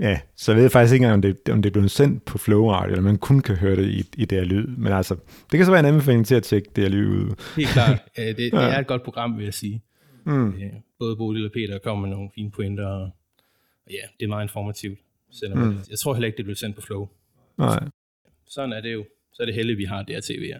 ja, 0.01 0.19
så 0.35 0.51
jeg 0.51 0.61
ved 0.61 0.69
faktisk 0.69 0.93
ikke 0.93 1.03
engang, 1.03 1.13
om 1.13 1.21
det, 1.21 1.49
om 1.49 1.61
det 1.61 1.69
er 1.69 1.73
blevet 1.73 1.91
sendt 1.91 2.25
på 2.25 2.37
Flow 2.37 2.69
Radio, 2.69 2.91
eller 2.91 3.03
man 3.03 3.17
kun 3.17 3.39
kan 3.39 3.55
høre 3.55 3.75
det 3.75 3.89
i, 3.89 4.03
i 4.17 4.25
DR 4.25 4.43
Lyd. 4.43 4.67
Men 4.67 4.93
altså, 4.93 5.15
det 5.51 5.57
kan 5.57 5.65
så 5.65 5.71
være 5.71 5.79
en 5.79 5.85
anbefaling 5.85 6.25
til 6.25 6.35
at 6.35 6.43
tjekke 6.43 6.69
DR 6.75 6.87
Lyd 6.87 7.07
ud. 7.07 7.35
Helt 7.55 7.69
klart. 7.69 8.01
det, 8.15 8.37
det 8.37 8.53
ja. 8.53 8.59
er 8.59 8.79
et 8.79 8.87
godt 8.87 9.03
program, 9.03 9.37
vil 9.37 9.43
jeg 9.43 9.53
sige. 9.53 9.83
Mm. 10.25 10.53
Både 10.99 11.15
Bodil 11.15 11.45
og 11.45 11.51
Peter 11.51 11.79
kommer 11.79 12.07
med 12.07 12.15
nogle 12.15 12.29
fine 12.35 12.51
pointer, 12.51 12.87
og 12.87 13.09
ja, 13.89 14.07
det 14.19 14.25
er 14.25 14.29
meget 14.29 14.43
informativt. 14.43 14.99
Selvom 15.31 15.57
mm. 15.59 15.71
jeg, 15.71 15.89
jeg 15.89 15.99
tror 15.99 16.13
heller 16.13 16.27
ikke, 16.27 16.37
det 16.37 16.45
blev 16.45 16.55
sendt 16.55 16.75
på 16.75 16.81
Flow. 16.81 17.07
Nej. 17.57 17.83
Sådan 18.47 18.73
er 18.73 18.81
det 18.81 18.93
jo. 18.93 19.05
Så 19.33 19.43
er 19.43 19.45
det 19.45 19.55
heldigt, 19.55 19.77
vi 19.77 19.83
har 19.83 20.03
DRTV. 20.03 20.43
Ja. 20.47 20.57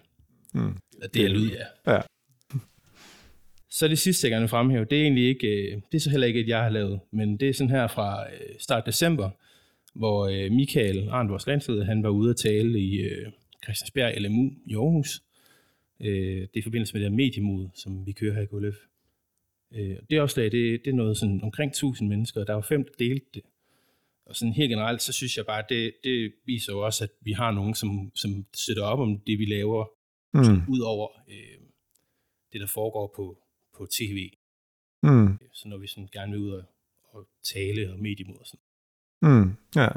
Mm. 0.54 0.78
At 1.02 1.14
dele 1.14 1.40
ud, 1.40 1.50
ja. 1.50 1.94
Ja. 1.94 2.02
Så 3.70 3.88
det 3.88 4.00
sidste, 4.00 4.26
jeg 4.26 4.32
gerne 4.32 4.42
vil 4.44 4.50
fremhæve, 4.50 4.86
det 4.86 4.98
er 4.98 5.02
egentlig 5.04 5.28
ikke, 5.28 5.48
øh, 5.48 5.82
det 5.92 5.98
er 5.98 6.00
så 6.00 6.10
heller 6.10 6.28
ikke 6.28 6.40
et, 6.40 6.48
jeg 6.48 6.62
har 6.64 6.70
lavet, 6.70 7.00
men 7.12 7.38
det 7.38 7.50
er 7.50 7.54
sådan 7.54 7.70
her 7.70 7.88
fra 7.88 8.32
øh, 8.34 8.40
start 8.60 8.86
december, 8.86 9.30
hvor 9.94 10.28
øh, 10.28 10.52
Michael 10.52 11.10
Arndt, 11.10 11.32
vores 11.32 11.48
landsleder, 11.48 11.84
han 11.86 12.04
var 12.04 12.10
ude 12.10 12.30
at 12.30 12.36
tale 12.38 12.80
i 12.80 13.00
Christiansberg 13.64 14.22
LMU 14.22 14.52
i 14.66 14.76
Aarhus. 14.76 15.22
Det 16.00 16.44
er 16.44 16.48
i 16.54 16.62
forbindelse 16.62 16.94
med 16.94 17.02
det 17.02 17.10
her 17.10 17.16
mediemod, 17.16 17.68
som 17.74 18.06
vi 18.06 18.12
kører 18.12 18.34
her 18.34 18.42
i 18.42 18.46
KLF. 18.46 18.78
Det 20.10 20.22
opslag, 20.22 20.46
det, 20.46 20.82
det 20.86 20.92
er 20.92 20.96
noget 20.96 21.18
sådan 21.18 21.40
omkring 21.44 21.70
1000 21.70 22.10
mennesker, 22.10 22.42
og 22.42 22.48
der 22.48 22.54
var 22.54 22.62
fem, 22.62 22.84
der 22.84 22.92
delte 23.00 23.26
det. 23.34 23.42
Og 24.26 24.36
sådan 24.36 24.54
helt 24.54 24.70
generelt, 24.70 25.02
så 25.02 25.14
synes 25.14 25.38
jeg 25.38 25.46
bare, 25.46 25.64
det, 25.70 25.94
det 26.04 26.32
viser 26.46 26.74
jo 26.74 26.80
også, 26.80 27.04
at 27.04 27.10
vi 27.22 27.32
har 27.32 27.52
nogen, 27.52 27.74
som, 27.74 28.12
som 28.16 28.46
støtter 28.56 28.84
op 28.84 29.00
om 29.00 29.20
det, 29.28 29.40
vi 29.40 29.46
laver, 29.46 29.86
Mm. 30.34 30.74
ud 30.74 30.80
over 30.80 31.08
øh, 31.30 31.60
det, 32.54 32.62
der 32.62 32.68
foregår 32.68 33.14
på, 33.16 33.38
på 33.80 33.86
tv. 33.98 34.18
Mm. 35.04 35.38
Så 35.54 35.68
når 35.68 35.78
vi 35.78 35.88
sådan 35.88 36.10
gerne 36.14 36.32
vil 36.32 36.42
ud 36.42 36.52
og, 36.52 36.64
og 37.14 37.28
tale 37.54 37.92
og 37.92 38.00
mediemod 38.00 38.38
og 38.40 38.46
sådan. 38.46 38.66
Mm. 39.22 39.56
Ja. 39.76 39.88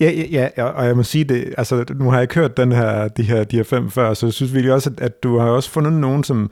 Ja, 0.00 0.10
ja, 0.10 0.48
ja, 0.56 0.64
og 0.64 0.86
jeg 0.86 0.96
må 0.96 1.02
sige 1.02 1.24
det, 1.24 1.54
altså 1.58 1.84
nu 1.94 2.04
har 2.04 2.16
jeg 2.16 2.22
ikke 2.22 2.34
hørt 2.34 2.56
den 2.56 2.72
her, 2.72 3.08
de, 3.08 3.22
her, 3.22 3.44
de 3.44 3.56
her 3.56 3.62
fem 3.62 3.90
før, 3.90 4.14
så 4.14 4.26
jeg 4.26 4.32
synes 4.32 4.52
virkelig 4.54 4.74
også, 4.74 4.90
at, 4.90 5.00
at 5.00 5.22
du 5.22 5.38
har 5.38 5.48
også 5.48 5.70
fundet 5.70 5.92
nogen, 5.92 6.24
som, 6.24 6.50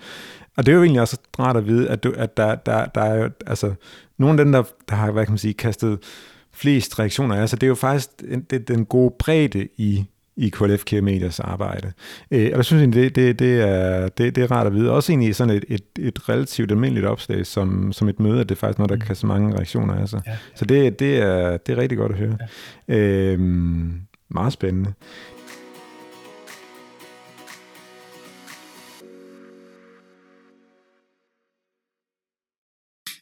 og 0.57 0.67
det 0.67 0.73
er 0.73 0.77
jo 0.77 0.83
egentlig 0.83 1.01
også 1.01 1.19
rart 1.39 1.57
at 1.57 1.67
vide, 1.67 1.89
at, 1.89 2.05
du, 2.05 2.13
at 2.17 2.37
der, 2.37 2.55
der, 2.55 2.87
der 2.87 3.01
er 3.01 3.15
jo, 3.15 3.31
altså, 3.47 3.75
nogle 4.19 4.41
af 4.41 4.45
dem, 4.45 4.53
der, 4.53 4.63
der 4.89 4.95
har, 4.95 5.11
hvad 5.11 5.27
kan 5.27 5.33
man 5.33 5.39
sige, 5.39 5.55
kastet 5.55 5.99
flest 6.53 6.99
reaktioner 6.99 7.37
af 7.37 7.49
sig, 7.49 7.61
det 7.61 7.67
er 7.67 7.69
jo 7.69 7.75
faktisk 7.75 8.21
den, 8.21 8.43
det, 8.43 8.69
den 8.69 8.87
gode 8.87 9.15
bredde 9.19 9.69
i, 9.77 10.05
i 10.37 10.49
KLF 10.49 10.85
Care 10.85 11.01
Medias 11.01 11.41
arbejde. 11.41 11.93
Øh, 12.31 12.51
og 12.53 12.57
der 12.57 12.63
synes 12.63 12.81
jeg, 12.81 12.93
det, 12.93 13.17
det, 13.17 13.39
det, 13.39 13.61
er, 13.61 14.09
det, 14.09 14.37
det 14.37 14.45
er 14.45 14.51
rart 14.51 14.67
at 14.67 14.75
vide. 14.75 14.91
Også 14.91 15.13
egentlig 15.13 15.35
sådan 15.35 15.57
et, 15.57 15.65
et, 15.69 15.85
et 15.99 16.29
relativt 16.29 16.71
almindeligt 16.71 17.07
opslag 17.07 17.47
som, 17.47 17.93
som 17.93 18.09
et 18.09 18.21
møde, 18.21 18.41
at 18.41 18.49
det 18.49 18.55
er 18.55 18.59
faktisk 18.59 18.79
noget, 18.79 18.91
der 18.91 19.07
kan 19.07 19.17
så 19.17 19.27
mange 19.27 19.57
reaktioner 19.57 19.95
af 19.95 20.09
sig. 20.09 20.23
Ja, 20.27 20.31
ja. 20.31 20.37
Så 20.55 20.65
det, 20.65 20.99
det, 20.99 21.17
er, 21.17 21.57
det 21.57 21.73
er 21.73 21.77
rigtig 21.77 21.99
godt 21.99 22.13
at 22.13 22.19
høre. 22.19 22.39
Ja. 22.89 22.97
Øhm, 22.97 24.01
meget 24.31 24.53
spændende. 24.53 24.93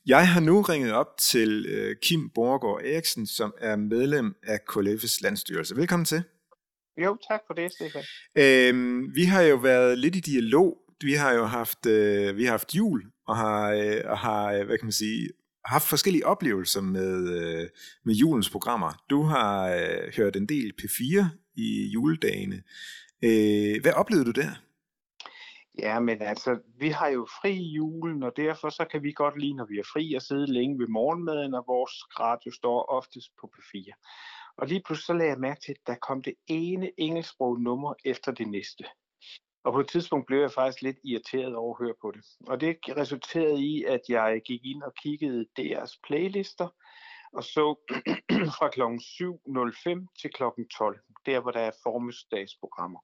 Jeg 0.07 0.29
har 0.29 0.41
nu 0.41 0.61
ringet 0.61 0.93
op 0.93 1.07
til 1.19 1.67
øh, 1.69 1.97
Kim 2.03 2.31
Borgård 2.35 2.81
Eriksen, 2.85 3.27
som 3.27 3.55
er 3.61 3.77
medlem 3.77 4.35
af 4.43 4.59
KLF's 4.71 5.19
landstyrelse. 5.23 5.77
Velkommen 5.77 6.05
til. 6.05 6.23
Jo, 6.97 7.17
tak 7.31 7.41
for 7.47 7.55
det, 7.55 7.73
Stefan. 7.73 8.03
Øhm, 8.39 9.15
vi 9.15 9.25
har 9.25 9.43
jo 9.43 9.57
været 9.57 9.99
lidt 9.99 10.17
i 10.17 10.21
dialog. 10.21 10.79
Vi 11.01 11.13
har 11.13 11.33
jo 11.33 11.45
haft, 11.45 11.87
øh, 11.87 12.37
vi 12.37 12.45
har 12.45 12.51
haft 12.51 12.75
jul, 12.75 13.03
og 13.27 13.37
har, 13.37 13.73
øh, 13.73 14.01
og 14.05 14.19
har 14.19 14.53
øh, 14.53 14.67
hvad 14.67 14.79
kan 14.79 14.87
man 14.87 14.93
sige, 14.93 15.29
haft 15.65 15.89
forskellige 15.89 16.27
oplevelser 16.27 16.81
med, 16.81 17.41
øh, 17.41 17.69
med 18.05 18.15
julens 18.15 18.51
programmer. 18.51 19.03
Du 19.11 19.23
har 19.23 19.69
øh, 19.69 20.13
hørt 20.17 20.37
en 20.37 20.47
del 20.47 20.73
P4 20.83 21.27
i 21.57 21.91
juledagene. 21.95 22.63
Øh, 23.25 23.83
hvad 23.83 23.93
oplevede 23.93 24.33
du 24.33 24.41
der? 24.41 24.51
Ja, 25.79 26.01
men 26.01 26.23
altså, 26.23 26.59
vi 26.79 26.89
har 26.89 27.09
jo 27.09 27.27
fri 27.41 27.53
i 27.53 27.73
julen, 27.75 28.23
og 28.23 28.33
derfor 28.37 28.69
så 28.71 28.85
kan 28.91 29.03
vi 29.03 29.13
godt 29.13 29.39
lide, 29.41 29.55
når 29.55 29.67
vi 29.67 29.79
er 29.79 29.89
fri, 29.93 30.15
at 30.15 30.23
sidde 30.23 30.53
længe 30.53 30.79
ved 30.79 30.89
morgenmaden, 30.89 31.55
og 31.55 31.65
vores 31.67 31.93
radio 32.21 32.51
står 32.53 32.83
oftest 32.99 33.31
på 33.41 33.51
P4. 33.57 33.93
Og 34.57 34.67
lige 34.67 34.83
pludselig 34.87 35.07
så 35.07 35.13
lagde 35.13 35.31
jeg 35.31 35.39
mærke 35.39 35.61
til, 35.61 35.73
at 35.73 35.87
der 35.87 35.95
kom 35.95 36.23
det 36.23 36.35
ene 36.47 36.91
engelsksprog 36.99 37.61
nummer 37.61 37.95
efter 38.05 38.33
det 38.33 38.49
næste. 38.49 38.85
Og 39.65 39.73
på 39.73 39.81
et 39.81 39.89
tidspunkt 39.89 40.27
blev 40.27 40.41
jeg 40.41 40.53
faktisk 40.53 40.83
lidt 40.83 40.97
irriteret 41.05 41.55
over 41.55 41.75
at 41.75 41.85
høre 41.85 41.95
på 42.01 42.11
det. 42.11 42.25
Og 42.47 42.61
det 42.61 42.77
resulterede 42.97 43.63
i, 43.63 43.85
at 43.85 44.01
jeg 44.09 44.41
gik 44.45 44.61
ind 44.65 44.83
og 44.83 44.95
kiggede 45.03 45.47
deres 45.57 45.99
playlister, 46.07 46.69
og 47.33 47.45
så 47.45 47.75
fra 48.59 48.69
kl. 48.69 48.83
7.05 48.83 50.07
til 50.21 50.31
kl. 50.31 50.43
12, 50.79 51.01
der 51.27 51.41
hvor 51.41 51.51
der 51.51 51.61
er 51.61 51.71
formiddagsprogrammer. 51.83 53.01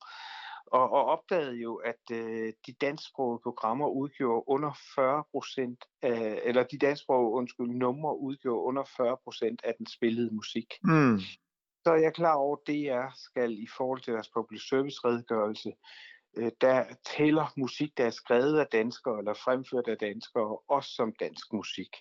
Og, 0.73 0.91
og 0.91 1.05
opdagede 1.05 1.57
jo, 1.57 1.75
at 1.75 2.03
øh, 2.13 2.53
de 2.67 2.73
dansksprogede 2.81 3.41
programmer 3.43 3.89
udgjorde 3.89 4.45
under 4.49 4.73
40 4.95 5.25
procent, 5.33 5.85
eller 6.03 6.63
de 6.63 6.79
dansksprogede, 6.79 7.33
undskyld, 7.33 7.69
numre 7.69 8.19
udgjorde 8.19 8.63
under 8.63 8.85
40 8.97 9.17
procent 9.25 9.61
af 9.65 9.75
den 9.79 9.87
spillede 9.87 10.35
musik. 10.35 10.75
Mm. 10.85 11.19
Så 11.85 11.93
er 11.93 11.97
jeg 11.97 12.15
klar 12.15 12.35
over, 12.35 12.57
at 12.57 12.67
DR 12.67 13.09
skal 13.15 13.59
i 13.59 13.69
forhold 13.77 14.01
til 14.01 14.13
deres 14.13 14.31
public 14.35 14.69
service 14.69 15.01
redegørelse, 15.05 15.73
øh, 16.37 16.53
der 16.61 16.85
tæller 17.17 17.53
musik, 17.57 17.99
der 17.99 18.07
er 18.07 18.11
skrevet 18.11 18.59
af 18.59 18.67
danskere 18.67 19.19
eller 19.19 19.35
fremført 19.35 19.89
af 19.89 19.99
danskere, 19.99 20.59
også 20.69 20.91
som 20.91 21.13
dansk 21.21 21.53
musik. 21.53 21.97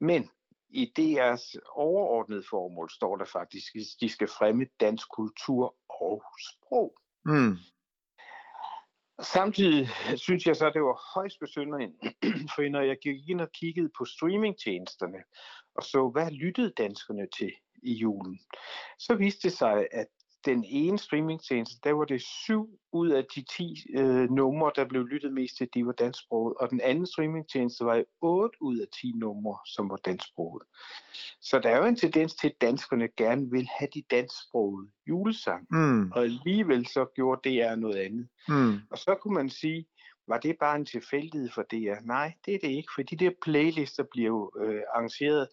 Men 0.00 0.30
i 0.70 0.92
DR's 0.98 1.58
overordnede 1.72 2.42
formål 2.50 2.90
står 2.90 3.16
der 3.16 3.24
faktisk, 3.24 3.76
at 3.76 3.82
de 4.00 4.08
skal 4.08 4.28
fremme 4.28 4.66
dansk 4.80 5.08
kultur 5.10 5.76
og 5.88 6.22
sprog. 6.50 6.94
Mm. 7.24 7.56
Samtidig 9.22 9.88
synes 10.16 10.46
jeg 10.46 10.56
så, 10.56 10.66
at 10.66 10.74
det 10.74 10.82
var 10.82 11.14
højst 11.14 11.40
besynderligt, 11.40 11.92
for 12.54 12.70
når 12.70 12.80
jeg 12.80 12.96
gik 13.02 13.28
ind 13.28 13.40
og 13.40 13.52
kiggede 13.52 13.90
på 13.98 14.04
streamingtjenesterne, 14.04 15.18
og 15.74 15.82
så, 15.82 16.10
hvad 16.12 16.30
lyttede 16.30 16.72
danskerne 16.78 17.26
til 17.38 17.52
i 17.82 17.92
julen, 17.94 18.40
så 18.98 19.14
viste 19.14 19.48
det 19.48 19.58
sig, 19.58 19.86
at 19.92 20.06
den 20.48 20.64
ene 20.68 20.98
streamingtjeneste, 20.98 21.76
der 21.84 21.92
var 21.92 22.04
det 22.04 22.22
syv 22.22 22.68
ud 22.92 23.08
af 23.08 23.24
de 23.34 23.44
10 23.56 23.84
øh, 23.98 24.30
numre, 24.30 24.72
der 24.76 24.84
blev 24.84 25.06
lyttet 25.06 25.32
mest 25.32 25.56
til, 25.56 25.68
de 25.74 25.86
var 25.86 25.92
dansksproget. 25.92 26.54
Og 26.60 26.70
den 26.70 26.80
anden 26.80 27.06
streamingtjeneste 27.06 27.84
var 27.84 28.04
8 28.20 28.62
ud 28.62 28.78
af 28.78 28.86
10 29.00 29.12
numre, 29.16 29.58
som 29.66 29.90
var 29.90 29.96
dansksproget. 29.96 30.62
Så 31.40 31.58
der 31.58 31.68
er 31.68 31.78
jo 31.78 31.84
en 31.84 31.96
tendens 31.96 32.34
til, 32.34 32.48
at 32.48 32.60
danskerne 32.60 33.08
gerne 33.16 33.50
vil 33.50 33.68
have 33.78 33.88
de 33.94 34.02
dansksprogede 34.10 34.88
julesang. 35.08 35.66
Mm. 35.70 36.12
Og 36.12 36.22
alligevel 36.22 36.86
så 36.86 37.06
gjorde 37.14 37.50
DR 37.50 37.74
noget 37.74 37.96
andet. 37.96 38.28
Mm. 38.48 38.78
Og 38.90 38.98
så 38.98 39.16
kunne 39.22 39.34
man 39.34 39.50
sige, 39.50 39.86
var 40.28 40.38
det 40.38 40.56
bare 40.60 40.76
en 40.76 40.86
tilfældighed 40.86 41.50
for 41.54 41.62
DR? 41.62 42.06
Nej, 42.06 42.32
det 42.46 42.54
er 42.54 42.58
det 42.58 42.68
ikke, 42.68 42.88
for 42.94 43.02
de 43.02 43.16
der 43.16 43.30
playlister 43.42 44.04
bliver 44.12 44.26
jo 44.26 44.52
øh, 44.60 44.82
arrangeret 44.94 45.48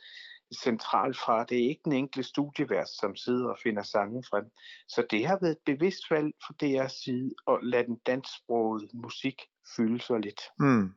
centralt 0.55 1.17
fra. 1.17 1.43
Det 1.43 1.57
er 1.57 1.69
ikke 1.69 1.81
den 1.85 1.93
enkelte 1.93 2.29
studievært, 2.29 2.89
som 2.89 3.15
sidder 3.15 3.49
og 3.49 3.57
finder 3.63 3.83
sange 3.83 4.23
frem. 4.29 4.45
Så 4.87 5.05
det 5.11 5.27
har 5.27 5.37
været 5.41 5.51
et 5.51 5.65
bevidst 5.65 6.11
valg 6.11 6.31
fra 6.47 6.53
deres 6.59 6.91
side 6.91 7.31
at 7.47 7.57
lade 7.63 7.85
den 7.85 7.97
dansksprogede 8.05 8.87
musik 8.93 9.35
fylde 9.75 10.01
så 10.01 10.17
lidt. 10.17 10.41
Mm. 10.59 10.89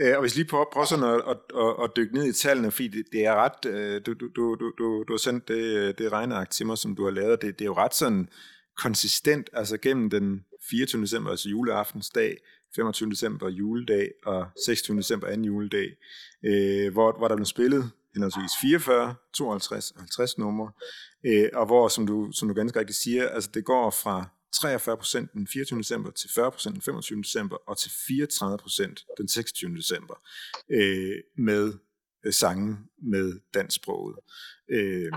Øh, 0.00 0.14
og 0.14 0.20
hvis 0.20 0.36
lige 0.36 0.48
prøver, 0.48 0.64
prøver 0.72 0.86
sådan 0.86 1.04
at, 1.04 1.22
at, 1.32 1.38
at, 1.62 1.84
at 1.84 1.90
dykke 1.96 2.14
ned 2.14 2.24
i 2.24 2.32
tallene, 2.32 2.70
fordi 2.70 2.88
det, 2.88 3.04
det 3.12 3.26
er 3.26 3.34
ret, 3.34 3.66
øh, 3.66 4.00
du, 4.06 4.14
du, 4.14 4.28
du, 4.36 4.54
du, 4.54 4.72
du, 4.78 5.04
du 5.08 5.12
har 5.12 5.18
sendt 5.18 5.48
det, 5.48 5.98
det 5.98 6.12
regneark 6.12 6.50
til 6.50 6.66
mig, 6.66 6.78
som 6.78 6.96
du 6.96 7.04
har 7.04 7.10
lavet, 7.10 7.42
det, 7.42 7.58
det 7.58 7.64
er 7.64 7.66
jo 7.66 7.76
ret 7.76 7.94
sådan 7.94 8.28
konsistent, 8.76 9.50
altså 9.52 9.78
gennem 9.78 10.10
den 10.10 10.44
24. 10.70 11.02
december, 11.02 11.30
altså 11.30 11.48
juleaftensdag, 11.48 12.36
25. 12.76 13.10
december 13.10 13.48
juledag 13.48 14.10
og 14.26 14.46
26. 14.66 14.96
december 14.96 15.26
anden 15.26 15.44
juledag, 15.44 15.88
øh, 16.44 16.92
hvor, 16.92 17.18
hvor 17.18 17.28
der 17.28 17.36
blev 17.36 17.46
spillet 17.46 17.90
henholdsvis 18.16 18.50
44, 18.60 19.14
52 19.34 19.90
og 19.90 20.00
50 20.00 20.38
numre, 20.38 20.72
øh, 21.26 21.48
og 21.54 21.66
hvor, 21.66 21.88
som 21.88 22.06
du, 22.06 22.32
som 22.32 22.48
du 22.48 22.54
ganske 22.54 22.78
rigtigt 22.78 22.98
siger, 22.98 23.28
altså 23.28 23.50
det 23.54 23.64
går 23.64 23.90
fra 23.90 24.28
43% 24.56 25.32
den 25.32 25.46
24. 25.46 25.78
december 25.78 26.10
til 26.10 26.28
40% 26.28 26.72
den 26.72 26.82
25. 26.82 27.22
december 27.22 27.56
og 27.68 27.78
til 27.78 27.88
34% 27.88 29.14
den 29.18 29.28
26. 29.28 29.76
december 29.76 30.14
øh, 30.70 31.16
med 31.38 31.72
øh, 32.26 32.32
sange 32.32 32.76
med 33.02 33.40
dansksproget. 33.54 34.16
Øh, 34.70 35.12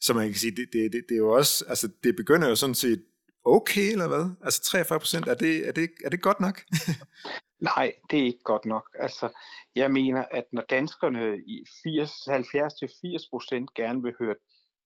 så 0.00 0.14
man 0.14 0.26
kan 0.26 0.34
sige, 0.34 0.56
det, 0.56 0.66
det, 0.72 0.92
det, 0.92 1.04
det 1.08 1.14
er 1.14 1.18
jo 1.18 1.30
også, 1.30 1.64
altså 1.68 1.88
det 2.04 2.16
begynder 2.16 2.48
jo 2.48 2.56
sådan 2.56 2.74
set 2.74 3.02
okay, 3.44 3.92
eller 3.92 4.08
hvad? 4.08 4.30
Altså 4.44 4.78
43%, 5.26 5.30
er 5.30 5.34
det, 5.34 5.68
er 5.68 5.72
det, 5.72 5.90
er 6.04 6.10
det 6.10 6.22
godt 6.22 6.40
nok? 6.40 6.62
Nej, 7.60 7.92
det 8.10 8.18
er 8.18 8.24
ikke 8.24 8.42
godt 8.44 8.64
nok. 8.64 8.96
Altså, 8.98 9.28
jeg 9.74 9.90
mener, 9.90 10.24
at 10.30 10.44
når 10.52 10.62
danskerne 10.62 11.38
i 11.46 11.64
70-80 13.24 13.28
procent 13.30 13.74
gerne 13.74 14.02
vil 14.02 14.14
høre 14.18 14.34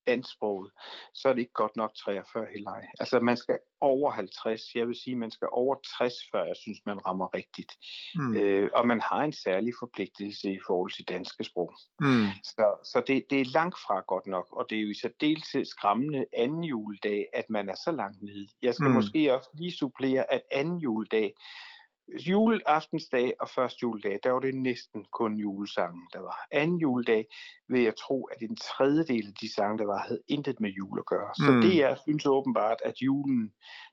dansksproget, 0.07 0.71
så 1.15 1.29
er 1.29 1.33
det 1.33 1.41
ikke 1.41 1.53
godt 1.53 1.77
nok 1.77 1.95
43 1.95 2.47
heller 2.53 2.71
ej. 2.71 2.87
Altså, 3.01 3.21
man 3.21 3.37
skal 3.37 3.59
over 3.81 4.11
50. 4.11 4.61
Jeg 4.75 4.89
vil 4.89 4.97
sige, 5.03 5.17
man 5.17 5.31
skal 5.31 5.49
over 5.53 5.77
60, 5.99 6.13
før 6.33 6.45
jeg 6.45 6.57
synes, 6.57 6.79
man 6.87 7.07
rammer 7.07 7.35
rigtigt. 7.35 7.73
Mm. 8.15 8.37
Øh, 8.37 8.71
og 8.75 8.87
man 8.87 9.01
har 9.01 9.23
en 9.23 9.33
særlig 9.33 9.73
forpligtelse 9.79 10.53
i 10.53 10.59
forhold 10.67 10.93
til 10.93 11.09
danske 11.09 11.45
sprog. 11.45 11.73
Mm. 12.01 12.27
Så, 12.45 12.65
så 12.85 13.03
det, 13.07 13.25
det 13.31 13.41
er 13.41 13.45
langt 13.45 13.79
fra 13.87 14.01
godt 14.01 14.27
nok, 14.27 14.47
og 14.53 14.67
det 14.71 14.79
er 14.79 14.83
jo 14.83 14.91
i 14.91 15.01
særdeleshed 15.03 15.65
skræmmende 15.65 16.25
anden 16.37 16.65
juledag, 16.65 17.27
at 17.33 17.51
man 17.51 17.69
er 17.69 17.77
så 17.85 17.93
langt 17.93 18.23
nede. 18.23 18.49
Jeg 18.63 18.75
skal 18.75 18.89
mm. 18.89 18.95
måske 18.95 19.35
også 19.35 19.51
lige 19.55 19.73
supplere, 19.73 20.33
at 20.33 20.43
anden 20.51 20.79
juledag, 20.79 21.35
juleaftensdag 22.19 23.33
og 23.41 23.49
første 23.49 23.79
juledag, 23.83 24.19
der 24.23 24.31
var 24.31 24.41
det 24.41 24.55
næsten 24.55 25.05
kun 25.13 25.37
julesangen, 25.37 26.07
der 26.13 26.21
var. 26.21 26.39
Anden 26.51 26.79
juledag 26.79 27.27
vil 27.69 27.83
jeg 27.83 27.95
tro, 27.97 28.25
at 28.25 28.43
en 28.43 28.57
tredjedel 28.57 29.27
af 29.27 29.35
de 29.41 29.55
sange, 29.55 29.79
der 29.79 29.87
var, 29.87 29.99
havde 29.99 30.23
intet 30.29 30.61
med 30.61 30.71
jul 30.71 30.99
at 30.99 31.07
gøre. 31.07 31.31
Så 31.35 31.53
Mm. 31.53 31.61
det 31.61 31.83
er, 31.83 31.97
synes 32.07 32.27
åbenbart, 32.27 32.79
at 32.85 32.95
julen, 33.03 33.53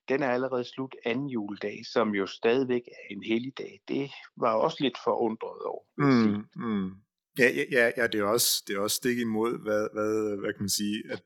den 0.10 0.24
er 0.24 0.30
allerede 0.30 0.64
slut 0.64 0.96
anden 1.06 1.28
juledag, 1.30 1.80
som 1.94 2.16
jo 2.16 2.28
stadigvæk 2.28 2.82
er 2.88 3.14
en 3.16 3.24
helligdag. 3.24 3.80
Det 3.88 4.12
var 4.38 4.54
også 4.54 4.78
lidt 4.80 4.98
forundret 5.04 5.62
over. 5.66 5.84
Mm, 5.98 6.46
mm. 6.56 6.92
Ja, 7.40 7.50
ja, 7.50 7.64
ja, 7.72 7.92
ja, 7.98 8.08
det 8.08 8.20
er 8.20 8.24
også, 8.24 8.64
det 8.68 8.76
er 8.76 8.80
også 8.80 8.96
stik 8.96 9.18
imod, 9.20 9.52
hvad, 9.64 9.88
hvad, 9.94 10.40
hvad 10.40 10.54
kan 10.54 10.62
man 10.62 10.70
sige, 10.70 11.04
at, 11.12 11.24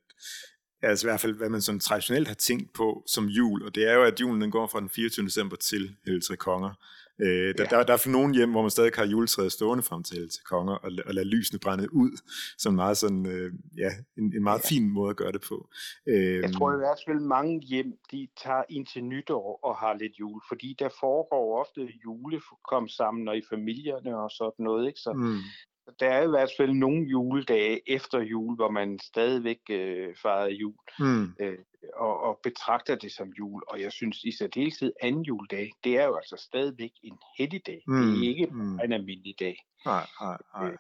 altså 0.82 1.08
i 1.08 1.10
hvert 1.10 1.20
fald, 1.20 1.34
hvad 1.36 1.50
man 1.50 1.62
sådan 1.62 1.80
traditionelt 1.80 2.28
har 2.28 2.36
tænkt 2.36 2.74
på 2.74 3.04
som 3.08 3.26
jul, 3.26 3.64
og 3.64 3.76
det 3.76 3.90
er 3.90 3.94
jo, 3.94 4.04
at 4.04 4.22
julen 4.22 4.42
den 4.42 4.52
går 4.52 4.68
fra 4.68 4.80
den 4.80 4.90
24. 4.90 5.26
december 5.26 5.56
til 5.56 5.96
Helle 6.06 6.22
Tre 6.22 6.36
Konger. 6.36 6.74
Øh, 7.22 7.28
der, 7.28 7.64
Ja. 7.72 7.78
der, 7.78 7.84
der 7.84 7.94
er 7.94 7.98
for 7.98 8.10
nogle 8.10 8.36
hjem, 8.36 8.52
hvor 8.52 8.62
man 8.62 8.72
stadig 8.72 8.92
har 8.96 9.06
juletræet 9.06 9.52
stående 9.52 9.84
frem 9.84 10.04
til 10.04 10.30
Tre 10.30 10.44
Konger, 10.46 10.74
og, 10.74 10.92
og 11.06 11.14
lader 11.14 11.28
lysene 11.28 11.60
brænde 11.60 11.94
ud, 11.94 12.12
som 12.58 12.74
meget 12.74 12.98
sådan, 12.98 13.26
øh, 13.26 13.54
ja, 13.78 13.90
en, 14.18 14.24
en 14.36 14.44
meget 14.44 14.62
Ja. 14.64 14.70
fin 14.70 14.90
måde 14.90 15.10
at 15.10 15.16
gøre 15.16 15.32
det 15.32 15.42
på. 15.50 15.70
Øh, 16.08 16.36
Jeg 16.36 16.54
tror 16.54 16.74
i 16.74 16.78
hvert 16.78 17.00
fald, 17.08 17.20
mange 17.20 17.62
hjem, 17.62 17.92
de 18.12 18.28
tager 18.44 18.64
ind 18.70 18.86
til 18.94 19.04
nytår 19.04 19.60
og 19.64 19.76
har 19.76 19.94
lidt 19.94 20.14
jul, 20.20 20.42
fordi 20.48 20.76
der 20.80 20.90
foregår 21.00 21.60
ofte 21.62 21.82
julekom 22.06 22.88
sammen 22.88 23.28
og 23.28 23.38
i 23.38 23.42
familierne 23.50 24.18
og 24.18 24.30
sådan 24.32 24.64
noget, 24.64 24.88
ikke? 24.88 25.00
Så 25.00 25.14
mm, 25.14 25.38
der 26.00 26.10
er 26.10 26.24
i 26.24 26.28
hvert 26.30 26.50
fald 26.58 26.72
nogle 26.74 27.06
juledage 27.08 27.82
efter 27.92 28.20
jul, 28.20 28.56
hvor 28.56 28.72
man 28.72 29.00
stadigvæk 29.04 29.60
øh, 29.70 30.16
fejrer 30.22 30.50
jul 30.50 30.76
mm, 31.00 31.34
øh, 31.40 31.58
og, 31.96 32.20
og 32.24 32.40
betragter 32.44 32.96
det 32.96 33.12
som 33.12 33.28
jul. 33.40 33.62
Og 33.68 33.82
jeg 33.82 33.92
synes 33.92 34.24
i 34.24 34.32
særdeleshed 34.38 34.92
anden 35.02 35.22
juledag, 35.24 35.72
det 35.84 35.98
er 35.98 36.06
jo 36.06 36.16
altså 36.16 36.36
stadigvæk 36.50 36.92
en 37.04 37.18
helligdag. 37.38 37.82
Mm. 37.88 37.96
Det 37.96 38.08
Mm, 38.08 38.22
er 38.22 38.28
ikke 38.28 38.46
mm. 38.46 38.80
en 38.80 38.92
almindelig 38.94 39.36
dag. 39.40 39.56
Nej, 39.86 40.08
nej, 40.22 40.38
nej. 40.56 40.72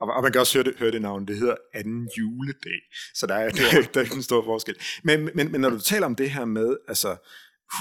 Og, 0.00 0.08
og 0.08 0.22
man 0.22 0.32
kan 0.32 0.40
også 0.40 0.58
høre 0.58 0.64
det, 0.64 0.78
høre 0.78 0.90
det 0.90 1.02
navn, 1.02 1.26
det 1.26 1.36
hedder 1.36 1.56
anden 1.74 2.08
juledag, 2.18 2.80
så 3.14 3.26
der 3.26 3.34
er, 3.34 3.50
der, 3.58 3.78
er- 3.78 3.90
der 3.94 4.00
er 4.00 4.14
en 4.16 4.22
stor 4.22 4.44
forskel. 4.44 4.76
Men, 5.04 5.30
men, 5.34 5.52
men 5.52 5.60
når 5.60 5.70
du 5.70 5.80
taler 5.80 6.06
om 6.06 6.16
det 6.16 6.30
her 6.30 6.44
med, 6.44 6.76
altså 6.88 7.16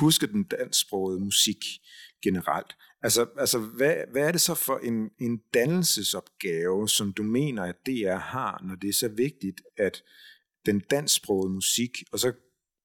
huske 0.01 0.27
den 0.27 0.43
dansksprogede 0.43 1.19
musik 1.19 1.57
generelt, 2.23 2.75
altså, 3.03 3.27
altså 3.37 3.59
hvad, 3.59 3.95
hvad 4.11 4.27
er 4.27 4.31
det 4.31 4.41
så 4.41 4.55
for 4.55 4.77
en, 4.77 5.11
en 5.19 5.41
dannelsesopgave, 5.53 6.89
som 6.89 7.13
du 7.13 7.23
mener, 7.23 7.63
at 7.63 7.85
DR 7.85 8.15
har, 8.15 8.63
når 8.67 8.75
det 8.75 8.89
er 8.89 8.93
så 8.93 9.07
vigtigt, 9.07 9.61
at 9.77 10.03
den 10.65 10.79
dansksprogede 10.79 11.53
musik, 11.53 12.03
og 12.11 12.19
så 12.19 12.33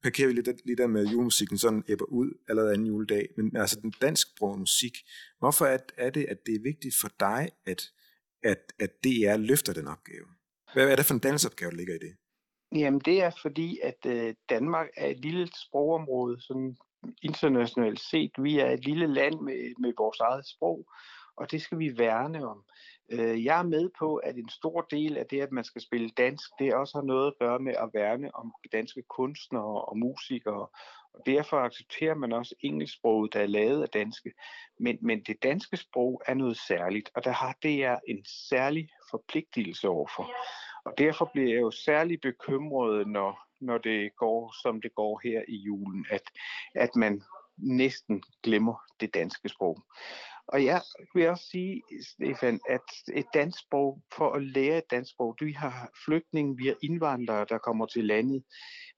parkerer 0.03 0.29
vi 0.29 0.35
lidt, 0.35 0.67
lidt 0.67 0.79
der 0.79 0.87
med 0.87 1.07
julemusikken, 1.07 1.59
sådan 1.59 1.85
æbber 1.89 2.05
ud 2.05 2.31
allerede 2.49 2.73
anden 2.73 2.87
juledag, 2.87 3.29
men 3.37 3.57
altså 3.57 3.81
den 3.81 3.93
dansksprogede 4.01 4.59
musik, 4.59 4.93
hvorfor 5.39 5.67
er, 5.67 5.79
er 5.97 6.11
det, 6.11 6.27
at 6.29 6.47
det 6.47 6.55
er 6.55 6.63
vigtigt 6.63 6.95
for 7.01 7.11
dig, 7.21 7.51
at 7.67 7.91
at, 8.43 8.73
at 8.79 8.91
DR 9.05 9.37
løfter 9.37 9.73
den 9.73 9.87
opgave? 9.87 10.27
Hvad 10.75 10.91
er 10.91 10.97
det 10.97 11.07
for 11.07 11.15
en 11.15 11.21
dansopgave, 11.21 11.71
der 11.71 11.77
ligger 11.77 11.95
i 11.95 11.99
det? 11.99 12.17
Jamen 12.73 13.01
det 13.01 13.23
er 13.23 13.31
fordi, 13.43 13.79
at 13.83 14.01
øh, 14.07 14.35
Danmark 14.49 14.89
er 14.97 15.07
et 15.07 15.21
lille 15.21 15.49
sprogområde, 15.67 16.41
sådan 16.41 16.77
internationalt 17.23 18.01
set. 18.01 18.31
Vi 18.39 18.59
er 18.59 18.71
et 18.71 18.85
lille 18.85 19.07
land 19.07 19.41
med, 19.41 19.75
med 19.79 19.93
vores 19.99 20.21
eget 20.21 20.47
sprog, 20.47 20.87
og 21.37 21.51
det 21.51 21.63
skal 21.63 21.79
vi 21.79 21.99
værne 21.99 22.49
om. 22.49 22.65
Øh, 23.11 23.45
jeg 23.45 23.59
er 23.59 23.63
med 23.63 23.91
på, 23.99 24.17
at 24.17 24.37
en 24.37 24.49
stor 24.49 24.81
del 24.81 25.17
af 25.19 25.27
det, 25.27 25.41
at 25.41 25.53
man 25.53 25.65
skal 25.65 25.83
spille 25.83 26.09
dansk, 26.09 26.51
det 26.59 26.75
også 26.75 26.99
har 26.99 27.05
noget 27.05 27.27
at 27.27 27.39
gøre 27.39 27.59
med 27.59 27.75
at 27.75 27.91
værne 27.95 28.35
om 28.35 28.53
danske 28.73 29.03
kunstnere 29.03 29.85
og 29.85 29.99
musikere. 29.99 30.67
Og 31.15 31.23
derfor 31.27 31.57
accepterer 31.57 32.15
man 32.15 32.33
også 32.33 32.55
engelsksproget, 32.61 33.33
der 33.33 33.41
er 33.41 33.47
lavet 33.47 33.83
af 33.83 33.89
danske. 33.89 34.33
Men, 34.81 34.99
men 35.01 35.23
det 35.23 35.43
danske 35.43 35.77
sprog 35.77 36.23
er 36.27 36.35
noget 36.35 36.59
særligt, 36.69 37.11
og 37.15 37.25
der 37.25 37.31
har 37.31 37.57
det 37.63 37.85
er 37.85 37.99
en 38.09 38.25
særlig 38.49 38.89
forpligtelse 39.11 39.89
overfor. 39.89 40.31
Og 40.85 40.93
derfor 40.99 41.31
bliver 41.33 41.49
jeg 41.55 41.61
jo 41.61 41.71
særlig 41.71 42.21
bekymret, 42.21 43.09
når, 43.09 43.46
når 43.61 43.79
det 43.79 44.11
går, 44.17 44.55
som 44.63 44.81
det 44.81 44.95
går 44.95 45.21
her 45.25 45.43
i 45.49 45.57
julen, 45.57 46.07
at, 46.11 46.23
at 46.75 46.97
man 46.97 47.23
næsten 47.57 48.23
glemmer 48.43 48.75
det 49.01 49.15
danske 49.15 49.49
sprog. 49.49 49.83
Og 50.49 50.65
jeg 50.65 50.83
vil 51.15 51.29
også 51.29 51.47
sige, 51.51 51.83
Stefan, 52.03 52.61
at 52.69 53.15
et 53.15 53.27
dansk 53.35 53.59
sprog, 53.59 54.03
for 54.17 54.33
at 54.33 54.43
lære 54.43 54.79
et 54.79 54.91
dansk 54.91 55.11
sprog, 55.11 55.37
vi 55.41 55.53
har 55.53 55.91
flygtninge, 56.05 56.57
vi 56.57 56.67
har 56.67 56.77
indvandrere, 56.83 57.47
der 57.49 57.59
kommer 57.59 57.87
til 57.87 58.05
landet. 58.05 58.45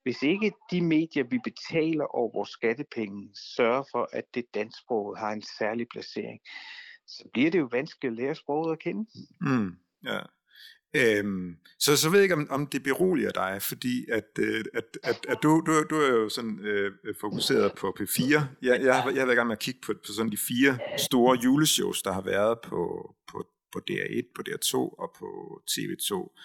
Hvis 0.03 0.23
ikke 0.23 0.53
de 0.71 0.83
medier, 0.83 1.25
vi 1.25 1.39
betaler 1.45 2.05
over 2.05 2.33
vores 2.35 2.49
skattepenge, 2.49 3.31
sørger 3.57 3.85
for, 3.93 4.09
at 4.13 4.25
det 4.35 4.45
dansk 4.55 4.79
sprog 4.81 5.19
har 5.19 5.33
en 5.33 5.43
særlig 5.59 5.87
placering, 5.93 6.41
så 7.07 7.29
bliver 7.33 7.51
det 7.51 7.59
jo 7.59 7.69
vanskeligt 7.73 8.13
at 8.13 8.17
lære 8.17 8.35
sproget 8.35 8.73
at 8.73 8.79
kende. 8.79 9.11
Mm, 9.41 9.71
ja. 10.05 10.21
Øhm, 10.95 11.57
så, 11.79 11.97
så 11.97 12.11
ved 12.11 12.19
jeg 12.19 12.23
ikke, 12.23 12.35
om, 12.35 12.47
om 12.51 12.67
det 12.67 12.83
beroliger 12.83 13.31
dig, 13.31 13.59
fordi 13.63 14.07
at, 14.11 14.25
øh, 14.39 14.65
at, 14.75 14.85
at, 15.03 15.27
at 15.29 15.39
du, 15.43 15.63
du, 15.67 15.85
du 15.91 15.97
er 15.97 16.09
jo 16.09 16.29
sådan 16.29 16.59
øh, 16.61 16.93
fokuseret 17.21 17.73
på 17.73 17.97
P4. 18.01 18.23
Jeg, 18.63 18.81
jeg, 18.83 19.03
har, 19.03 19.11
jeg 19.11 19.21
har 19.21 19.27
været 19.27 19.33
i 19.33 19.37
gang 19.37 19.47
med 19.47 19.57
at 19.57 19.63
kigge 19.63 19.81
på, 19.87 19.93
på 19.93 20.13
sådan 20.13 20.33
de 20.33 20.37
fire 20.37 20.79
store 20.99 21.39
juleshows, 21.45 22.03
der 22.03 22.13
har 22.13 22.21
været 22.21 22.59
på, 22.65 23.15
på, 23.33 23.47
på 23.73 23.81
DR1, 23.91 24.33
på 24.35 24.43
DR2 24.49 24.75
og 24.75 25.15
på 25.19 25.61
TV2. 25.71 26.39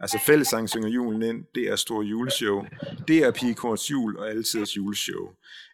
Altså 0.00 0.18
Fællesang 0.26 0.68
synger 0.68 0.88
julen 0.88 1.22
ind, 1.22 1.44
det 1.54 1.62
er 1.68 1.76
store 1.76 2.04
juleshow, 2.04 2.64
det 3.08 3.18
er 3.18 3.30
Pigekorts 3.30 3.90
jul 3.90 4.16
og 4.16 4.30
Altidets 4.30 4.76
juleshow. 4.76 5.28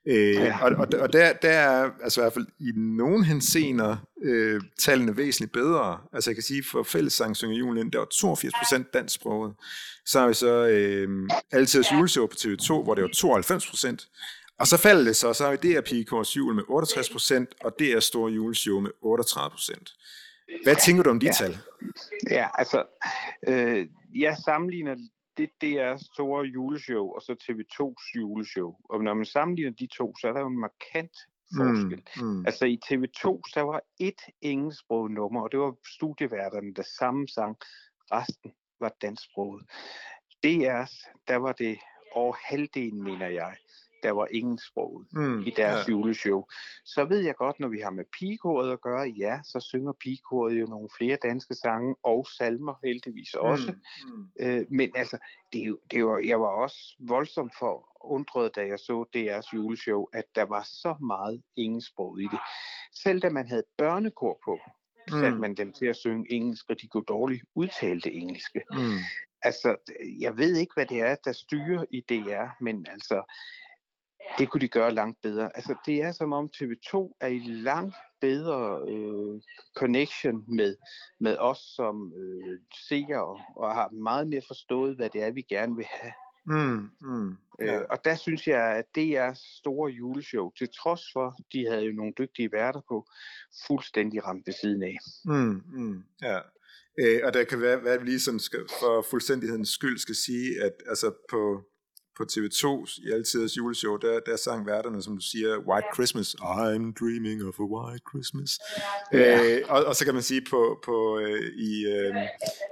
Øh, 0.08 0.34
Ja. 0.34 0.64
Og, 0.64 0.70
og, 0.70 0.88
og 1.00 1.12
der, 1.12 1.32
der 1.32 1.48
er 1.48 1.90
altså 2.02 2.20
i 2.20 2.22
hvert 2.22 2.32
fald 2.32 2.46
i 2.60 2.70
nogen 2.76 3.24
hensener 3.24 3.96
øh, 4.22 4.60
tallene 4.78 5.16
væsentligt 5.16 5.52
bedre. 5.52 5.98
Altså 6.12 6.30
jeg 6.30 6.36
kan 6.36 6.42
sige, 6.42 6.64
for 6.72 6.82
Fællesang 6.82 7.36
synger 7.36 7.56
julen 7.56 7.78
ind, 7.84 7.92
der 7.92 7.98
var 7.98 8.08
82% 8.82 8.90
dansksproget. 8.94 9.54
Så 10.06 10.20
har 10.20 10.28
vi 10.28 10.34
så 10.34 10.66
øh, 10.66 11.28
Altidets 11.52 11.92
juleshow 11.92 12.26
på 12.26 12.34
TV2, 12.38 12.82
hvor 12.82 12.94
det 12.94 13.02
var 13.02 13.38
92%. 13.98 14.56
Og 14.58 14.66
så 14.66 14.76
falder 14.76 15.04
det 15.04 15.16
så, 15.16 15.32
så 15.32 15.44
har 15.44 15.50
vi 15.50 15.72
DR 15.72 15.80
Pigekorts 15.80 16.36
jul 16.36 16.54
med 16.54 16.62
68%, 16.62 17.56
og 17.64 17.72
DR 17.78 18.00
Store 18.00 18.32
juleshow 18.32 18.80
med 18.80 18.90
38%. 19.04 20.25
Hvad 20.64 20.76
tænker 20.84 21.02
du 21.02 21.10
om 21.10 21.20
de 21.20 21.26
Ja. 21.26 21.32
tal? 21.32 21.56
Ja, 22.30 22.48
altså, 22.54 22.84
øh, 23.48 23.88
jeg 24.14 24.36
sammenligner 24.44 24.96
det 25.36 25.50
DR 25.62 25.96
store 26.14 26.44
juleshow 26.44 27.06
og 27.14 27.22
så 27.22 27.32
TV2's 27.42 28.04
juleshow. 28.16 28.74
Og 28.84 29.04
når 29.04 29.14
man 29.14 29.24
sammenligner 29.24 29.72
de 29.72 29.86
to, 29.86 30.16
så 30.20 30.28
er 30.28 30.32
der 30.32 30.40
jo 30.40 30.46
en 30.46 30.58
markant 30.60 31.16
forskel. 31.56 32.02
Mm, 32.16 32.22
mm. 32.26 32.46
Altså 32.46 32.64
i 32.64 32.80
TV2, 32.84 33.40
der 33.54 33.60
var 33.60 33.80
et 34.00 34.20
engelsksproget 34.40 35.10
nummer, 35.12 35.42
og 35.42 35.52
det 35.52 35.60
var 35.60 35.74
studieværterne, 35.96 36.74
der 36.74 36.82
samme 36.98 37.28
sang. 37.28 37.56
Resten 38.12 38.52
var 38.80 38.92
dansksproget. 39.02 39.62
DR's, 40.46 41.12
der 41.28 41.36
var 41.36 41.52
det 41.52 41.78
over 42.12 42.34
halvdelen, 42.44 43.02
mener 43.02 43.28
jeg, 43.28 43.56
der 44.02 44.10
var 44.10 44.26
engelsksproget 44.30 45.06
Mm, 45.12 45.40
i 45.42 45.50
deres 45.50 45.88
ja. 45.88 45.92
juleshow. 45.92 46.44
Så 46.84 47.04
ved 47.04 47.18
jeg 47.18 47.34
godt, 47.36 47.60
når 47.60 47.68
vi 47.68 47.80
har 47.80 47.90
med 47.90 48.04
pigekoret 48.18 48.72
at 48.72 48.80
gøre, 48.80 49.08
ja, 49.18 49.40
så 49.44 49.60
synger 49.60 49.92
pigekoret 49.92 50.60
jo 50.60 50.66
nogle 50.66 50.88
flere 50.98 51.18
danske 51.22 51.54
sange 51.54 51.94
og 52.02 52.26
salmer 52.26 52.74
heldigvis 52.84 53.34
også. 53.34 53.74
Mm, 54.06 54.12
mm. 54.16 54.28
Øh, 54.40 54.64
men 54.70 54.90
altså, 54.94 55.18
det, 55.52 55.76
det 55.90 56.06
var, 56.06 56.18
jeg 56.18 56.40
var 56.40 56.48
også 56.48 56.78
voldsomt 57.00 57.52
for 57.58 57.88
undret, 58.00 58.56
da 58.56 58.66
jeg 58.66 58.78
så 58.78 59.04
DR's 59.16 59.54
juleshow, 59.56 60.06
at 60.12 60.24
der 60.34 60.42
var 60.44 60.62
så 60.62 60.94
meget 61.00 61.42
engelsksproget 61.56 62.20
i 62.22 62.24
det. 62.32 62.38
Selv 62.92 63.20
da 63.20 63.28
man 63.30 63.48
havde 63.48 63.64
børnekor 63.78 64.40
på, 64.44 64.58
satte 65.10 65.30
Mm. 65.30 65.40
man 65.40 65.54
dem 65.54 65.72
til 65.72 65.86
at 65.86 65.96
synge 65.96 66.32
engelsk, 66.32 66.70
og 66.70 66.80
de 66.80 66.88
kunne 66.88 67.04
dårligt 67.08 67.42
udtale 67.54 68.00
det 68.00 68.16
engelske. 68.16 68.62
Mm. 68.72 68.98
Altså, 69.42 69.76
jeg 70.20 70.36
ved 70.36 70.56
ikke, 70.56 70.72
hvad 70.74 70.86
det 70.86 71.00
er, 71.00 71.16
der 71.24 71.32
styrer 71.32 71.84
i 71.90 72.00
DR, 72.00 72.46
men 72.64 72.86
altså, 72.90 73.22
det 74.38 74.50
kunne 74.50 74.60
de 74.60 74.68
gøre 74.68 74.94
langt 74.94 75.22
bedre. 75.22 75.50
Altså, 75.56 75.74
det 75.86 76.02
er 76.02 76.12
som 76.12 76.32
om 76.32 76.50
TV2 76.56 77.16
er 77.20 77.26
i 77.26 77.38
langt 77.38 77.94
bedre 78.20 78.80
øh, 78.88 79.40
connection 79.76 80.44
med, 80.48 80.76
med 81.20 81.36
os 81.38 81.58
som 81.58 82.12
øh, 82.16 82.58
seere, 82.88 83.40
og 83.56 83.74
har 83.74 83.88
meget 83.88 84.28
mere 84.28 84.42
forstået, 84.46 84.96
hvad 84.96 85.10
det 85.10 85.22
er, 85.22 85.30
vi 85.30 85.42
gerne 85.42 85.76
vil 85.76 85.86
have. 85.90 86.12
Mm, 86.46 86.90
mm. 87.00 87.36
Ja. 87.60 87.80
Øh, 87.80 87.84
og 87.90 88.04
der 88.04 88.14
synes 88.14 88.46
jeg, 88.46 88.76
at 88.76 88.84
det 88.94 89.16
er 89.16 89.34
store 89.34 89.90
juleshow, 89.90 90.50
til 90.58 90.68
trods 90.82 91.02
for, 91.12 91.38
de 91.52 91.66
havde 91.70 91.84
jo 91.84 91.92
nogle 91.92 92.12
dygtige 92.18 92.52
værter 92.52 92.80
på, 92.88 93.06
fuldstændig 93.66 94.24
ramt 94.24 94.46
ved 94.46 94.54
siden 94.60 94.82
af. 94.82 94.96
Mm, 95.24 95.62
mm, 95.72 96.04
ja. 96.22 96.38
Øh, 97.00 97.20
og 97.24 97.34
der 97.34 97.44
kan 97.44 97.60
være, 97.60 97.76
hvad 97.76 97.98
vi 97.98 98.04
lige 98.04 98.20
sådan 98.20 98.40
skal, 98.40 98.60
for 98.80 99.06
fuldstændighedens 99.10 99.68
skyld 99.68 99.98
skal 99.98 100.14
sige, 100.14 100.62
at 100.64 100.72
altså 100.88 101.12
på, 101.30 101.62
på 102.16 102.22
TV2 102.32 102.66
i 103.06 103.10
altidens 103.12 103.56
juleshow, 103.56 103.96
der, 103.96 104.20
der 104.20 104.36
sang 104.36 104.66
værterne, 104.66 105.02
som 105.02 105.16
du 105.16 105.22
siger, 105.22 105.58
White 105.58 105.86
Christmas, 105.94 106.34
I'm 106.34 106.92
dreaming 107.00 107.48
of 107.48 107.58
a 107.58 107.62
white 107.62 108.04
Christmas. 108.10 108.50
Ja. 109.12 109.56
Øh, 109.56 109.62
og, 109.68 109.84
og 109.84 109.96
så 109.96 110.04
kan 110.04 110.14
man 110.14 110.22
sige 110.22 110.42
på, 110.50 110.80
på 110.84 111.18
øh, 111.18 111.42
i, 111.70 111.86
øh, 111.86 112.14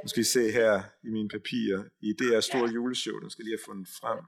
nu 0.02 0.08
skal 0.08 0.20
I 0.20 0.24
se 0.24 0.50
her 0.50 0.82
i 1.04 1.10
mine 1.10 1.28
papirer, 1.28 1.82
i 2.02 2.12
det 2.18 2.28
her 2.30 2.40
store 2.40 2.68
juleshow, 2.70 3.18
den 3.20 3.30
skal 3.30 3.44
lige 3.44 3.58
have 3.58 3.66
fundet 3.66 3.88
frem, 4.00 4.18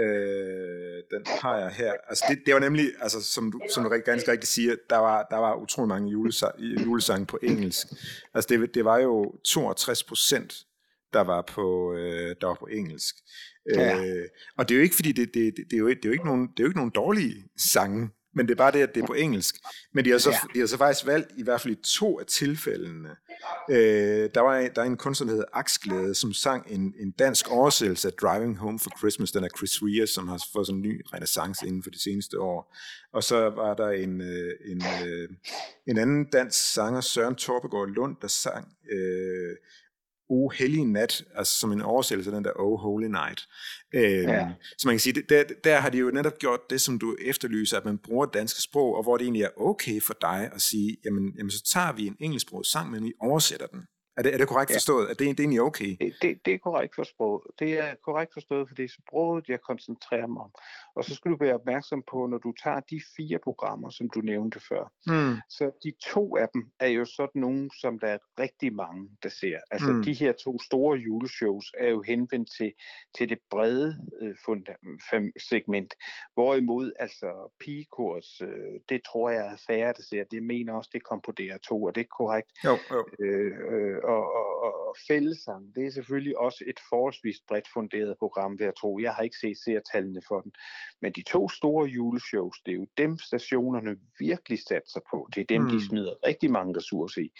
Øh, 0.00 1.02
den 1.10 1.26
har 1.42 1.58
jeg 1.58 1.70
her. 1.70 1.92
Altså 2.08 2.24
det, 2.28 2.42
det 2.46 2.54
var 2.54 2.60
nemlig, 2.60 2.90
altså 3.00 3.22
som 3.22 3.52
du, 3.52 3.60
som 3.74 3.84
du 3.84 3.90
ganske 4.04 4.32
rigtigt 4.32 4.52
siger, 4.52 4.76
der 4.90 4.96
var, 4.96 5.26
der 5.30 5.36
var 5.36 5.54
utrolig 5.54 5.88
mange 5.88 6.10
julesange, 6.10 6.82
julesange 6.84 7.26
på 7.26 7.38
engelsk. 7.42 7.86
Altså 8.34 8.48
det, 8.48 8.74
det 8.74 8.84
var 8.84 8.98
jo 8.98 9.34
62 9.44 10.04
procent, 10.04 10.54
der 11.12 11.20
var 11.20 11.42
på, 11.42 11.94
øh, 11.94 12.36
der 12.40 12.46
var 12.46 12.54
på 12.54 12.66
engelsk. 12.66 13.14
Ja. 13.70 14.04
Øh, 14.04 14.28
og 14.58 14.68
det 14.68 14.74
er 14.74 14.78
jo 14.78 14.82
ikke 14.82 14.94
fordi, 14.94 15.12
det, 15.12 15.34
det, 15.34 15.56
det, 15.56 15.64
det, 15.70 15.76
er 15.76 15.80
jo, 15.80 15.88
det, 15.88 16.04
er 16.04 16.08
jo 16.08 16.12
ikke 16.12 16.26
nogen, 16.26 16.48
det 16.48 16.60
er 16.60 16.64
jo 16.64 16.68
ikke 16.68 16.78
nogen 16.78 16.92
dårlige 16.94 17.44
sange, 17.56 18.10
men 18.34 18.46
det 18.46 18.52
er 18.52 18.56
bare 18.56 18.72
det, 18.72 18.82
at 18.82 18.94
det 18.94 19.02
er 19.02 19.06
på 19.06 19.12
engelsk. 19.12 19.56
Men 19.94 20.04
de 20.04 20.10
har 20.10 20.18
så, 20.18 20.30
ja. 20.30 20.36
de 20.54 20.58
har 20.58 20.66
så 20.66 20.78
faktisk 20.78 21.06
valgt, 21.06 21.32
i 21.36 21.42
hvert 21.42 21.60
fald 21.60 21.74
i 21.74 21.82
to 21.84 22.20
af 22.20 22.26
tilfældene, 22.26 23.08
øh, 23.70 24.30
der 24.34 24.40
var 24.40 24.68
der 24.74 24.82
er 24.82 24.86
en 24.86 24.96
kunstner, 24.96 25.26
der 25.26 25.32
hedder 25.32 25.48
Aksglæde, 25.52 26.14
som 26.14 26.32
sang 26.32 26.66
en, 26.70 26.94
en 27.00 27.10
dansk 27.10 27.50
oversættelse 27.50 28.08
af 28.08 28.14
Driving 28.14 28.58
Home 28.58 28.78
for 28.78 28.90
Christmas, 28.98 29.32
den 29.32 29.44
er 29.44 29.48
Chris 29.56 29.82
Rea, 29.82 30.06
som 30.06 30.28
har 30.28 30.42
fået 30.52 30.66
sådan 30.66 30.78
en 30.78 30.82
ny 30.82 31.02
renaissance 31.14 31.66
inden 31.66 31.82
for 31.82 31.90
de 31.90 32.02
seneste 32.02 32.40
år. 32.40 32.76
Og 33.12 33.22
så 33.24 33.36
var 33.36 33.74
der 33.74 33.90
en, 33.90 34.20
øh, 34.20 34.52
en, 34.64 34.82
øh, 35.06 35.28
en 35.86 35.98
anden 35.98 36.30
dansk 36.30 36.72
sanger, 36.72 37.00
Søren 37.00 37.34
Torbegaard 37.34 37.88
Lund, 37.88 38.16
der 38.22 38.28
sang 38.28 38.68
øh, 38.92 39.56
O 40.32 40.48
Hellig 40.48 40.84
Nat, 40.84 41.24
altså 41.34 41.60
som 41.60 41.72
en 41.72 41.82
oversættelse 41.82 42.30
af 42.30 42.34
den 42.34 42.44
der 42.44 42.52
O 42.56 42.76
Holy 42.76 43.06
Night. 43.06 43.40
Øhm, 43.94 44.28
ja. 44.28 44.48
Så 44.78 44.88
man 44.88 44.94
kan 44.94 45.00
sige, 45.00 45.22
der, 45.28 45.44
der 45.64 45.80
har 45.80 45.90
de 45.90 45.98
jo 45.98 46.10
netop 46.10 46.38
gjort 46.38 46.70
det, 46.70 46.80
som 46.80 46.98
du 46.98 47.16
efterlyser, 47.20 47.76
at 47.76 47.84
man 47.84 47.98
bruger 47.98 48.24
det 48.26 48.34
danske 48.34 48.62
sprog, 48.62 48.96
og 48.96 49.02
hvor 49.02 49.16
det 49.16 49.24
egentlig 49.24 49.42
er 49.42 49.60
okay 49.60 50.02
for 50.02 50.14
dig 50.20 50.50
at 50.54 50.60
sige, 50.60 50.96
jamen, 51.04 51.34
jamen 51.38 51.50
så 51.50 51.62
tager 51.72 51.92
vi 51.92 52.06
en 52.06 52.16
engelsksproget 52.20 52.66
sang, 52.66 52.90
men 52.90 53.04
vi 53.04 53.12
oversætter 53.20 53.66
den. 53.66 53.80
Er 54.16 54.22
det, 54.22 54.34
er 54.34 54.38
det 54.38 54.48
korrekt 54.48 54.70
ja. 54.70 54.76
forstået? 54.76 55.04
Er 55.04 55.14
det, 55.14 55.18
det 55.18 55.26
er 55.28 55.34
egentlig 55.38 55.60
okay? 55.60 55.96
Det, 56.00 56.14
det, 56.22 56.38
det 56.44 56.54
er 56.54 56.58
korrekt 56.58 56.94
forstået. 56.94 57.42
Det 57.58 57.78
er 57.78 57.94
korrekt 58.04 58.32
forstået, 58.32 58.68
for 58.68 58.74
det 58.74 58.84
er 58.84 58.88
sproget, 58.88 59.48
jeg 59.48 59.60
koncentrerer 59.60 60.26
mig 60.26 60.42
om. 60.42 60.50
Og 60.96 61.04
så 61.04 61.14
skal 61.14 61.30
du 61.30 61.36
være 61.40 61.54
opmærksom 61.54 62.02
på, 62.10 62.26
når 62.26 62.38
du 62.38 62.52
tager 62.62 62.80
de 62.80 63.00
fire 63.16 63.38
programmer, 63.38 63.90
som 63.90 64.10
du 64.10 64.20
nævnte 64.20 64.60
før. 64.68 64.92
Mm. 65.06 65.36
Så 65.48 65.70
de 65.84 65.92
to 66.12 66.36
af 66.36 66.48
dem 66.54 66.70
er 66.80 66.86
jo 66.86 67.04
sådan 67.04 67.40
nogle, 67.40 67.70
som 67.80 67.98
der 67.98 68.08
er 68.08 68.18
rigtig 68.38 68.74
mange, 68.74 69.10
der 69.22 69.28
ser. 69.28 69.58
Altså 69.70 69.92
mm. 69.92 70.02
de 70.02 70.12
her 70.12 70.32
to 70.32 70.58
store 70.58 70.98
juleshows 70.98 71.72
er 71.78 71.88
jo 71.88 72.02
henvendt 72.02 72.48
til, 72.56 72.72
til 73.16 73.28
det 73.28 73.38
brede 73.50 73.98
øh, 74.20 74.34
segment. 75.48 75.94
Hvorimod 76.34 76.92
altså 76.98 77.52
pigekurs, 77.60 78.40
øh, 78.40 78.80
det 78.88 79.00
tror 79.04 79.30
jeg 79.30 79.46
er 79.46 79.56
færre, 79.66 79.92
der 79.96 80.02
ser. 80.02 80.24
Det 80.24 80.42
mener 80.42 80.72
også, 80.72 80.90
det 80.92 81.04
kom 81.04 81.20
på 81.20 81.32
DR2, 81.40 81.70
og 81.70 81.94
det 81.94 82.00
er 82.00 82.16
korrekt. 82.18 82.50
Jo, 82.64 82.78
jo. 82.90 83.06
Øh, 83.20 83.52
øh, 83.72 83.98
og, 84.04 84.34
og, 84.34 84.62
og 84.62 84.96
fællesang, 85.08 85.74
det 85.74 85.86
er 85.86 85.90
selvfølgelig 85.90 86.38
også 86.38 86.64
et 86.66 86.80
forholdsvis 86.88 87.36
bredt 87.48 87.68
funderet 87.74 88.16
program, 88.18 88.58
vil 88.58 88.64
jeg 88.64 88.76
tro. 88.76 88.98
Jeg 88.98 89.12
har 89.14 89.22
ikke 89.22 89.36
set 89.36 89.58
seertallene 89.64 90.22
for 90.28 90.40
den. 90.40 90.52
Men 91.02 91.12
de 91.12 91.22
to 91.22 91.48
store 91.48 91.88
juleshows, 91.88 92.60
det 92.66 92.72
er 92.72 92.76
jo 92.76 92.86
dem, 92.96 93.18
stationerne 93.18 93.96
virkelig 94.18 94.58
satser 94.68 95.00
på. 95.10 95.28
Det 95.34 95.40
er 95.40 95.44
dem, 95.44 95.62
mm. 95.62 95.68
de 95.68 95.86
smider 95.86 96.14
rigtig 96.26 96.50
mange 96.50 96.76
ressourcer 96.76 97.20
i. 97.20 97.30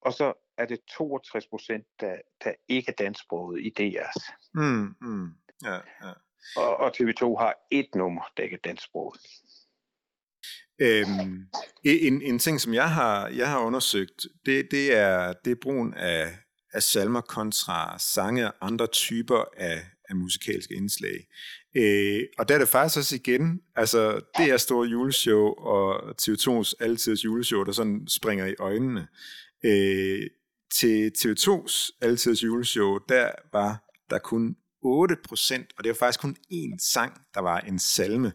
Og 0.00 0.12
så 0.12 0.32
er 0.58 0.66
det 0.66 0.78
62 0.96 1.46
procent, 1.46 1.86
der, 2.00 2.16
der 2.44 2.52
ikke 2.68 2.90
er 2.90 3.04
dansksproget 3.04 3.60
i 3.60 3.72
DR's. 3.80 4.32
Mm, 4.54 4.94
mm. 5.00 5.28
Ja, 5.64 5.74
ja. 5.74 6.12
Og, 6.56 6.76
og 6.76 6.92
TV2 6.96 7.38
har 7.38 7.54
et 7.70 7.88
nummer, 7.94 8.22
der 8.36 8.42
ikke 8.42 8.54
er 8.54 8.68
dansksproget. 8.68 9.20
Øhm, 10.78 11.46
en, 11.84 12.22
en 12.22 12.38
ting, 12.38 12.60
som 12.60 12.74
jeg 12.74 12.90
har, 12.90 13.28
jeg 13.28 13.50
har 13.50 13.58
undersøgt, 13.58 14.26
det, 14.46 14.68
det, 14.70 14.96
er, 14.96 15.32
det 15.44 15.50
er 15.50 15.56
brugen 15.62 15.94
af, 15.94 16.38
af 16.72 16.82
salmer 16.82 17.20
kontra 17.20 17.98
sange 17.98 18.46
og 18.46 18.54
andre 18.60 18.86
typer 18.86 19.44
af, 19.56 19.86
af 20.08 20.16
musikalske 20.16 20.74
indslag. 20.74 21.26
Øh, 21.76 22.22
og 22.38 22.48
der 22.48 22.54
er 22.54 22.58
det 22.58 22.68
faktisk 22.68 22.98
også 22.98 23.14
igen, 23.14 23.60
altså 23.76 24.20
det 24.38 24.50
er 24.50 24.56
store 24.56 24.88
juleshow 24.88 25.46
og 25.46 26.14
TV2's 26.22 26.72
altidens 26.80 27.24
juleshow, 27.24 27.64
der 27.64 27.72
sådan 27.72 28.08
springer 28.08 28.46
i 28.46 28.54
øjnene. 28.58 29.08
Øh, 29.64 30.22
til 30.74 31.12
TV2's 31.18 31.98
altidens 32.00 32.44
juleshow, 32.44 32.98
der 33.08 33.30
var 33.52 33.84
der 34.10 34.18
kun 34.18 34.56
8 34.82 35.16
procent, 35.28 35.66
og 35.78 35.84
det 35.84 35.88
var 35.90 35.94
faktisk 35.94 36.20
kun 36.20 36.36
én 36.52 36.92
sang, 36.92 37.20
der 37.34 37.40
var 37.40 37.60
en 37.60 37.78
salme. 37.78 38.32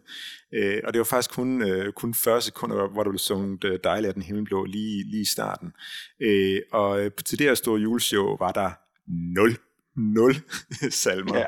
Øh, 0.54 0.80
og 0.84 0.92
det 0.92 0.98
var 0.98 1.04
faktisk 1.04 1.30
kun, 1.30 1.62
øh, 1.62 1.92
kun 1.92 2.14
40 2.14 2.40
sekunder, 2.40 2.88
hvor 2.88 3.02
der 3.02 3.10
blev 3.10 3.18
sunget 3.18 3.64
øh, 3.64 3.78
Dejlig 3.84 4.08
af 4.08 4.14
den 4.14 4.22
himmelblå 4.22 4.64
lige, 4.64 5.04
lige 5.10 5.20
i 5.20 5.24
starten. 5.24 5.72
Øh, 6.20 6.60
og 6.72 7.04
øh, 7.04 7.10
til 7.24 7.38
det 7.38 7.46
her 7.46 7.54
store 7.54 7.80
juleshow 7.80 8.36
var 8.36 8.52
der 8.52 8.70
0 9.08 9.56
nul 9.96 10.34
salmer. 11.02 11.36
Ja. 11.36 11.46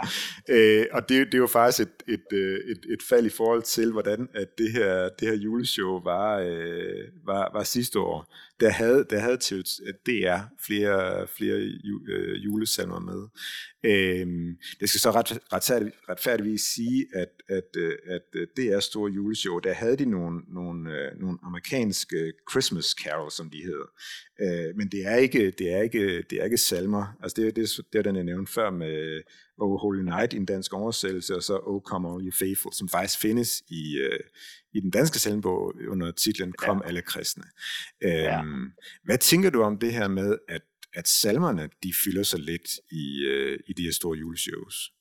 Øh, 0.49 0.86
og 0.92 1.09
det, 1.09 1.32
det 1.32 1.40
var 1.40 1.47
faktisk 1.47 1.88
et, 1.88 2.12
et, 2.14 2.38
øh, 2.38 2.59
et, 2.70 2.86
et 2.92 3.03
fald 3.09 3.26
i 3.26 3.28
forhold 3.28 3.62
til, 3.62 3.92
hvordan 3.92 4.28
at 4.34 4.59
det 4.59 4.72
her, 4.72 5.09
det 5.09 5.28
her 5.28 5.36
juleshow 5.36 6.03
var, 6.03 6.38
øh, 6.38 7.05
var, 7.26 7.51
var 7.53 7.62
sidste 7.62 7.99
år. 7.99 8.34
Der 8.61 8.70
havde, 8.70 9.07
der 9.11 9.18
havde 9.18 9.36
til 9.36 9.64
DR 10.07 10.38
flere, 10.66 11.26
flere 11.28 11.57
øh, 12.09 12.45
julesalmer 12.45 13.01
med. 13.01 13.28
Øh, 13.84 14.57
det 14.80 14.88
skal 14.88 15.01
så 15.01 15.11
ret, 15.11 15.38
retfærdigt, 15.53 15.97
retfærdigvis 16.09 16.61
sige, 16.61 17.07
at, 17.14 17.28
at, 17.49 17.76
øh, 17.76 17.92
at 18.07 18.22
det 18.57 18.72
er 18.72 18.80
store 18.80 19.11
juleshow, 19.11 19.59
der 19.59 19.72
havde 19.72 19.97
de 19.97 20.05
nogle, 20.05 20.40
nogle, 20.49 21.11
nogle 21.20 21.38
amerikanske 21.42 22.32
Christmas 22.51 22.84
carols, 22.84 23.34
som 23.34 23.51
de 23.51 23.62
hedder. 23.62 23.86
Øh, 24.40 24.76
men 24.76 24.88
det 24.88 25.07
er 25.07 25.16
ikke, 25.16 25.51
det 25.51 25.72
er 25.72 25.82
ikke, 25.82 26.22
det 26.22 26.40
er 26.40 26.45
ikke 26.45 26.59
salmer. 26.59 27.16
Altså 27.22 27.42
det, 27.42 27.57
det, 27.57 27.80
det 27.92 27.99
er 27.99 28.12
den, 28.12 28.28
nævnte 28.35 28.53
før 28.53 28.70
med 28.70 29.22
Oh 29.59 29.80
Holy 29.80 30.03
Night 30.03 30.32
i 30.32 30.37
en 30.37 30.47
dansk 30.47 30.72
oversættelse, 30.72 31.37
og 31.37 31.43
så 31.43 31.61
Oh 31.62 31.82
Come 31.82 32.09
All 32.09 32.26
You 32.26 32.32
Faithful, 32.32 32.72
som 32.72 32.89
faktisk 32.89 33.20
findes 33.20 33.62
i, 33.68 33.97
øh, 33.97 34.20
i 34.72 34.80
den 34.80 34.91
danske 34.91 35.18
salmbog 35.18 35.74
under 35.89 36.11
titlen 36.11 36.53
Kom 36.53 36.80
ja. 36.82 36.89
alle 36.89 37.03
kristne. 37.03 37.45
Ja. 38.03 38.41
Øhm, 38.41 38.72
hvad 39.05 39.18
tænker 39.18 39.51
du 39.51 39.62
om 39.62 39.78
det 39.78 39.93
her 39.93 40.09
med, 40.09 40.39
at, 40.49 40.62
at 40.95 41.09
salmerne 41.09 41.68
de 41.82 41.93
fylder 42.05 42.22
så 42.22 42.39
lidt 42.39 42.70
i, 42.91 43.24
øh, 43.24 43.59
i 43.66 43.72
de 43.72 43.82
her 43.82 43.93
store 43.93 44.18
juleshows? 44.18 44.93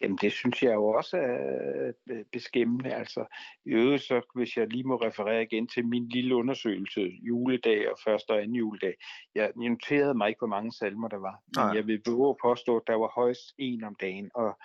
Jamen 0.00 0.18
det 0.22 0.32
synes 0.32 0.62
jeg 0.62 0.74
jo 0.74 0.86
også 0.88 1.16
er 1.16 2.22
beskæmmende. 2.32 2.94
Altså, 2.94 3.24
i 3.66 3.70
øvrigt 3.70 4.02
så, 4.02 4.20
hvis 4.34 4.56
jeg 4.56 4.66
lige 4.66 4.84
må 4.84 4.96
referere 4.96 5.42
igen 5.42 5.66
til 5.66 5.86
min 5.86 6.08
lille 6.08 6.36
undersøgelse, 6.36 7.00
juledag 7.22 7.90
og 7.90 7.98
første 8.04 8.30
og 8.30 8.42
anden 8.42 8.56
juledag. 8.56 8.94
Jeg 9.34 9.52
noterede 9.56 10.14
mig 10.14 10.28
ikke, 10.28 10.38
hvor 10.38 10.48
mange 10.48 10.72
salmer 10.72 11.08
der 11.08 11.18
var. 11.18 11.42
Men 11.56 11.64
Nej. 11.64 11.74
jeg 11.74 11.86
vil 11.86 12.02
behøve 12.02 12.30
at 12.30 12.36
påstå, 12.42 12.76
at 12.76 12.82
der 12.86 12.94
var 12.94 13.12
højst 13.14 13.54
en 13.58 13.84
om 13.84 13.96
dagen. 14.00 14.30
Og, 14.34 14.58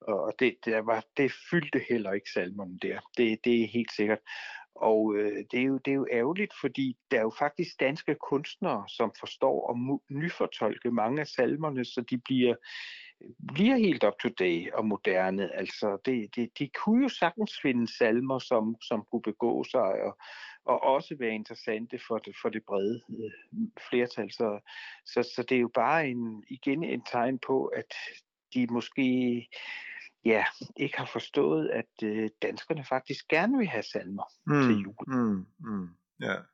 og 0.00 0.32
det, 0.38 0.56
der 0.64 0.80
var, 0.80 1.04
det 1.16 1.32
fyldte 1.50 1.80
heller 1.88 2.12
ikke 2.12 2.30
salmerne 2.30 2.78
der. 2.82 2.98
Det, 3.16 3.38
det 3.44 3.62
er 3.62 3.66
helt 3.66 3.92
sikkert. 3.92 4.18
Og 4.80 5.16
øh, 5.16 5.44
det, 5.50 5.60
er 5.60 5.64
jo, 5.64 5.78
det 5.78 5.90
er 5.90 5.94
jo 5.94 6.06
ærgerligt, 6.12 6.52
fordi 6.60 6.96
der 7.10 7.18
er 7.18 7.22
jo 7.22 7.32
faktisk 7.38 7.80
danske 7.80 8.16
kunstnere, 8.30 8.84
som 8.88 9.12
forstår 9.20 9.70
at 9.70 10.00
nyfortolke 10.10 10.90
mange 10.90 11.20
af 11.20 11.26
salmerne, 11.26 11.84
så 11.84 12.00
de 12.10 12.18
bliver 12.18 12.54
bliver 13.54 13.76
helt 13.76 14.04
up 14.04 14.12
to 14.22 14.28
date 14.28 14.74
og 14.74 14.86
moderne. 14.86 15.54
Altså, 15.54 15.98
det, 16.04 16.36
det, 16.36 16.58
de 16.58 16.68
kunne 16.68 17.02
jo 17.02 17.08
sagtens 17.08 17.52
finde 17.62 17.96
salmer, 17.96 18.38
som, 18.38 18.76
som 18.82 19.04
kunne 19.10 19.22
begå 19.22 19.64
sig 19.64 19.80
og, 19.80 20.18
og 20.64 20.82
også 20.82 21.16
være 21.18 21.34
interessante 21.34 21.98
for 22.08 22.18
det, 22.18 22.36
for 22.42 22.48
det 22.48 22.62
brede 22.66 23.02
øh, 23.10 23.68
flertal. 23.90 24.32
Så, 24.32 24.60
så, 25.04 25.22
så 25.34 25.42
det 25.48 25.56
er 25.56 25.60
jo 25.60 25.70
bare 25.74 26.08
en, 26.08 26.44
igen 26.48 26.84
en 26.84 27.02
tegn 27.02 27.38
på, 27.38 27.66
at 27.66 27.94
de 28.54 28.66
måske 28.66 29.48
ja, 30.24 30.44
ikke 30.76 30.98
har 30.98 31.10
forstået, 31.12 31.68
at 31.68 32.02
øh, 32.02 32.30
danskerne 32.42 32.84
faktisk 32.84 33.28
gerne 33.28 33.58
vil 33.58 33.66
have 33.66 33.82
salmer 33.82 34.24
mm, 34.46 34.62
til 34.62 34.76
jul. 34.76 34.94
Mm, 35.06 35.46
mm, 35.58 35.88
ja. 36.20 36.34
Øh, 36.34 36.44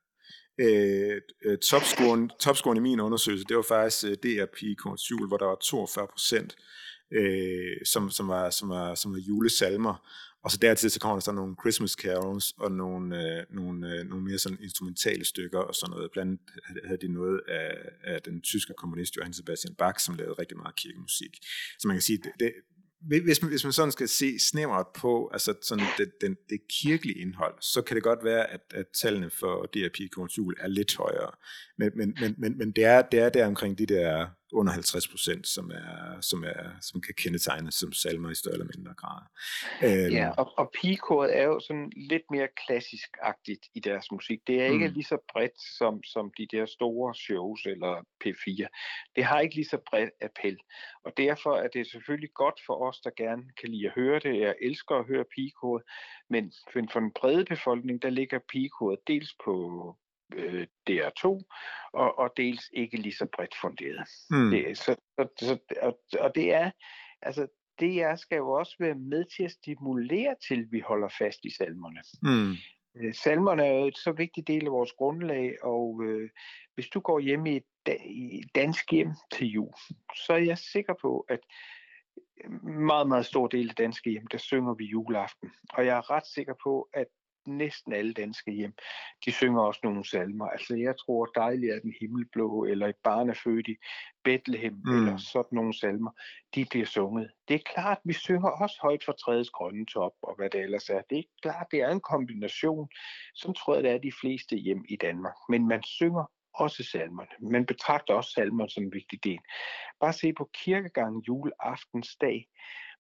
øh, 0.60 1.58
topscoren, 1.58 2.30
topscoren 2.40 2.76
i 2.76 2.80
min 2.80 3.00
undersøgelse, 3.00 3.44
det 3.48 3.56
var 3.56 3.62
faktisk 3.62 4.04
øh, 4.04 4.16
DRP 4.16 4.58
Korns 4.78 5.10
jul, 5.10 5.28
hvor 5.28 5.36
der 5.36 5.46
var 5.46 5.58
42 5.62 6.06
procent, 6.06 6.56
øh, 7.12 7.76
som, 7.84 8.10
som, 8.10 8.28
var, 8.28 8.50
som, 8.50 8.68
var, 8.68 8.94
som 8.94 9.12
var 9.12 9.18
julesalmer. 9.18 9.94
Og 10.44 10.50
så 10.50 10.58
dertil 10.62 10.90
så 10.90 11.00
kommer 11.00 11.16
der 11.16 11.20
så 11.20 11.32
nogle 11.32 11.56
Christmas 11.62 11.92
carols 11.92 12.54
og 12.58 12.72
nogle, 12.72 13.06
øh, 13.22 13.44
nogle, 13.50 13.94
øh, 13.94 14.06
nogle 14.06 14.24
mere 14.24 14.38
sådan 14.38 14.58
instrumentale 14.62 15.24
stykker 15.24 15.58
og 15.58 15.74
sådan 15.74 15.90
noget. 15.90 16.10
Blandt 16.12 16.40
andet 16.68 16.84
havde 16.84 17.00
de 17.00 17.12
noget 17.12 17.40
af, 17.48 17.74
af 18.04 18.22
den 18.22 18.40
tyske 18.40 18.74
komponist 18.76 19.16
Johann 19.16 19.34
Sebastian 19.34 19.74
Bach, 19.74 20.04
som 20.04 20.14
lavede 20.14 20.34
rigtig 20.38 20.56
meget 20.56 20.76
kirkemusik. 20.76 21.38
Så 21.78 21.88
man 21.88 21.96
kan 21.96 22.02
sige, 22.02 22.18
det, 22.18 22.32
det, 22.40 22.52
hvis 23.06 23.42
man, 23.42 23.50
hvis 23.50 23.64
man 23.64 23.72
sådan 23.72 23.92
skal 23.92 24.08
se 24.08 24.38
snævert 24.38 24.86
på 24.94 25.30
altså 25.32 25.54
sådan 25.62 25.84
det, 25.98 26.12
den, 26.20 26.36
det 26.50 26.60
kirkelige 26.82 27.18
indhold, 27.18 27.54
så 27.60 27.82
kan 27.82 27.94
det 27.94 28.02
godt 28.02 28.24
være, 28.24 28.50
at, 28.50 28.60
at 28.74 28.86
tallene 29.02 29.30
for 29.30 29.66
DRP 29.66 30.10
Konsul 30.12 30.54
er 30.60 30.68
lidt 30.68 30.96
højere. 30.96 31.30
Men, 31.78 31.90
men, 31.94 32.16
men, 32.20 32.34
men, 32.38 32.58
men 32.58 32.72
det, 32.72 32.84
er, 32.84 33.02
det 33.02 33.20
er 33.20 33.28
der 33.28 33.46
omkring 33.46 33.78
de 33.78 33.86
der 33.86 34.26
under 34.52 34.72
50 34.72 35.08
procent, 35.08 35.46
som, 35.46 35.70
er, 35.70 36.20
som, 36.20 36.44
er, 36.44 36.70
som 36.80 37.00
kan 37.00 37.14
kendetegnes 37.14 37.74
som 37.74 37.92
salmer 37.92 38.30
i 38.30 38.34
større 38.34 38.54
eller 38.54 38.70
mindre 38.76 38.94
grad. 38.94 39.22
Øhm. 39.82 40.12
Ja, 40.12 40.30
og, 40.30 40.52
og 40.58 40.70
pigekoret 40.80 41.38
er 41.38 41.44
jo 41.44 41.60
sådan 41.60 41.92
lidt 41.96 42.22
mere 42.30 42.48
klassisk-agtigt 42.62 43.64
i 43.74 43.80
deres 43.80 44.06
musik. 44.10 44.40
Det 44.46 44.62
er 44.62 44.66
ikke 44.66 44.88
mm. 44.88 44.94
lige 44.94 45.04
så 45.04 45.18
bredt 45.32 45.58
som, 45.78 46.02
som 46.02 46.32
de 46.38 46.46
der 46.52 46.66
store 46.66 47.14
shows 47.14 47.60
eller 47.66 47.94
P4. 48.24 48.66
Det 49.16 49.24
har 49.24 49.40
ikke 49.40 49.54
lige 49.54 49.72
så 49.74 49.78
bredt 49.90 50.10
appel. 50.22 50.56
Og 51.04 51.12
derfor 51.16 51.56
er 51.56 51.68
det 51.68 51.90
selvfølgelig 51.90 52.32
godt 52.34 52.58
for 52.66 52.88
os, 52.88 53.00
der 53.00 53.10
gerne 53.16 53.44
kan 53.60 53.68
lide 53.68 53.86
at 53.86 53.92
høre 53.94 54.18
det. 54.18 54.40
Jeg 54.40 54.54
elsker 54.62 54.94
at 54.94 55.06
høre 55.06 55.24
pigekoret, 55.34 55.82
men 56.30 56.52
for 56.72 57.00
den 57.00 57.12
brede 57.20 57.44
befolkning, 57.44 58.02
der 58.02 58.10
ligger 58.10 58.38
pigekoret 58.52 58.98
dels 59.06 59.30
på, 59.44 59.54
øh, 60.36 60.66
DR2, 60.90 61.24
og, 61.92 62.18
og 62.18 62.32
dels 62.36 62.70
ikke 62.72 62.96
lige 62.96 63.14
så 63.14 63.26
bredt 63.36 63.54
funderet. 63.60 64.08
Mm. 64.30 64.50
Det, 64.50 64.78
så, 64.78 64.96
så, 65.18 65.28
så, 65.38 65.58
og, 65.82 65.98
og 66.20 66.34
det 66.34 66.54
er, 66.54 66.70
altså, 67.22 67.46
DR 67.80 68.14
skal 68.14 68.36
jo 68.36 68.50
også 68.50 68.76
være 68.80 68.94
med 68.94 69.24
til 69.36 69.44
at 69.44 69.50
stimulere 69.50 70.34
til, 70.48 70.60
at 70.60 70.72
vi 70.72 70.80
holder 70.80 71.08
fast 71.18 71.38
i 71.44 71.50
salmerne. 71.50 72.02
Mm. 72.22 72.56
Salmerne 73.12 73.66
er 73.66 73.72
jo 73.72 73.86
et 73.86 73.98
så 73.98 74.12
vigtig 74.12 74.46
del 74.46 74.66
af 74.66 74.72
vores 74.72 74.92
grundlag, 74.92 75.56
og 75.62 76.02
øh, 76.04 76.30
hvis 76.74 76.88
du 76.88 77.00
går 77.00 77.18
hjem 77.18 77.46
i 77.46 77.56
et 77.56 77.64
i 78.04 78.42
dansk 78.54 78.90
hjem 78.90 79.10
til 79.32 79.46
jul, 79.46 79.72
så 80.26 80.32
er 80.32 80.38
jeg 80.38 80.58
sikker 80.58 80.94
på, 81.02 81.26
at 81.28 81.40
meget, 82.62 83.08
meget 83.08 83.26
stor 83.26 83.46
del 83.46 83.68
af 83.68 83.74
danske 83.74 84.10
hjem, 84.10 84.26
der 84.26 84.38
synger 84.38 84.74
vi 84.74 84.84
juleaften. 84.84 85.50
Og 85.72 85.86
jeg 85.86 85.96
er 85.96 86.10
ret 86.10 86.26
sikker 86.26 86.54
på, 86.62 86.88
at 86.94 87.06
næsten 87.46 87.92
alle 87.92 88.12
danske 88.12 88.52
hjem, 88.52 88.74
de 89.24 89.32
synger 89.32 89.62
også 89.62 89.80
nogle 89.84 90.04
salmer. 90.04 90.46
Altså 90.46 90.74
jeg 90.76 90.94
tror, 90.98 91.26
dejligt 91.26 91.72
er 91.72 91.80
den 91.80 91.94
himmelblå, 92.00 92.64
eller 92.64 92.86
et 92.86 92.96
barn 93.04 93.30
er 93.30 93.34
født 93.44 93.68
i 93.68 93.76
Bethlehem, 94.24 94.80
mm. 94.84 94.96
eller 94.96 95.16
sådan 95.16 95.56
nogle 95.56 95.78
salmer, 95.78 96.10
de 96.54 96.66
bliver 96.70 96.86
sunget. 96.86 97.30
Det 97.48 97.54
er 97.54 97.72
klart, 97.74 97.98
vi 98.04 98.12
synger 98.12 98.50
også 98.50 98.78
højt 98.82 99.04
for 99.04 99.12
træets 99.12 99.50
grønne 99.50 99.86
top, 99.86 100.12
og 100.22 100.36
hvad 100.36 100.50
det 100.50 100.60
ellers 100.60 100.90
er. 100.90 101.00
Det 101.10 101.18
er 101.18 101.22
klart, 101.42 101.66
det 101.70 101.80
er 101.80 101.88
en 101.88 102.00
kombination, 102.00 102.88
som 103.34 103.54
tror 103.54 103.74
jeg, 103.74 103.84
det 103.84 103.90
er 103.90 103.98
de 103.98 104.12
fleste 104.20 104.56
hjem 104.56 104.84
i 104.88 104.96
Danmark. 104.96 105.34
Men 105.48 105.68
man 105.68 105.82
synger 105.82 106.24
også 106.54 106.84
salmerne. 106.84 107.50
Man 107.50 107.66
betragter 107.66 108.14
også 108.14 108.30
salmerne 108.30 108.70
som 108.70 108.82
en 108.84 108.92
vigtig 108.92 109.24
del. 109.24 109.38
Bare 110.00 110.12
se 110.12 110.32
på 110.32 110.50
kirkegangen 110.54 111.22
juleaftensdag, 111.28 112.48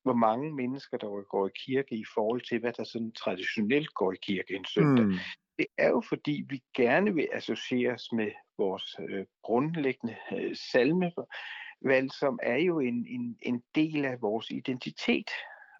hvor 0.02 0.14
mange 0.14 0.52
mennesker, 0.52 0.96
der 0.96 1.22
går 1.22 1.46
i 1.48 1.50
kirke 1.66 1.94
i 1.94 2.04
forhold 2.14 2.40
til, 2.40 2.58
hvad 2.60 2.72
der 2.72 2.84
sådan 2.84 3.12
traditionelt 3.12 3.94
går 3.94 4.12
i 4.12 4.16
kirke 4.22 4.56
en 4.56 4.64
søndag. 4.64 5.04
Mm. 5.04 5.14
Det 5.58 5.66
er 5.78 5.88
jo 5.88 6.02
fordi, 6.08 6.44
vi 6.48 6.62
gerne 6.76 7.14
vil 7.14 7.28
associeres 7.32 8.12
med 8.12 8.30
vores 8.58 8.96
øh, 9.08 9.26
grundlæggende 9.42 10.16
øh, 10.32 10.56
salmevalg, 10.72 12.12
som 12.12 12.38
er 12.42 12.58
jo 12.58 12.80
en, 12.80 13.06
en, 13.08 13.38
en 13.42 13.62
del 13.74 14.04
af 14.04 14.22
vores 14.22 14.50
identitet. 14.50 15.30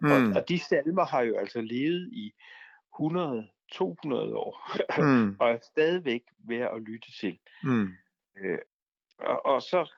Mm. 0.01 0.11
Og, 0.11 0.17
og 0.35 0.49
de 0.49 0.59
salmer 0.59 1.05
har 1.05 1.21
jo 1.21 1.37
altså 1.37 1.61
levet 1.61 2.09
i 2.13 2.33
100, 2.95 3.49
200 3.71 4.35
år, 4.35 4.77
mm. 4.97 5.35
og 5.39 5.49
er 5.49 5.59
stadigvæk 5.63 6.21
værd 6.47 6.75
at 6.75 6.81
lytte 6.81 7.11
til. 7.19 7.39
Mm. 7.63 7.87
Øh, 8.37 8.59
og, 9.19 9.45
og 9.45 9.61
så 9.61 9.91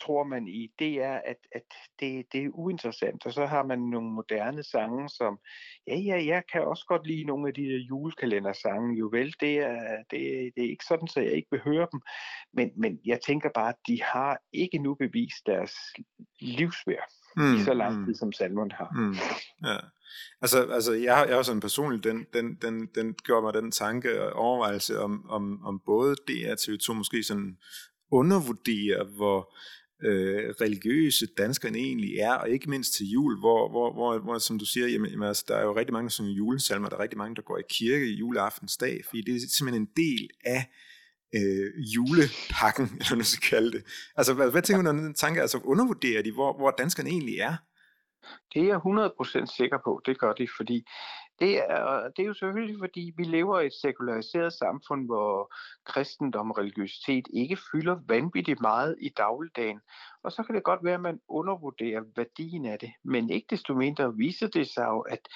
tror 0.00 0.24
man 0.24 0.48
i, 0.48 0.70
det 0.78 1.02
er, 1.02 1.20
at, 1.24 1.36
at 1.52 1.62
det, 2.00 2.26
det 2.32 2.44
er 2.44 2.48
uinteressant. 2.52 3.26
Og 3.26 3.32
så 3.32 3.46
har 3.46 3.62
man 3.62 3.78
nogle 3.78 4.10
moderne 4.10 4.62
sange, 4.62 5.08
som, 5.08 5.38
ja, 5.86 5.96
ja, 5.96 6.26
jeg 6.26 6.42
kan 6.52 6.62
også 6.64 6.84
godt 6.88 7.06
lide 7.06 7.24
nogle 7.24 7.48
af 7.48 7.54
de 7.54 7.62
der 7.62 7.78
julekalendersange, 7.78 8.98
jo 8.98 9.08
vel, 9.12 9.34
det 9.40 9.58
er, 9.58 9.96
det, 10.10 10.52
det 10.54 10.64
er 10.64 10.70
ikke 10.70 10.84
sådan, 10.88 11.08
så 11.08 11.20
jeg 11.20 11.32
ikke 11.32 11.48
vil 11.50 11.60
høre 11.60 11.86
dem. 11.92 12.00
Men, 12.52 12.70
men 12.76 13.00
jeg 13.04 13.20
tænker 13.26 13.50
bare, 13.54 13.68
at 13.68 13.80
de 13.86 14.02
har 14.02 14.38
ikke 14.52 14.78
nu 14.78 14.94
bevist 14.94 15.46
deres 15.46 15.72
livsværd 16.40 17.08
mm, 17.36 17.54
i 17.54 17.58
så 17.64 17.74
lang 17.74 17.98
mm. 17.98 18.04
tid, 18.04 18.12
mm. 18.12 18.14
som 18.14 18.32
salmon 18.32 18.70
har. 18.70 18.90
Mm, 18.94 19.16
ja. 19.68 19.78
Altså, 20.40 20.66
altså 20.72 20.92
jeg, 20.92 21.16
har, 21.16 21.24
jeg 21.24 21.36
har 21.36 21.42
sådan 21.42 21.60
personligt, 21.60 22.04
den, 22.04 22.26
den, 22.32 22.54
den, 22.54 22.86
den 22.94 23.14
gjorde 23.14 23.42
mig 23.42 23.54
den 23.54 23.70
tanke 23.70 24.22
og 24.22 24.32
overvejelse 24.32 25.00
om, 25.00 25.30
om, 25.30 25.64
om 25.64 25.80
både 25.86 26.14
DR 26.14 26.54
TV2 26.54 26.92
måske 26.92 27.22
sådan 27.22 27.58
undervurderer, 28.10 29.04
hvor 29.04 29.56
øh, 30.02 30.54
religiøse 30.60 31.26
danskerne 31.26 31.78
egentlig 31.78 32.18
er, 32.18 32.32
og 32.32 32.50
ikke 32.50 32.70
mindst 32.70 32.94
til 32.94 33.06
jul, 33.06 33.38
hvor, 33.38 33.70
hvor, 33.70 33.92
hvor, 33.92 34.18
hvor 34.18 34.38
som 34.38 34.58
du 34.58 34.64
siger, 34.64 34.86
jamen, 34.86 35.10
jamen, 35.10 35.28
altså, 35.28 35.44
der 35.48 35.56
er 35.56 35.62
jo 35.62 35.76
rigtig 35.76 35.92
mange 35.92 36.10
sådan 36.10 36.32
julesalmer, 36.32 36.88
der 36.88 36.96
er 36.96 37.00
rigtig 37.00 37.18
mange, 37.18 37.36
der 37.36 37.42
går 37.42 37.58
i 37.58 37.62
kirke 37.70 38.06
i 38.08 38.14
juleaftensdag, 38.14 39.00
fordi 39.08 39.22
det 39.22 39.36
er 39.36 39.40
simpelthen 39.56 39.82
en 39.82 39.90
del 39.96 40.28
af 40.44 40.70
øh, 41.34 41.70
julepakken, 41.94 42.84
eller 42.98 43.08
hvad 43.08 43.16
man 43.16 43.24
skal 43.24 43.48
kalde 43.50 43.72
det. 43.72 43.82
Altså, 44.16 44.34
hvad, 44.34 44.50
hvad 44.50 44.62
tænker 44.62 44.82
du, 44.82 44.92
når 44.92 45.02
den 45.02 45.14
tanke, 45.14 45.40
altså 45.40 45.58
undervurderer 45.64 46.22
de, 46.22 46.32
hvor, 46.32 46.56
hvor 46.56 46.70
danskerne 46.70 47.10
egentlig 47.10 47.38
er? 47.38 47.56
Det 48.54 48.62
er 48.62 48.66
jeg 48.66 48.76
100% 49.46 49.56
sikker 49.56 49.78
på, 49.84 50.02
det 50.06 50.18
gør 50.18 50.32
de, 50.32 50.48
fordi 50.56 50.86
det 51.40 51.58
er, 51.70 52.08
det 52.16 52.22
er 52.22 52.26
jo 52.26 52.34
selvfølgelig, 52.34 52.76
fordi 52.78 53.12
vi 53.16 53.24
lever 53.24 53.60
i 53.60 53.66
et 53.66 53.72
sekulariseret 53.82 54.52
samfund, 54.52 55.06
hvor 55.06 55.54
kristendom 55.86 56.50
og 56.50 56.58
religiøsitet 56.58 57.26
ikke 57.32 57.58
fylder 57.72 58.00
vanvittigt 58.08 58.60
meget 58.60 58.96
i 59.00 59.08
dagligdagen. 59.08 59.80
Og 60.22 60.32
så 60.32 60.42
kan 60.42 60.54
det 60.54 60.64
godt 60.64 60.84
være, 60.84 60.94
at 60.94 61.00
man 61.00 61.20
undervurderer 61.28 62.02
værdien 62.16 62.66
af 62.66 62.78
det. 62.78 62.92
Men 63.04 63.30
ikke 63.30 63.46
desto 63.50 63.74
mindre 63.74 64.16
viser 64.16 64.48
det 64.48 64.68
sig 64.68 64.86
jo, 64.88 65.00
at 65.00 65.28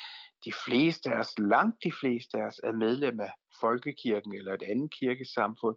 de 0.44 0.52
fleste 0.64 1.10
af 1.10 1.18
os, 1.18 1.38
langt 1.38 1.84
de 1.84 1.92
fleste 2.00 2.38
af 2.38 2.46
os, 2.46 2.60
er 2.64 2.72
medlem 2.72 3.20
af 3.20 3.32
folkekirken 3.60 4.34
eller 4.34 4.54
et 4.54 4.62
andet 4.62 4.90
kirkesamfund, 5.00 5.76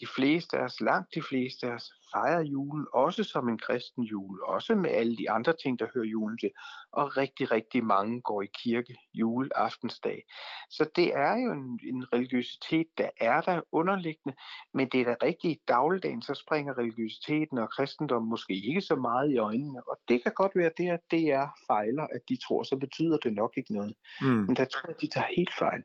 de 0.00 0.06
fleste 0.06 0.58
af 0.58 0.64
os, 0.64 0.80
langt 0.80 1.14
de 1.14 1.22
fleste 1.22 1.66
af 1.66 1.74
os, 1.74 1.92
fejrer 2.12 2.40
julen 2.40 2.86
også 2.92 3.24
som 3.24 3.48
en 3.48 3.58
kristen 3.58 4.04
jul, 4.04 4.42
også 4.42 4.74
med 4.74 4.90
alle 4.90 5.16
de 5.16 5.30
andre 5.30 5.52
ting, 5.62 5.78
der 5.78 5.86
hører 5.94 6.04
julen 6.04 6.38
til. 6.38 6.50
Og 6.92 7.16
rigtig, 7.16 7.50
rigtig 7.50 7.84
mange 7.84 8.20
går 8.20 8.42
i 8.42 8.48
kirke 8.64 8.96
juleaftensdag. 9.14 10.24
Så 10.70 10.90
det 10.96 11.16
er 11.16 11.34
jo 11.36 11.52
en, 11.52 11.80
en 11.82 12.12
religiøsitet, 12.12 12.86
der 12.98 13.08
er 13.20 13.40
der 13.40 13.60
underliggende, 13.72 14.36
men 14.74 14.88
det 14.88 15.00
er 15.00 15.04
da 15.04 15.16
rigtigt 15.22 15.52
i 15.52 15.62
dagligdagen, 15.68 16.22
så 16.22 16.34
springer 16.34 16.78
religiøsiteten 16.78 17.58
og 17.58 17.70
kristendommen 17.70 18.30
måske 18.30 18.54
ikke 18.68 18.80
så 18.80 18.96
meget 18.96 19.30
i 19.30 19.36
øjnene. 19.36 19.88
Og 19.88 19.98
det 20.08 20.22
kan 20.22 20.32
godt 20.34 20.52
være 20.54 20.70
det, 20.78 20.88
at 20.88 21.00
det 21.10 21.24
er 21.32 21.48
fejler, 21.66 22.06
at 22.14 22.20
de 22.28 22.36
tror, 22.36 22.62
så 22.62 22.76
betyder 22.76 23.16
det 23.16 23.32
nok 23.32 23.52
ikke 23.56 23.74
noget. 23.74 23.94
Mm. 24.20 24.26
Men 24.26 24.56
der 24.56 24.64
tror 24.64 24.88
jeg, 24.88 24.94
at 24.96 25.00
de 25.00 25.06
tager 25.06 25.36
helt 25.36 25.54
fejl. 25.58 25.82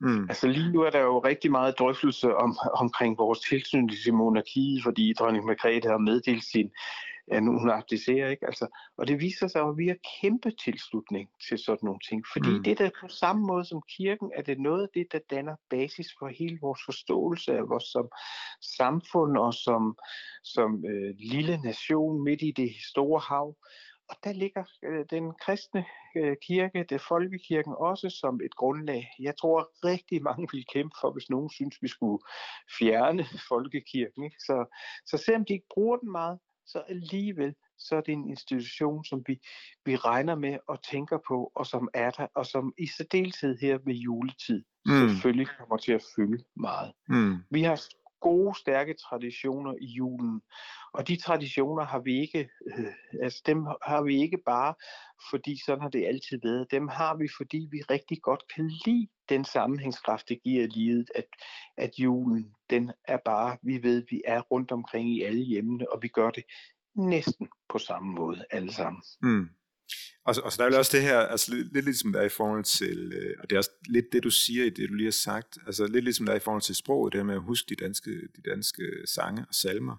Mm. 0.00 0.28
Altså 0.28 0.46
lige 0.46 0.72
nu 0.72 0.80
er 0.82 0.90
der 0.90 1.00
jo 1.00 1.18
rigtig 1.18 1.50
meget 1.50 1.78
drøftelse 1.78 2.36
om, 2.36 2.58
omkring 2.74 3.18
vores 3.18 3.40
tilsyn 3.40 3.88
til 3.88 4.14
monarkiet, 4.14 4.82
fordi 4.82 5.12
dronning 5.18 5.46
Margrethe 5.46 5.90
har 5.90 5.98
meddelt 5.98 6.44
sin, 6.44 6.70
ja, 7.32 7.40
nu 7.40 7.58
hun 7.58 7.70
abdicerer, 7.70 8.30
ikke? 8.30 8.46
Altså, 8.46 8.66
og 8.96 9.08
det 9.08 9.20
viser 9.20 9.48
sig 9.48 9.62
at 9.62 9.76
vi 9.76 9.88
har 9.88 9.96
kæmpe 10.20 10.50
tilslutning 10.64 11.28
til 11.48 11.58
sådan 11.58 11.86
nogle 11.86 12.00
ting, 12.08 12.24
fordi 12.32 12.50
mm. 12.50 12.62
det 12.62 12.78
der 12.78 12.90
på 13.00 13.08
samme 13.08 13.46
måde 13.46 13.64
som 13.64 13.82
kirken, 13.96 14.30
er 14.36 14.42
det 14.42 14.58
noget 14.60 14.82
af 14.82 14.88
det, 14.94 15.06
der 15.12 15.18
danner 15.30 15.56
basis 15.70 16.06
for 16.18 16.28
hele 16.28 16.58
vores 16.60 16.80
forståelse 16.84 17.52
af 17.52 17.68
vores 17.68 17.84
som 17.84 18.08
samfund 18.62 19.36
og 19.36 19.54
som, 19.54 19.96
som 20.44 20.84
øh, 20.84 21.14
lille 21.18 21.56
nation 21.64 22.24
midt 22.24 22.42
i 22.42 22.52
det 22.56 22.70
store 22.90 23.20
hav. 23.20 23.56
Og 24.10 24.16
der 24.24 24.32
ligger 24.32 24.64
øh, 24.84 25.04
den 25.10 25.32
kristne 25.42 25.84
øh, 26.16 26.36
kirke, 26.42 26.86
det 26.90 27.00
folkekirken 27.08 27.74
også 27.78 28.10
som 28.10 28.40
et 28.44 28.54
grundlag. 28.54 29.10
Jeg 29.18 29.36
tror 29.36 29.70
rigtig 29.84 30.22
mange 30.22 30.48
vil 30.52 30.64
kæmpe 30.72 30.96
for, 31.00 31.12
hvis 31.12 31.30
nogen 31.30 31.50
synes, 31.50 31.76
vi 31.82 31.88
skulle 31.88 32.22
fjerne 32.78 33.24
folkekirken. 33.48 34.24
Ikke? 34.24 34.36
Så, 34.38 34.76
så 35.06 35.16
selvom 35.16 35.44
de 35.44 35.52
ikke 35.52 35.72
bruger 35.74 35.96
den 35.96 36.12
meget, 36.12 36.38
så 36.66 36.78
alligevel 36.88 37.54
så 37.78 37.96
er 37.96 38.00
det 38.00 38.12
en 38.12 38.28
institution, 38.28 39.04
som 39.04 39.22
vi, 39.26 39.40
vi 39.84 39.96
regner 39.96 40.34
med 40.34 40.58
og 40.68 40.82
tænker 40.82 41.18
på, 41.28 41.52
og 41.54 41.66
som 41.66 41.88
er 41.94 42.10
der, 42.10 42.26
og 42.34 42.46
som 42.46 42.72
i 42.78 42.86
særdeleshed 42.86 43.58
her 43.58 43.78
ved 43.84 43.94
juletid 43.94 44.64
mm. 44.86 45.08
selvfølgelig 45.08 45.48
kommer 45.58 45.76
til 45.76 45.92
at 45.92 46.04
fylde 46.16 46.44
meget. 46.56 46.92
Mm. 47.08 47.36
Vi 47.50 47.62
har 47.62 47.82
gode, 48.20 48.58
stærke 48.58 48.94
traditioner 48.94 49.74
i 49.80 49.86
julen. 49.86 50.42
Og 50.92 51.08
de 51.08 51.16
traditioner 51.16 51.84
har 51.84 51.98
vi 51.98 52.20
ikke, 52.20 52.48
øh, 52.66 52.92
altså 53.22 53.42
dem 53.46 53.66
har 53.82 54.02
vi 54.02 54.22
ikke 54.22 54.38
bare, 54.46 54.74
fordi 55.30 55.60
sådan 55.64 55.82
har 55.82 55.88
det 55.88 56.06
altid 56.06 56.40
været. 56.42 56.70
Dem 56.70 56.88
har 56.88 57.16
vi, 57.16 57.28
fordi 57.36 57.68
vi 57.70 57.80
rigtig 57.90 58.22
godt 58.22 58.42
kan 58.54 58.70
lide 58.86 59.08
den 59.28 59.44
sammenhængskraft, 59.44 60.28
det 60.28 60.42
giver 60.42 60.66
livet, 60.66 61.10
at, 61.14 61.26
at 61.76 61.90
julen, 61.98 62.54
den 62.70 62.92
er 63.04 63.18
bare, 63.24 63.56
vi 63.62 63.82
ved, 63.82 64.04
vi 64.10 64.22
er 64.24 64.40
rundt 64.40 64.72
omkring 64.72 65.10
i 65.10 65.22
alle 65.22 65.42
hjemmene, 65.42 65.92
og 65.92 66.02
vi 66.02 66.08
gør 66.08 66.30
det 66.30 66.44
næsten 66.94 67.48
på 67.68 67.78
samme 67.78 68.14
måde 68.14 68.44
alle 68.50 68.72
sammen. 68.72 69.02
Mm. 69.22 69.48
Og, 70.24 70.34
og 70.44 70.52
så 70.52 70.56
der 70.58 70.64
er 70.64 70.72
jo 70.72 70.78
også 70.78 70.96
det 70.96 71.06
her, 71.06 71.18
altså 71.18 71.54
lidt, 71.54 71.72
lidt 71.72 71.84
ligesom 71.84 72.12
der 72.12 72.20
er 72.20 72.24
i 72.24 72.28
forhold 72.28 72.64
til, 72.64 73.12
øh, 73.12 73.34
og 73.38 73.50
det 73.50 73.56
er 73.56 73.58
også 73.58 73.70
lidt 73.88 74.06
det, 74.12 74.22
du 74.22 74.30
siger 74.30 74.64
i 74.64 74.70
det, 74.70 74.88
du 74.88 74.94
lige 74.94 75.06
har 75.06 75.10
sagt, 75.10 75.58
altså 75.66 75.86
lidt 75.86 76.04
ligesom 76.04 76.26
der 76.26 76.32
er 76.32 76.36
i 76.36 76.40
forhold 76.40 76.62
til 76.62 76.74
sproget, 76.74 77.12
det 77.12 77.26
med 77.26 77.34
at 77.34 77.42
huske 77.42 77.66
de 77.68 77.84
danske, 77.84 78.10
de 78.10 78.50
danske 78.50 78.82
sange 79.04 79.44
og 79.48 79.54
salmer. 79.54 79.96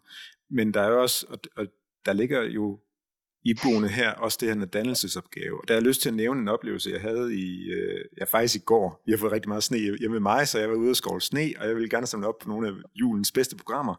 Men 0.49 0.73
der 0.73 0.81
er 0.81 0.89
jo 0.89 1.01
også, 1.01 1.25
og, 1.29 1.39
og 1.55 1.67
der 2.05 2.13
ligger 2.13 2.41
jo 2.41 2.79
iboende 3.45 3.89
her, 3.89 4.11
også 4.11 4.37
det 4.41 4.47
her 4.47 4.55
med 4.55 4.67
dannelsesopgave. 4.67 5.61
Og 5.61 5.67
der 5.67 5.73
har 5.73 5.79
jeg 5.81 5.87
lyst 5.87 6.01
til 6.01 6.09
at 6.09 6.15
nævne 6.15 6.41
en 6.41 6.47
oplevelse, 6.47 6.89
jeg 6.91 7.01
havde 7.01 7.35
i, 7.35 7.69
øh, 7.69 8.05
ja, 8.17 8.23
faktisk 8.23 8.55
i 8.55 8.65
går. 8.65 9.03
Vi 9.05 9.11
har 9.11 9.17
fået 9.17 9.31
rigtig 9.31 9.49
meget 9.49 9.63
sne 9.63 9.77
hjemme 9.77 10.09
med 10.09 10.19
mig, 10.19 10.47
så 10.47 10.59
jeg 10.59 10.69
var 10.69 10.75
ude 10.75 10.89
og 10.89 10.95
skovle 10.95 11.21
sne, 11.21 11.53
og 11.59 11.67
jeg 11.67 11.75
vil 11.75 11.89
gerne 11.89 12.07
samle 12.07 12.27
op 12.27 12.39
på 12.41 12.49
nogle 12.49 12.67
af 12.67 12.73
julens 12.95 13.31
bedste 13.31 13.55
programmer. 13.55 13.95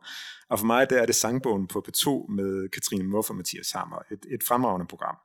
Og 0.51 0.59
for 0.59 0.66
mig, 0.66 0.91
der 0.91 1.03
er 1.03 1.07
det 1.07 1.14
sangbogen 1.14 1.66
på 1.66 1.84
P2 1.88 2.32
med 2.32 2.68
Katrine 2.68 3.05
Muff 3.05 3.30
og 3.30 3.36
Mathias 3.36 3.70
Hammer. 3.70 3.99
Et, 4.11 4.26
et 4.30 4.43
fremragende 4.49 4.86
program. 4.86 5.16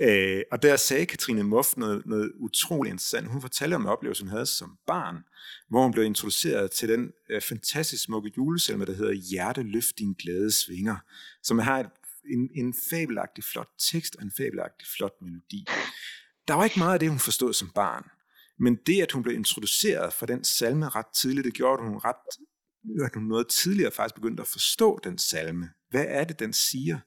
Øh, 0.00 0.42
og 0.52 0.62
der 0.62 0.76
sagde 0.76 1.06
Katrine 1.06 1.42
Muff 1.42 1.76
noget, 1.76 2.02
noget 2.06 2.32
utrolig 2.40 2.90
interessant. 2.90 3.28
Hun 3.28 3.40
fortalte 3.40 3.74
om 3.74 3.82
en 3.82 3.88
oplevelse, 3.88 4.22
hun 4.22 4.30
havde 4.30 4.46
som 4.46 4.78
barn, 4.86 5.16
hvor 5.68 5.82
hun 5.82 5.92
blev 5.92 6.04
introduceret 6.04 6.70
til 6.70 6.88
den 6.88 7.10
øh, 7.30 7.40
fantastisk 7.42 8.04
smukke 8.04 8.32
julesalme, 8.36 8.84
der 8.84 8.94
hedder 8.94 9.12
Hjerte 9.12 9.62
løft 9.62 9.98
din 9.98 10.12
glæde 10.12 10.52
svinger, 10.52 10.96
som 11.42 11.58
har 11.58 11.80
et 11.80 11.86
en, 12.32 12.50
en 12.54 12.74
fabelagtig 12.90 13.44
flot 13.44 13.68
tekst 13.78 14.16
og 14.16 14.22
en 14.22 14.32
fabelagtig 14.36 14.88
flot 14.96 15.22
melodi. 15.22 15.66
Der 16.48 16.54
var 16.54 16.64
ikke 16.64 16.78
meget 16.78 16.92
af 16.92 17.00
det, 17.00 17.08
hun 17.08 17.18
forstod 17.18 17.52
som 17.52 17.70
barn. 17.74 18.04
Men 18.58 18.78
det, 18.86 19.02
at 19.02 19.12
hun 19.12 19.22
blev 19.22 19.34
introduceret 19.34 20.12
for 20.12 20.26
den 20.26 20.44
salme 20.44 20.88
ret 20.88 21.06
tidligt, 21.06 21.44
det 21.44 21.54
gjorde, 21.54 21.82
at 21.82 21.88
hun 21.88 21.98
ret 21.98 22.16
at 23.04 23.14
hun 23.14 23.22
noget 23.22 23.48
tidligere 23.48 23.90
faktisk 23.90 24.14
begyndte 24.14 24.40
at 24.40 24.48
forstå 24.48 24.98
den 25.04 25.18
salme. 25.18 25.70
Hvad 25.90 26.04
er 26.08 26.24
det, 26.24 26.38
den 26.38 26.52
siger? 26.52 26.98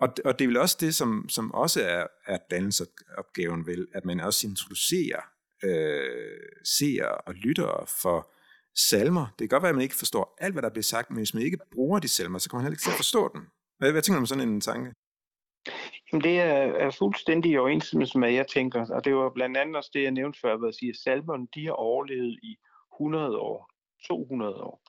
Og, 0.00 0.08
og 0.24 0.38
det 0.38 0.44
er 0.44 0.48
vel 0.48 0.56
også 0.56 0.76
det, 0.80 0.94
som, 0.94 1.28
som 1.28 1.54
også 1.54 1.82
er, 1.82 2.06
er 2.26 2.38
dannelsesopgaven 2.50 3.66
vel, 3.66 3.86
at 3.94 4.04
man 4.04 4.20
også 4.20 4.46
introducerer 4.46 5.20
øh, 5.64 6.38
seere 6.64 7.14
og 7.14 7.34
lyttere 7.34 7.86
for 8.02 8.32
salmer. 8.74 9.26
Det 9.26 9.38
kan 9.38 9.48
godt 9.48 9.62
være, 9.62 9.70
at 9.70 9.74
man 9.74 9.82
ikke 9.82 9.94
forstår 9.94 10.36
alt, 10.40 10.54
hvad 10.54 10.62
der 10.62 10.70
bliver 10.70 10.82
sagt, 10.82 11.10
men 11.10 11.16
hvis 11.16 11.34
man 11.34 11.42
ikke 11.42 11.58
bruger 11.72 11.98
de 11.98 12.08
salmer, 12.08 12.38
så 12.38 12.50
kan 12.50 12.56
man 12.56 12.64
heller 12.64 12.74
ikke 12.74 12.82
til 12.82 12.90
at 12.90 12.96
forstå 12.96 13.30
dem. 13.34 13.42
Hvad, 13.84 13.92
hvad 13.92 14.02
tænker 14.02 14.18
du 14.18 14.22
om 14.22 14.26
sådan 14.26 14.48
en 14.48 14.60
tanke? 14.60 14.94
Jamen 16.12 16.24
det 16.24 16.40
er, 16.40 16.62
er 16.86 16.90
fuldstændig 16.90 17.50
i 17.50 17.56
overensstemmelse 17.56 18.18
med, 18.18 18.32
jeg 18.32 18.46
tænker, 18.46 18.94
og 18.94 19.04
det 19.04 19.16
var 19.16 19.30
blandt 19.30 19.56
andet 19.56 19.76
også 19.76 19.90
det, 19.94 20.02
jeg 20.02 20.10
nævnte 20.10 20.40
før, 20.40 20.56
hvor 20.56 20.66
jeg 20.66 20.74
siger, 20.74 20.94
salmerne, 21.04 21.46
de 21.54 21.64
har 21.64 21.72
overlevet 21.72 22.38
i 22.42 22.56
100 22.94 23.38
år, 23.38 23.70
200 24.08 24.54
år. 24.54 24.82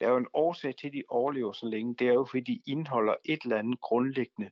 Der 0.00 0.06
er 0.06 0.10
jo 0.10 0.16
en 0.16 0.26
årsag 0.34 0.74
til, 0.76 0.86
at 0.86 0.92
de 0.92 1.02
overlever 1.08 1.52
så 1.52 1.66
længe. 1.66 1.94
Det 1.98 2.08
er 2.08 2.12
jo, 2.12 2.26
fordi 2.30 2.52
de 2.52 2.60
indeholder 2.66 3.14
et 3.24 3.42
eller 3.44 3.58
andet 3.58 3.80
grundlæggende 3.80 4.50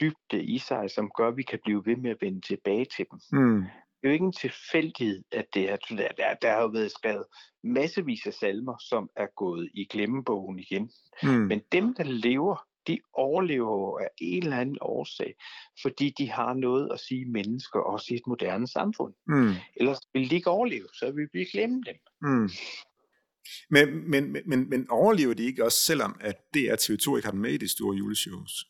dybde 0.00 0.44
i 0.44 0.58
sig, 0.58 0.90
som 0.90 1.10
gør, 1.16 1.28
at 1.28 1.36
vi 1.36 1.42
kan 1.42 1.58
blive 1.64 1.86
ved 1.86 1.96
med 1.96 2.10
at 2.10 2.20
vende 2.20 2.40
tilbage 2.40 2.84
til 2.84 3.06
dem. 3.10 3.18
Mm. 3.32 3.60
Det 3.62 4.04
er 4.04 4.08
jo 4.08 4.12
ikke 4.12 4.24
en 4.24 4.32
tilfældighed, 4.32 5.24
at 5.32 5.46
det 5.54 5.70
er, 5.70 5.76
der, 5.76 6.34
der 6.42 6.52
har 6.52 6.62
jo 6.62 6.68
været 6.68 6.90
skrevet 6.90 7.24
massevis 7.64 8.26
af 8.26 8.34
salmer, 8.34 8.76
som 8.88 9.10
er 9.16 9.26
gået 9.36 9.70
i 9.74 9.84
glemmebogen 9.84 10.58
igen. 10.58 10.90
Mm. 11.22 11.28
Men 11.28 11.60
dem, 11.72 11.94
der 11.94 12.04
lever, 12.04 12.67
de 12.88 13.00
overlever 13.12 14.00
af 14.00 14.08
en 14.18 14.42
eller 14.42 14.56
anden 14.56 14.78
årsag, 14.80 15.34
fordi 15.82 16.14
de 16.18 16.30
har 16.30 16.54
noget 16.54 16.88
at 16.92 17.00
sige 17.00 17.24
mennesker 17.24 17.78
også 17.78 18.14
i 18.14 18.16
et 18.16 18.26
moderne 18.26 18.68
samfund. 18.68 19.14
Mm. 19.26 19.52
Ellers 19.76 20.00
vil 20.12 20.30
de 20.30 20.34
ikke 20.34 20.50
overleve, 20.50 20.88
så 20.94 21.10
vil 21.10 21.28
vi 21.32 21.44
glemme 21.44 21.82
dem. 21.86 21.96
Mm. 22.22 22.48
Men, 23.70 24.10
men, 24.10 24.36
men, 24.46 24.70
men 24.70 24.90
overlever 24.90 25.34
de 25.34 25.44
ikke 25.44 25.64
også, 25.64 25.78
selvom 25.78 26.16
at 26.20 26.36
DR 26.54 26.74
TV2 26.74 27.16
ikke 27.16 27.26
har 27.26 27.30
dem 27.30 27.40
med 27.40 27.52
i 27.52 27.56
de 27.56 27.68
store 27.68 27.96
juleshows? 27.96 28.64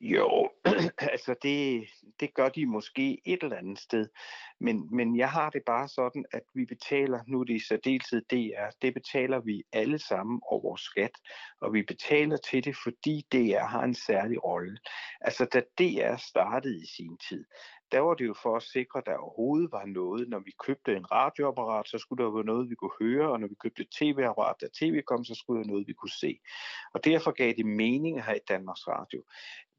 Jo, 0.00 0.50
altså 1.12 1.34
det, 1.42 1.84
det 2.20 2.34
gør 2.34 2.48
de 2.48 2.66
måske 2.66 3.20
et 3.26 3.42
eller 3.42 3.56
andet 3.56 3.78
sted. 3.78 4.06
Men, 4.60 4.96
men 4.96 5.16
jeg 5.16 5.30
har 5.30 5.50
det 5.50 5.62
bare 5.66 5.88
sådan, 5.88 6.24
at 6.32 6.42
vi 6.54 6.64
betaler, 6.64 7.20
nu 7.26 7.40
er 7.40 7.44
det 7.44 7.54
i 7.54 7.66
særdeleshed 7.68 8.22
DR, 8.30 8.70
det 8.82 8.94
betaler 8.94 9.40
vi 9.40 9.62
alle 9.72 9.98
sammen 9.98 10.40
over 10.50 10.62
vores 10.62 10.80
skat. 10.80 11.10
Og 11.60 11.72
vi 11.72 11.82
betaler 11.82 12.36
til 12.36 12.64
det, 12.64 12.76
fordi 12.84 13.26
DR 13.32 13.64
har 13.64 13.82
en 13.82 13.94
særlig 13.94 14.44
rolle. 14.44 14.78
Altså 15.20 15.44
da 15.44 15.60
DR 15.78 16.16
startede 16.16 16.82
i 16.82 16.86
sin 16.86 17.18
tid, 17.28 17.44
der 17.92 18.00
var 18.00 18.14
det 18.14 18.26
jo 18.26 18.34
for 18.42 18.56
at 18.56 18.62
sikre, 18.62 18.98
at 18.98 19.06
der 19.06 19.16
overhovedet 19.16 19.72
var 19.72 19.84
noget. 19.86 20.28
Når 20.28 20.38
vi 20.38 20.52
købte 20.66 20.96
en 20.96 21.12
radioapparat, 21.12 21.88
så 21.88 21.98
skulle 21.98 22.24
der 22.24 22.30
være 22.30 22.44
noget, 22.44 22.70
vi 22.70 22.74
kunne 22.74 22.98
høre, 23.00 23.32
og 23.32 23.40
når 23.40 23.48
vi 23.48 23.54
købte 23.62 23.82
et 23.82 23.90
tv-apparat, 23.98 24.56
da 24.60 24.66
tv 24.80 25.02
kom, 25.02 25.24
så 25.24 25.34
skulle 25.34 25.62
der 25.62 25.68
noget, 25.68 25.86
vi 25.86 25.92
kunne 25.92 26.18
se. 26.20 26.40
Og 26.94 27.04
derfor 27.04 27.30
gav 27.30 27.52
det 27.56 27.66
mening 27.66 28.24
her 28.24 28.34
i 28.34 28.46
Danmarks 28.48 28.88
Radio 28.88 29.22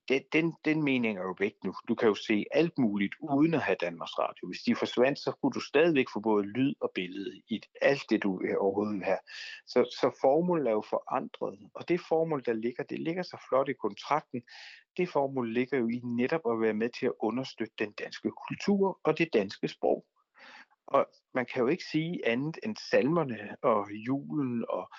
den, 0.09 0.23
den, 0.33 0.53
den 0.65 0.83
mening 0.83 1.17
er 1.17 1.21
jo 1.21 1.35
væk 1.39 1.53
nu. 1.63 1.73
Du 1.87 1.95
kan 1.95 2.07
jo 2.07 2.15
se 2.15 2.45
alt 2.51 2.77
muligt 2.77 3.15
uden 3.19 3.53
at 3.53 3.61
have 3.61 3.75
Danmarks 3.81 4.19
Radio. 4.19 4.47
Hvis 4.47 4.61
de 4.61 4.75
forsvandt, 4.75 5.19
så 5.19 5.31
kunne 5.31 5.51
du 5.51 5.59
stadigvæk 5.59 6.05
få 6.13 6.19
både 6.19 6.45
lyd 6.45 6.73
og 6.81 6.91
billede 6.95 7.41
i 7.47 7.61
alt 7.81 8.03
det, 8.09 8.23
du 8.23 8.41
øh, 8.43 8.55
overhovedet 8.59 8.95
vil 8.95 9.05
have. 9.05 9.17
Så, 9.67 9.97
så 10.01 10.17
formålet 10.21 10.67
er 10.67 10.71
jo 10.71 10.83
forandret, 10.89 11.59
og 11.73 11.89
det 11.89 12.01
formål, 12.09 12.43
der 12.45 12.53
ligger, 12.53 12.83
det 12.83 12.99
ligger 12.99 13.23
så 13.23 13.37
flot 13.49 13.69
i 13.69 13.73
kontrakten. 13.73 14.41
Det 14.97 15.09
formål 15.09 15.53
ligger 15.53 15.77
jo 15.77 15.87
i 15.87 15.99
netop 16.03 16.41
at 16.51 16.61
være 16.61 16.73
med 16.73 16.89
til 16.99 17.05
at 17.05 17.13
understøtte 17.19 17.73
den 17.79 17.91
danske 17.91 18.31
kultur 18.47 18.99
og 19.03 19.17
det 19.17 19.33
danske 19.33 19.67
sprog. 19.67 20.05
Og 20.87 21.05
man 21.33 21.45
kan 21.45 21.61
jo 21.61 21.67
ikke 21.67 21.83
sige 21.91 22.27
andet 22.27 22.59
end 22.63 22.75
salmerne 22.91 23.55
og 23.61 23.87
julen 24.07 24.65
og 24.69 24.91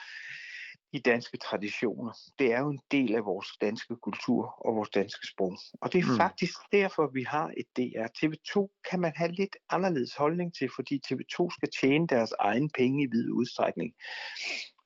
i 0.93 0.99
danske 0.99 1.37
traditioner. 1.37 2.13
Det 2.39 2.53
er 2.53 2.61
jo 2.61 2.71
en 2.71 2.81
del 2.91 3.15
af 3.15 3.25
vores 3.25 3.49
danske 3.61 3.97
kultur 3.97 4.67
og 4.67 4.77
vores 4.77 4.91
danske 4.91 5.27
sprog. 5.27 5.59
Og 5.81 5.93
det 5.93 5.99
er 5.99 6.13
mm. 6.13 6.17
faktisk 6.17 6.59
derfor, 6.73 7.11
vi 7.15 7.23
har 7.23 7.53
et 7.57 7.67
DR. 7.77 8.07
TV2 8.19 8.81
kan 8.91 9.01
man 9.01 9.13
have 9.17 9.33
lidt 9.33 9.57
anderledes 9.71 10.15
holdning 10.15 10.55
til, 10.55 10.71
fordi 10.77 11.01
TV2 11.07 11.49
skal 11.57 11.69
tjene 11.81 12.07
deres 12.07 12.33
egen 12.39 12.71
penge 12.71 13.05
i 13.05 13.07
vid 13.07 13.31
udstrækning. 13.31 13.95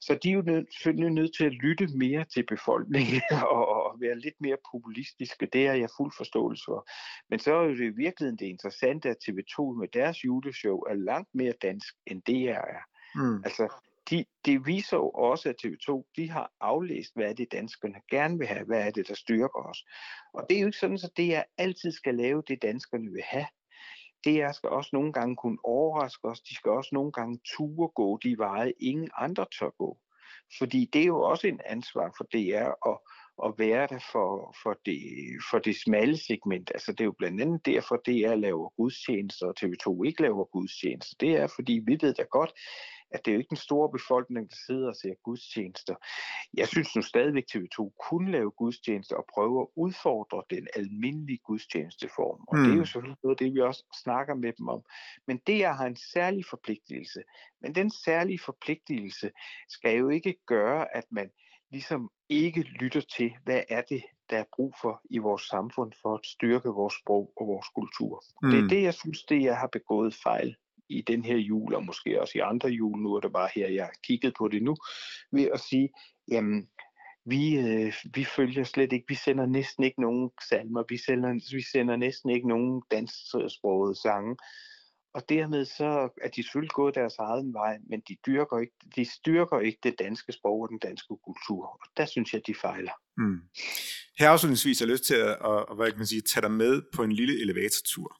Så 0.00 0.18
de 0.22 0.30
er 0.30 0.32
jo 0.32 0.42
nød, 0.42 0.66
selvfølgelig 0.72 1.10
nødt 1.10 1.36
til 1.36 1.44
at 1.44 1.52
lytte 1.52 1.86
mere 1.86 2.24
til 2.34 2.44
befolkningen 2.48 3.22
og, 3.56 3.68
og 3.68 4.00
være 4.00 4.18
lidt 4.18 4.34
mere 4.40 4.56
populistiske. 4.72 5.48
Det 5.52 5.66
er 5.66 5.72
jeg 5.72 5.88
fuld 5.96 6.12
forståelse 6.16 6.62
for. 6.66 6.88
Men 7.30 7.38
så 7.38 7.54
er 7.54 7.68
det 7.68 7.80
i 7.80 7.96
virkeligheden 8.04 8.38
det 8.38 8.46
interessante, 8.46 9.08
at 9.08 9.16
TV2 9.24 9.56
med 9.80 9.88
deres 9.88 10.24
juleshow 10.24 10.78
er 10.78 10.94
langt 10.94 11.34
mere 11.34 11.52
dansk, 11.62 11.94
end 12.06 12.22
DR 12.22 12.60
er. 12.78 12.84
Mm. 13.14 13.42
Altså, 13.44 13.68
de, 14.10 14.24
de 14.46 14.64
viser 14.64 14.96
jo 14.96 15.10
også, 15.10 15.48
at 15.48 15.56
TV2 15.64 16.12
de 16.16 16.30
har 16.30 16.52
aflæst, 16.60 17.14
hvad 17.14 17.28
er 17.28 17.32
det 17.32 17.52
danskerne 17.52 18.00
gerne 18.10 18.38
vil 18.38 18.46
have, 18.46 18.64
hvad 18.64 18.86
er 18.86 18.90
det, 18.90 19.08
der 19.08 19.14
styrker 19.14 19.68
os. 19.68 19.84
Og 20.34 20.46
det 20.48 20.56
er 20.56 20.60
jo 20.60 20.66
ikke 20.66 20.78
sådan, 20.78 20.98
at 21.04 21.16
det 21.16 21.34
er 21.36 21.42
altid 21.58 21.92
skal 21.92 22.14
lave 22.14 22.42
det, 22.48 22.62
danskerne 22.62 23.12
vil 23.12 23.22
have. 23.22 23.46
DR 24.24 24.52
skal 24.52 24.68
også 24.68 24.90
nogle 24.92 25.12
gange 25.12 25.36
kunne 25.36 25.58
overraske 25.64 26.28
os, 26.28 26.40
de 26.40 26.54
skal 26.54 26.70
også 26.70 26.90
nogle 26.92 27.12
gange 27.12 27.40
ture 27.44 27.88
gå 27.88 28.18
de 28.22 28.38
veje, 28.38 28.72
ingen 28.80 29.10
andre 29.16 29.46
tør 29.58 29.70
gå. 29.70 29.98
Fordi 30.58 30.90
det 30.92 31.00
er 31.02 31.06
jo 31.06 31.20
også 31.20 31.46
en 31.46 31.60
ansvar 31.66 32.14
for 32.16 32.24
DR 32.24 32.88
at, 32.90 32.98
at 33.44 33.54
være 33.58 33.86
der 33.86 33.98
for, 34.12 34.56
for, 34.62 34.80
det, 34.86 35.00
for 35.50 35.58
det 35.58 35.76
smalle 35.76 36.16
segment. 36.16 36.70
Altså 36.74 36.92
det 36.92 37.00
er 37.00 37.04
jo 37.04 37.14
blandt 37.18 37.40
andet 37.40 37.66
derfor, 37.66 37.96
DR 37.96 38.34
laver 38.34 38.68
gudstjenester, 38.76 39.46
og 39.46 39.54
TV2 39.60 40.02
ikke 40.06 40.22
laver 40.22 40.44
gudstjenester. 40.44 41.16
Det 41.20 41.36
er, 41.36 41.46
fordi 41.46 41.72
vi 41.86 41.96
ved 42.00 42.14
da 42.14 42.22
godt, 42.22 42.52
at 43.14 43.20
det 43.24 43.30
er 43.30 43.34
jo 43.34 43.38
ikke 43.38 43.54
den 43.56 43.66
store 43.68 43.90
befolkning, 43.90 44.50
der 44.50 44.56
sidder 44.66 44.88
og 44.88 44.96
ser 44.96 45.14
gudstjenester. 45.24 45.94
Jeg 46.54 46.68
synes 46.68 46.96
nu 46.96 47.02
stadigvæk, 47.02 47.44
at 47.54 47.60
TV2 47.60 47.78
kunne 48.08 48.30
lave 48.30 48.50
gudstjenester 48.50 49.16
og 49.16 49.26
prøve 49.34 49.60
at 49.62 49.68
udfordre 49.76 50.42
den 50.50 50.68
almindelige 50.76 51.38
gudstjenesteform. 51.44 52.40
Og 52.48 52.56
mm. 52.56 52.62
det 52.62 52.70
er 52.70 52.74
jo 52.74 52.80
hmm. 52.80 52.86
selvfølgelig 52.86 53.16
noget 53.22 53.38
det, 53.38 53.54
vi 53.54 53.60
også 53.60 53.84
snakker 54.02 54.34
med 54.34 54.52
dem 54.58 54.68
om. 54.68 54.82
Men 55.26 55.40
det 55.46 55.64
har 55.64 55.86
en 55.86 55.96
særlig 55.96 56.44
forpligtelse. 56.50 57.20
Men 57.62 57.74
den 57.74 57.90
særlige 57.90 58.38
forpligtelse 58.38 59.30
skal 59.68 59.98
jo 59.98 60.08
ikke 60.08 60.34
gøre, 60.46 60.96
at 60.96 61.04
man 61.10 61.30
ligesom 61.70 62.10
ikke 62.28 62.62
lytter 62.62 63.00
til, 63.16 63.32
hvad 63.44 63.62
er 63.68 63.82
det, 63.82 64.02
der 64.30 64.38
er 64.38 64.44
brug 64.56 64.74
for 64.82 65.00
i 65.10 65.18
vores 65.18 65.42
samfund 65.42 65.92
for 66.02 66.14
at 66.14 66.26
styrke 66.26 66.68
vores 66.68 66.94
sprog 66.94 67.32
og 67.36 67.46
vores 67.46 67.68
kultur. 67.68 68.22
Mm. 68.42 68.50
Det 68.50 68.56
er 68.58 68.62
hmm. 68.62 68.68
det, 68.68 68.82
jeg 68.82 68.94
synes, 68.94 69.22
det 69.22 69.42
jeg 69.42 69.56
har 69.56 69.68
begået 69.72 70.14
fejl 70.14 70.56
i 70.98 71.02
den 71.06 71.24
her 71.24 71.36
jul, 71.36 71.74
og 71.74 71.84
måske 71.84 72.20
også 72.20 72.38
i 72.38 72.40
andre 72.40 72.68
jul, 72.68 72.98
nu 72.98 73.14
er 73.14 73.20
det 73.20 73.32
bare 73.32 73.48
her, 73.54 73.68
jeg 73.68 73.84
har 73.84 73.94
kigget 74.04 74.34
på 74.38 74.48
det 74.48 74.62
nu, 74.62 74.76
ved 75.32 75.48
at 75.54 75.60
sige, 75.60 75.88
jamen, 76.28 76.68
vi, 77.26 77.56
øh, 77.58 77.92
vi 78.14 78.24
følger 78.24 78.64
slet 78.64 78.92
ikke, 78.92 79.06
vi 79.08 79.14
sender 79.14 79.46
næsten 79.46 79.84
ikke 79.84 80.00
nogen 80.00 80.30
salmer, 80.48 80.84
vi 80.88 80.96
sender, 80.96 81.56
vi 81.56 81.62
sender 81.72 81.96
næsten 81.96 82.30
ikke 82.30 82.48
nogen 82.48 82.82
dansksprogede 82.90 84.00
sange, 84.00 84.36
og 85.14 85.28
dermed 85.28 85.64
så 85.64 86.08
er 86.22 86.28
de 86.28 86.42
selvfølgelig 86.42 86.70
gået 86.70 86.94
deres 86.94 87.14
egen 87.18 87.54
vej, 87.54 87.78
men 87.90 88.00
de, 88.08 88.16
dyrker 88.26 88.58
ikke, 88.58 88.76
de 88.96 89.04
styrker 89.04 89.60
ikke 89.60 89.78
det 89.82 89.94
danske 89.98 90.32
sprog 90.32 90.60
og 90.60 90.68
den 90.68 90.78
danske 90.78 91.14
kultur. 91.26 91.62
Og 91.66 91.86
der 91.96 92.06
synes 92.06 92.32
jeg, 92.34 92.42
de 92.46 92.54
fejler. 92.54 92.92
Mm. 93.16 93.40
Her 94.18 94.30
afslutningsvis 94.30 94.78
har 94.78 94.86
jeg 94.86 94.92
lyst 94.92 95.04
til 95.04 95.14
at, 95.14 95.36
at, 95.50 95.60
at 95.70 95.76
hvad 95.76 95.90
kan 95.90 95.98
man 95.98 96.06
sige, 96.06 96.20
tage 96.20 96.42
dig 96.42 96.50
med 96.50 96.82
på 96.94 97.02
en 97.02 97.12
lille 97.12 97.42
elevatortur. 97.42 98.16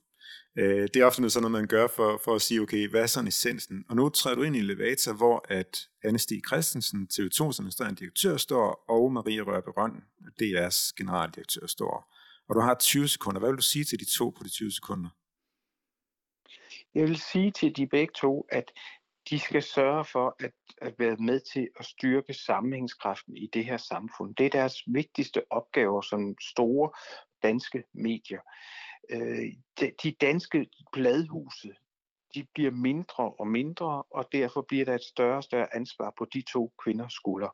Øh, 0.57 0.89
det 0.95 0.97
er 0.97 1.05
ofte 1.05 1.31
sådan 1.31 1.43
noget, 1.43 1.63
man 1.63 1.67
gør 1.67 1.87
for, 1.87 2.21
for 2.25 2.35
at 2.35 2.43
sige, 2.43 2.61
okay, 2.61 2.89
hvad 2.89 3.03
er 3.03 3.07
sådan 3.07 3.29
essensen? 3.29 3.85
Og 3.89 3.97
nu 3.97 4.09
træder 4.09 4.37
du 4.37 4.43
ind 4.43 4.57
i 4.57 4.59
elevator, 4.59 5.13
hvor 5.13 5.45
at 5.49 5.89
Anne 6.05 6.19
Stig 6.19 6.43
Christensen, 6.47 7.09
TV2's 7.13 7.59
administrerende 7.61 8.01
direktør, 8.01 8.37
står, 8.37 8.85
og 8.89 9.13
Maria 9.13 9.43
Rørbe 9.43 9.71
Røn, 9.71 10.05
DR's 10.43 10.93
generaldirektør, 10.97 11.67
står. 11.67 12.15
Og 12.49 12.55
du 12.55 12.61
har 12.61 12.75
20 12.75 13.09
sekunder. 13.09 13.41
Hvad 13.41 13.51
vil 13.51 13.57
du 13.57 13.63
sige 13.63 13.85
til 13.85 14.01
de 14.01 14.17
to 14.19 14.31
på 14.31 14.45
de 14.45 14.49
20 14.49 14.73
sekunder? 14.73 15.09
Jeg 16.95 17.09
vil 17.09 17.17
sige 17.17 17.51
til 17.51 17.77
de 17.77 17.87
begge 17.87 18.13
to, 18.17 18.47
at 18.49 18.73
de 19.31 19.39
skal 19.39 19.63
sørge 19.63 20.05
for 20.05 20.37
at, 20.41 20.53
at 20.79 20.95
være 20.99 21.17
med 21.17 21.41
til 21.53 21.69
at 21.79 21.85
styrke 21.85 22.35
sammenhængskraften 22.35 23.37
i 23.37 23.47
det 23.53 23.65
her 23.65 23.77
samfund. 23.77 24.35
Det 24.35 24.47
er 24.47 24.51
deres 24.51 24.77
vigtigste 24.87 25.43
opgaver 25.51 26.01
som 26.01 26.37
store 26.41 26.91
danske 27.43 27.85
medier. 27.95 28.41
Øh, 29.11 29.53
de, 29.81 29.93
de 30.03 30.13
danske 30.21 30.67
bladhuse, 30.93 31.75
de 32.35 32.47
bliver 32.55 32.71
mindre 32.71 33.33
og 33.33 33.47
mindre, 33.47 34.03
og 34.03 34.29
derfor 34.33 34.63
bliver 34.69 34.85
der 34.85 34.95
et 34.95 35.05
større 35.05 35.37
og 35.37 35.45
større 35.45 35.75
ansvar 35.75 36.15
på 36.19 36.27
de 36.35 36.43
to 36.53 36.73
kvinders 36.85 37.13
skuldre. 37.13 37.51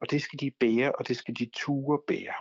Og 0.00 0.10
det 0.10 0.22
skal 0.22 0.40
de 0.40 0.50
bære, 0.50 0.92
og 0.92 1.08
det 1.08 1.16
skal 1.16 1.34
de 1.38 1.50
ture 1.54 1.98
bære. 2.06 2.34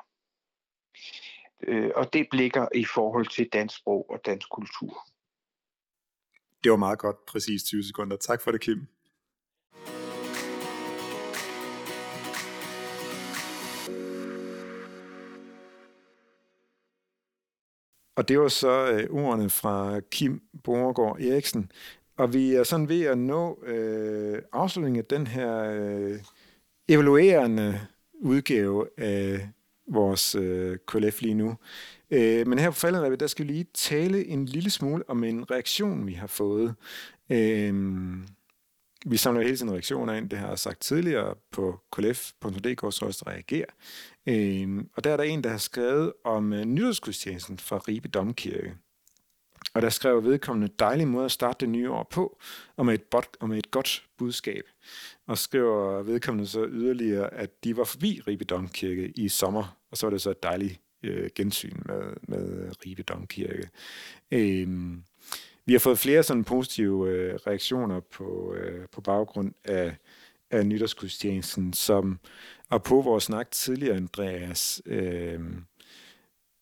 Øh, 1.67 1.91
og 1.95 2.13
det 2.13 2.27
blikker 2.31 2.67
i 2.75 2.85
forhold 2.85 3.27
til 3.27 3.49
dansk 3.53 3.77
sprog 3.77 4.09
og 4.09 4.19
dansk 4.25 4.49
kultur. 4.49 5.07
Det 6.63 6.71
var 6.71 6.77
meget 6.77 6.99
godt, 6.99 7.25
præcis 7.25 7.63
20 7.63 7.83
sekunder. 7.83 8.17
Tak 8.17 8.41
for 8.41 8.51
det, 8.51 8.61
Kim. 8.61 8.87
Og 18.15 18.27
det 18.27 18.39
var 18.39 18.47
så 18.47 18.91
øh, 18.91 19.09
ordene 19.09 19.49
fra 19.49 19.99
Kim 19.99 20.41
Borgård 20.63 21.21
Eriksen. 21.21 21.71
Og 22.17 22.33
vi 22.33 22.53
er 22.53 22.63
sådan 22.63 22.89
ved 22.89 23.01
at 23.01 23.17
nå 23.17 23.63
øh, 23.65 24.41
afslutningen 24.53 24.99
af 24.99 25.05
den 25.05 25.27
her 25.27 25.63
øh, 25.63 26.19
evaluerende 26.87 27.79
udgave 28.13 28.87
af 28.97 29.49
vores 29.87 30.35
øh, 30.35 30.77
KLF 30.87 31.21
lige 31.21 31.33
nu. 31.33 31.55
Øh, 32.11 32.47
men 32.47 32.59
her 32.59 32.69
på 32.69 32.75
faldet, 32.75 33.19
der 33.19 33.27
skal 33.27 33.47
vi 33.47 33.51
lige 33.51 33.65
tale 33.73 34.25
en 34.27 34.45
lille 34.45 34.69
smule 34.69 35.03
om 35.09 35.23
en 35.23 35.51
reaktion, 35.51 36.07
vi 36.07 36.13
har 36.13 36.27
fået. 36.27 36.75
Øh, 37.29 37.73
vi 39.05 39.17
samler 39.17 39.41
hele 39.41 39.57
tiden 39.57 39.71
reaktioner 39.71 40.13
ind, 40.13 40.29
det 40.29 40.39
har 40.39 40.47
jeg 40.47 40.59
sagt 40.59 40.81
tidligere 40.81 41.35
på 41.51 41.79
klf.dk, 41.91 42.93
så 42.93 43.23
reagerer. 43.27 43.69
Øh, 44.25 44.83
og 44.95 45.03
der 45.03 45.11
er 45.11 45.17
der 45.17 45.23
en, 45.23 45.43
der 45.43 45.49
har 45.49 45.57
skrevet 45.57 46.13
om 46.23 46.51
uh, 46.51 46.59
nytårsgudstjenesten 46.59 47.59
fra 47.59 47.77
Ribe 47.77 48.07
Domkirke. 48.07 48.75
Og 49.73 49.81
der 49.81 49.89
skrev 49.89 50.23
vedkommende 50.23 50.73
dejlig 50.79 51.07
måde 51.07 51.25
at 51.25 51.31
starte 51.31 51.57
det 51.59 51.69
nye 51.69 51.91
år 51.91 52.07
på, 52.11 52.39
og 52.75 52.85
med 52.85 52.93
et, 52.93 53.03
bot, 53.03 53.37
og 53.39 53.49
med 53.49 53.57
et 53.57 53.71
godt 53.71 54.07
budskab. 54.17 54.63
Og 55.27 55.37
skriver 55.37 56.03
vedkommende 56.03 56.47
så 56.47 56.65
yderligere, 56.69 57.33
at 57.33 57.63
de 57.63 57.77
var 57.77 57.83
forbi 57.83 58.21
Ribe 58.27 58.43
Domkirke 58.43 59.07
i 59.15 59.29
sommer, 59.29 59.77
og 59.91 59.97
så 59.97 60.05
var 60.05 60.11
det 60.11 60.21
så 60.21 60.29
et 60.29 60.43
dejligt 60.43 60.81
øh, 61.03 61.29
gensyn 61.35 61.77
med, 61.85 62.01
med 62.27 62.71
Ribe 62.85 63.03
Domkirke. 63.03 63.69
Øh, 64.31 64.67
vi 65.65 65.73
har 65.73 65.79
fået 65.79 65.99
flere 65.99 66.23
sådan 66.23 66.43
positive 66.43 67.09
øh, 67.09 67.35
reaktioner 67.47 67.99
på, 67.99 68.53
øh, 68.53 68.87
på 68.91 69.01
baggrund 69.01 69.53
af, 69.63 69.95
af 70.51 70.65
nytårsgudstjenesten, 70.65 71.73
som 71.73 72.19
og 72.69 72.83
på 72.83 73.01
vores 73.01 73.23
snak 73.23 73.51
tidligere, 73.51 73.95
Andreas, 73.95 74.81
øh, 74.85 75.39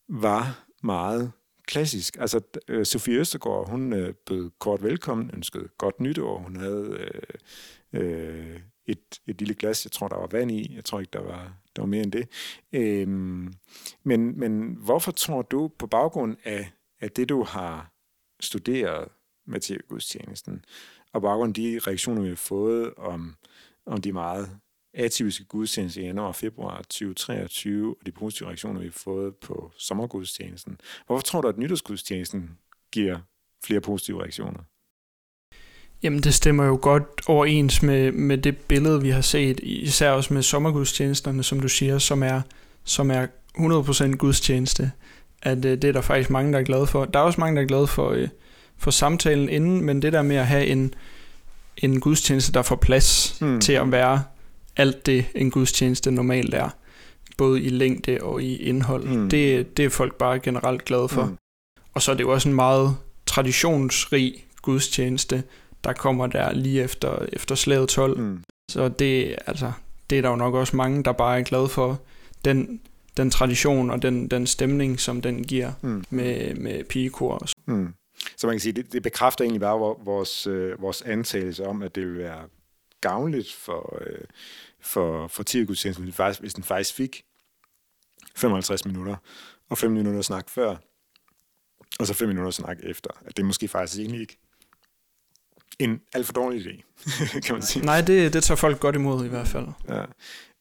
var 0.09 0.65
meget 0.83 1.31
klassisk. 1.67 2.17
Altså, 2.19 2.41
øh, 2.67 2.85
Sofie 2.85 3.19
Østergaard, 3.19 3.69
hun 3.69 3.93
øh, 3.93 4.13
bød 4.13 4.51
kort 4.59 4.83
velkommen, 4.83 5.31
ønskede 5.33 5.67
godt 5.77 5.99
nytår. 5.99 6.37
Hun 6.37 6.55
havde 6.55 6.97
øh, 7.93 8.01
øh, 8.01 8.59
et, 8.85 9.21
et 9.27 9.39
lille 9.39 9.53
glas, 9.53 9.85
jeg 9.85 9.91
tror, 9.91 10.07
der 10.07 10.15
var 10.15 10.27
vand 10.27 10.51
i. 10.51 10.75
Jeg 10.75 10.85
tror 10.85 10.99
ikke, 10.99 11.13
der 11.13 11.21
var, 11.21 11.53
der 11.75 11.81
var 11.81 11.87
mere 11.87 12.03
end 12.03 12.11
det. 12.11 12.27
Øh, 12.73 13.07
men, 14.03 14.39
men 14.39 14.77
hvorfor 14.79 15.11
tror 15.11 15.41
du, 15.41 15.71
på 15.79 15.87
baggrund 15.87 16.37
af, 16.43 16.71
af 17.01 17.11
det, 17.11 17.29
du 17.29 17.43
har 17.43 17.92
studeret 18.43 19.07
med 19.45 19.87
gudstjenesten. 19.87 20.65
og 21.13 21.21
baggrund 21.21 21.53
de 21.53 21.79
reaktioner, 21.87 22.21
vi 22.21 22.27
har 22.27 22.35
fået 22.35 22.93
om, 22.97 23.35
om 23.85 24.01
de 24.01 24.13
meget 24.13 24.49
atypiske 24.93 25.43
gudstjenester 25.43 26.01
i 26.01 26.05
januar 26.05 26.27
og 26.27 26.35
februar 26.35 26.77
2023, 26.77 27.95
og 27.99 28.05
de 28.05 28.11
positive 28.11 28.47
reaktioner, 28.47 28.79
vi 28.79 28.85
har 28.85 28.91
fået 28.91 29.35
på 29.35 29.71
sommergudstjenesten. 29.77 30.77
Hvorfor 31.07 31.21
tror 31.21 31.41
du, 31.41 31.47
at 31.47 31.57
nytårsgudstjenesten 31.57 32.49
giver 32.91 33.19
flere 33.65 33.81
positive 33.81 34.21
reaktioner? 34.21 34.59
Jamen 36.03 36.19
det 36.19 36.33
stemmer 36.33 36.65
jo 36.65 36.79
godt 36.81 37.03
overens 37.27 37.81
med, 37.81 38.11
med 38.11 38.37
det 38.37 38.57
billede, 38.57 39.01
vi 39.01 39.09
har 39.09 39.21
set, 39.21 39.59
især 39.63 40.11
også 40.11 40.33
med 40.33 40.41
sommergudstjenesterne, 40.41 41.43
som 41.43 41.59
du 41.59 41.67
siger, 41.67 41.97
som 41.97 42.23
er, 42.23 42.41
som 42.83 43.11
er 43.11 43.27
100% 43.57 44.15
gudstjeneste. 44.15 44.91
At 45.43 45.65
øh, 45.65 45.71
det 45.71 45.83
er 45.83 45.91
der 45.91 46.01
faktisk 46.01 46.29
mange, 46.29 46.53
der 46.53 46.59
er 46.59 46.63
glade 46.63 46.87
for. 46.87 47.05
Der 47.05 47.19
er 47.19 47.23
også 47.23 47.39
mange, 47.39 47.55
der 47.55 47.61
er 47.61 47.67
glade 47.67 47.87
for, 47.87 48.09
øh, 48.09 48.27
for 48.77 48.91
samtalen 48.91 49.49
inden, 49.49 49.85
men 49.85 50.01
det 50.01 50.13
der 50.13 50.21
med 50.21 50.35
at 50.35 50.47
have 50.47 50.65
en, 50.65 50.93
en 51.77 51.99
gudstjeneste, 51.99 52.51
der 52.51 52.61
får 52.61 52.75
plads 52.75 53.37
hmm. 53.41 53.61
til 53.61 53.73
at 53.73 53.91
være 53.91 54.23
alt 54.77 55.05
det, 55.05 55.25
en 55.35 55.51
gudstjeneste 55.51 56.11
normalt 56.11 56.53
er, 56.53 56.69
både 57.37 57.61
i 57.61 57.69
længde 57.69 58.19
og 58.21 58.43
i 58.43 58.55
indhold, 58.55 59.03
mm. 59.03 59.29
det, 59.29 59.77
det 59.77 59.85
er 59.85 59.89
folk 59.89 60.15
bare 60.15 60.39
generelt 60.39 60.85
glade 60.85 61.09
for. 61.09 61.25
Mm. 61.25 61.37
Og 61.93 62.01
så 62.01 62.11
er 62.11 62.15
det 62.15 62.23
jo 62.23 62.31
også 62.31 62.49
en 62.49 62.55
meget 62.55 62.95
traditionsrig 63.25 64.45
gudstjeneste, 64.61 65.43
der 65.83 65.93
kommer 65.93 66.27
der 66.27 66.53
lige 66.53 66.83
efter, 66.83 67.25
efter 67.33 67.55
slaget 67.55 67.89
12. 67.89 68.19
Mm. 68.19 68.43
Så 68.71 68.87
det, 68.87 69.35
altså, 69.47 69.71
det 70.09 70.17
er 70.17 70.21
der 70.21 70.29
jo 70.29 70.35
nok 70.35 70.53
også 70.53 70.75
mange, 70.75 71.03
der 71.03 71.11
bare 71.11 71.39
er 71.39 71.43
glade 71.43 71.67
for 71.67 72.01
den, 72.45 72.79
den 73.17 73.31
tradition 73.31 73.89
og 73.89 74.01
den, 74.01 74.27
den 74.27 74.47
stemning, 74.47 74.99
som 74.99 75.21
den 75.21 75.43
giver 75.43 75.71
mm. 75.81 76.05
med, 76.09 76.55
med 76.55 76.83
pigekor. 76.83 77.47
Mm. 77.65 77.93
Så 78.37 78.47
man 78.47 78.53
kan 78.53 78.59
sige, 78.59 78.73
det, 78.73 78.93
det 78.93 79.03
bekræfter 79.03 79.43
egentlig 79.43 79.61
bare 79.61 79.79
vores, 80.05 80.47
øh, 80.47 80.81
vores 80.81 81.01
antagelse 81.01 81.65
om, 81.65 81.81
at 81.81 81.95
det 81.95 82.07
vil 82.07 82.17
være 82.17 82.47
gavnligt 83.01 83.53
for, 83.53 83.99
øh, 84.01 84.25
for, 84.79 85.27
for 85.27 85.43
tirgudstjenesten, 85.43 86.05
hvis, 86.05 86.37
hvis 86.37 86.53
den 86.53 86.63
faktisk 86.63 86.95
fik 86.95 87.23
55 88.35 88.85
minutter, 88.85 89.15
og 89.69 89.77
5 89.77 89.91
minutter 89.91 90.21
snak 90.21 90.49
før, 90.49 90.75
og 91.99 92.07
så 92.07 92.13
5 92.13 92.27
minutter 92.27 92.51
snak 92.51 92.77
efter. 92.83 93.09
At 93.25 93.37
det 93.37 93.45
måske 93.45 93.67
faktisk 93.67 93.99
egentlig 93.99 94.21
ikke 94.21 94.37
en 95.79 96.01
alt 96.13 96.25
for 96.25 96.33
dårlig 96.33 96.65
idé, 96.65 96.81
kan 97.45 97.55
man 97.55 97.61
sige. 97.61 97.85
Nej, 97.85 98.01
det, 98.01 98.33
det 98.33 98.43
tager 98.43 98.55
folk 98.55 98.79
godt 98.79 98.95
imod 98.95 99.25
i 99.25 99.29
hvert 99.29 99.47
fald. 99.47 99.67
Ja. 99.89 100.05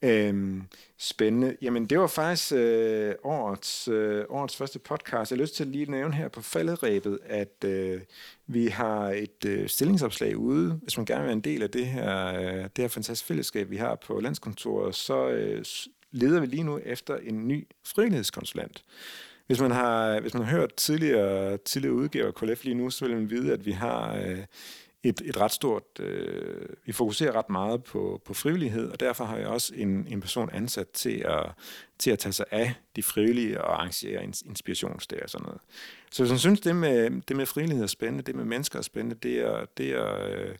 Øhm, 0.05 0.63
spændende. 0.99 1.57
Jamen, 1.63 1.87
det 1.87 1.99
var 1.99 2.07
faktisk 2.07 2.53
øh, 2.53 3.15
årets, 3.25 3.89
øh, 3.89 4.25
årets 4.29 4.57
første 4.57 4.79
podcast. 4.79 5.31
Jeg 5.31 5.37
har 5.37 5.43
lyst 5.43 5.55
til 5.57 5.67
lige 5.67 5.83
at 5.83 5.89
nævne 5.89 6.15
her 6.15 6.29
på 6.29 6.43
falderæbet, 6.43 7.19
at 7.25 7.65
øh, 7.65 8.01
vi 8.47 8.67
har 8.67 9.09
et 9.09 9.45
øh, 9.47 9.69
stillingsopslag 9.69 10.37
ude. 10.37 10.81
Hvis 10.83 10.97
man 10.97 11.07
gerne 11.07 11.21
vil 11.21 11.27
være 11.27 11.37
en 11.37 11.41
del 11.41 11.63
af 11.63 11.71
det 11.71 11.87
her, 11.87 12.27
øh, 12.27 12.63
det 12.63 12.79
her 12.79 12.89
fantastiske 12.89 13.27
fællesskab, 13.27 13.71
vi 13.71 13.77
har 13.77 13.95
på 14.07 14.21
landskontoret, 14.21 14.95
så 14.95 15.29
øh, 15.29 15.65
leder 16.11 16.41
vi 16.41 16.47
lige 16.47 16.63
nu 16.63 16.81
efter 16.85 17.17
en 17.17 17.49
ny 17.49 17.69
frivillighedskonsulent. 17.87 18.85
Hvis 19.47 19.61
man 19.61 19.71
har, 19.71 20.21
hvis 20.21 20.35
man 20.35 20.45
har 20.45 20.57
hørt 20.57 20.75
tidligere, 20.75 21.57
tidligere 21.57 21.95
udgaver 21.95 22.27
af 22.27 22.35
KLF 22.35 22.65
lige 22.65 22.75
nu, 22.75 22.91
så 22.91 23.07
vil 23.07 23.15
man 23.15 23.31
vide, 23.31 23.53
at 23.53 23.67
vi 23.67 23.73
har... 23.73 24.17
Øh, 24.17 24.39
et, 25.05 25.23
et 25.25 25.41
ret 25.41 25.53
stort... 25.53 25.83
Øh, 26.01 26.69
vi 26.85 26.93
fokuserer 26.93 27.33
ret 27.33 27.51
meget 27.51 27.85
på, 27.85 28.21
på 28.25 28.35
frivillighed, 28.35 28.91
og 28.91 29.01
derfor 29.01 29.25
har 29.25 29.37
jeg 29.37 29.47
også 29.47 29.75
en, 29.77 30.07
en 30.09 30.21
person 30.21 30.51
ansat 30.53 30.89
til 30.89 31.25
at, 31.25 31.51
til 31.99 32.11
at 32.11 32.19
tage 32.19 32.33
sig 32.33 32.47
af 32.51 32.75
de 32.97 33.03
frivillige 33.03 33.61
og 33.61 33.75
arrangere 33.75 34.25
inspirationsdage 34.25 35.23
og 35.23 35.31
sådan 35.31 35.45
noget. 35.45 35.61
Så 36.11 36.23
hvis 36.23 36.31
man 36.31 36.39
synes, 36.39 36.61
det 36.61 36.77
med, 36.77 37.23
det 37.29 37.37
med 37.37 37.47
frivillighed 37.47 37.85
er 37.85 37.89
spændende, 37.89 38.23
det 38.25 38.35
med 38.35 38.45
mennesker 38.45 38.79
er 38.79 38.83
spændende, 38.83 39.17
det 39.23 39.39
er, 39.39 39.65
det 39.77 39.91
er 39.91 40.27
øh, 40.27 40.55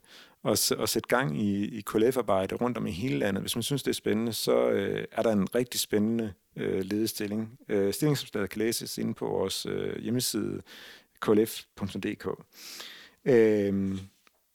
at, 0.45 0.71
at 0.71 0.89
sætte 0.89 1.07
gang 1.07 1.41
i, 1.41 1.77
i 1.77 1.81
KLF-arbejde 1.81 2.55
rundt 2.55 2.77
om 2.77 2.87
i 2.87 2.91
hele 2.91 3.17
landet. 3.17 3.43
Hvis 3.43 3.55
man 3.55 3.63
synes, 3.63 3.83
det 3.83 3.89
er 3.89 3.95
spændende, 3.95 4.33
så 4.33 4.69
øh, 4.69 5.05
er 5.11 5.21
der 5.21 5.31
en 5.31 5.55
rigtig 5.55 5.79
spændende 5.79 6.33
øh, 6.55 6.81
ledestilling. 6.83 7.59
Øh, 7.69 7.93
stillingsopslaget 7.93 8.49
kan 8.49 8.59
læses 8.59 8.97
inde 8.97 9.13
på 9.13 9.25
vores 9.25 9.65
øh, 9.65 9.99
hjemmeside 10.01 10.61
klf.dk. 11.19 12.27
Øh, 13.25 13.97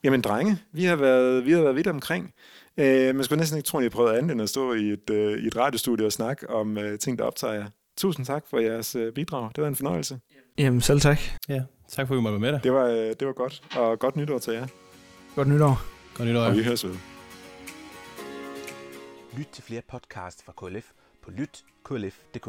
Jamen 0.05 0.21
drenge, 0.21 0.59
vi 0.73 0.85
har 0.85 0.97
været, 0.97 1.45
vi 1.47 1.53
har 1.53 1.63
været 1.63 1.77
vidt 1.77 1.87
omkring. 1.87 2.33
Øh, 2.77 3.15
man 3.15 3.25
skulle 3.25 3.39
næsten 3.39 3.59
ikke 3.59 3.67
tro, 3.67 3.79
at 3.79 3.85
I 3.85 3.89
prøvet 3.89 4.13
andet 4.13 4.33
end 4.33 4.43
at 4.43 4.49
stå 4.49 4.73
i 4.73 4.89
et, 4.91 5.11
øh, 5.11 5.39
i 5.43 5.47
et 5.47 5.57
radiostudie 5.57 6.07
og 6.07 6.13
snakke 6.13 6.51
om 6.51 6.79
øh, 6.79 6.99
ting, 6.99 7.19
der 7.19 7.25
optager 7.25 7.55
jer. 7.55 7.67
Tusind 7.97 8.27
tak 8.27 8.45
for 8.51 8.59
jeres 8.59 8.97
øh, 8.97 9.13
bidrag. 9.13 9.51
Det 9.57 9.63
var 9.63 9.69
en 9.69 9.77
fornøjelse. 9.77 10.21
Jamen 10.59 10.81
selv 10.81 11.01
tak. 11.01 11.19
Ja, 11.49 11.63
tak 11.89 12.07
for 12.07 12.15
at 12.15 12.19
vi 12.19 12.23
måtte 12.23 12.33
være 12.33 12.41
med 12.41 12.53
dig. 12.53 12.65
Det 12.65 12.73
var, 12.73 12.87
øh, 12.87 12.97
det 13.21 13.27
var 13.27 13.33
godt, 13.33 13.63
og 13.77 13.99
godt 13.99 14.17
nytår 14.17 14.39
til 14.39 14.53
jer. 14.53 14.67
Godt 15.35 15.49
nytår. 15.49 15.83
Godt 16.15 16.29
nytår. 16.29 16.41
Og 16.41 16.57
vi 16.57 16.63
høres 16.63 16.87
ved. 16.87 16.95
Lyt 19.37 19.49
til 19.53 19.65
flere 19.65 19.83
podcasts 19.89 20.43
fra 20.43 20.53
KLF 20.53 20.91
på 21.23 21.31
lytklf.dk. 21.31 22.49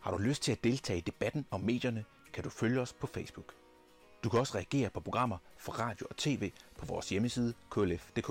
Har 0.00 0.10
du 0.10 0.18
lyst 0.18 0.42
til 0.42 0.52
at 0.52 0.64
deltage 0.64 0.98
i 0.98 1.02
debatten 1.06 1.46
om 1.50 1.60
medierne, 1.60 2.04
kan 2.32 2.44
du 2.44 2.50
følge 2.50 2.80
os 2.80 2.92
på 2.92 3.06
Facebook. 3.06 3.54
Du 4.26 4.30
kan 4.30 4.40
også 4.40 4.54
reagere 4.54 4.90
på 4.90 5.00
programmer 5.00 5.38
for 5.56 5.72
radio 5.72 6.06
og 6.10 6.16
tv 6.16 6.52
på 6.78 6.86
vores 6.86 7.08
hjemmeside 7.08 7.54
klf.dk. 7.70 8.30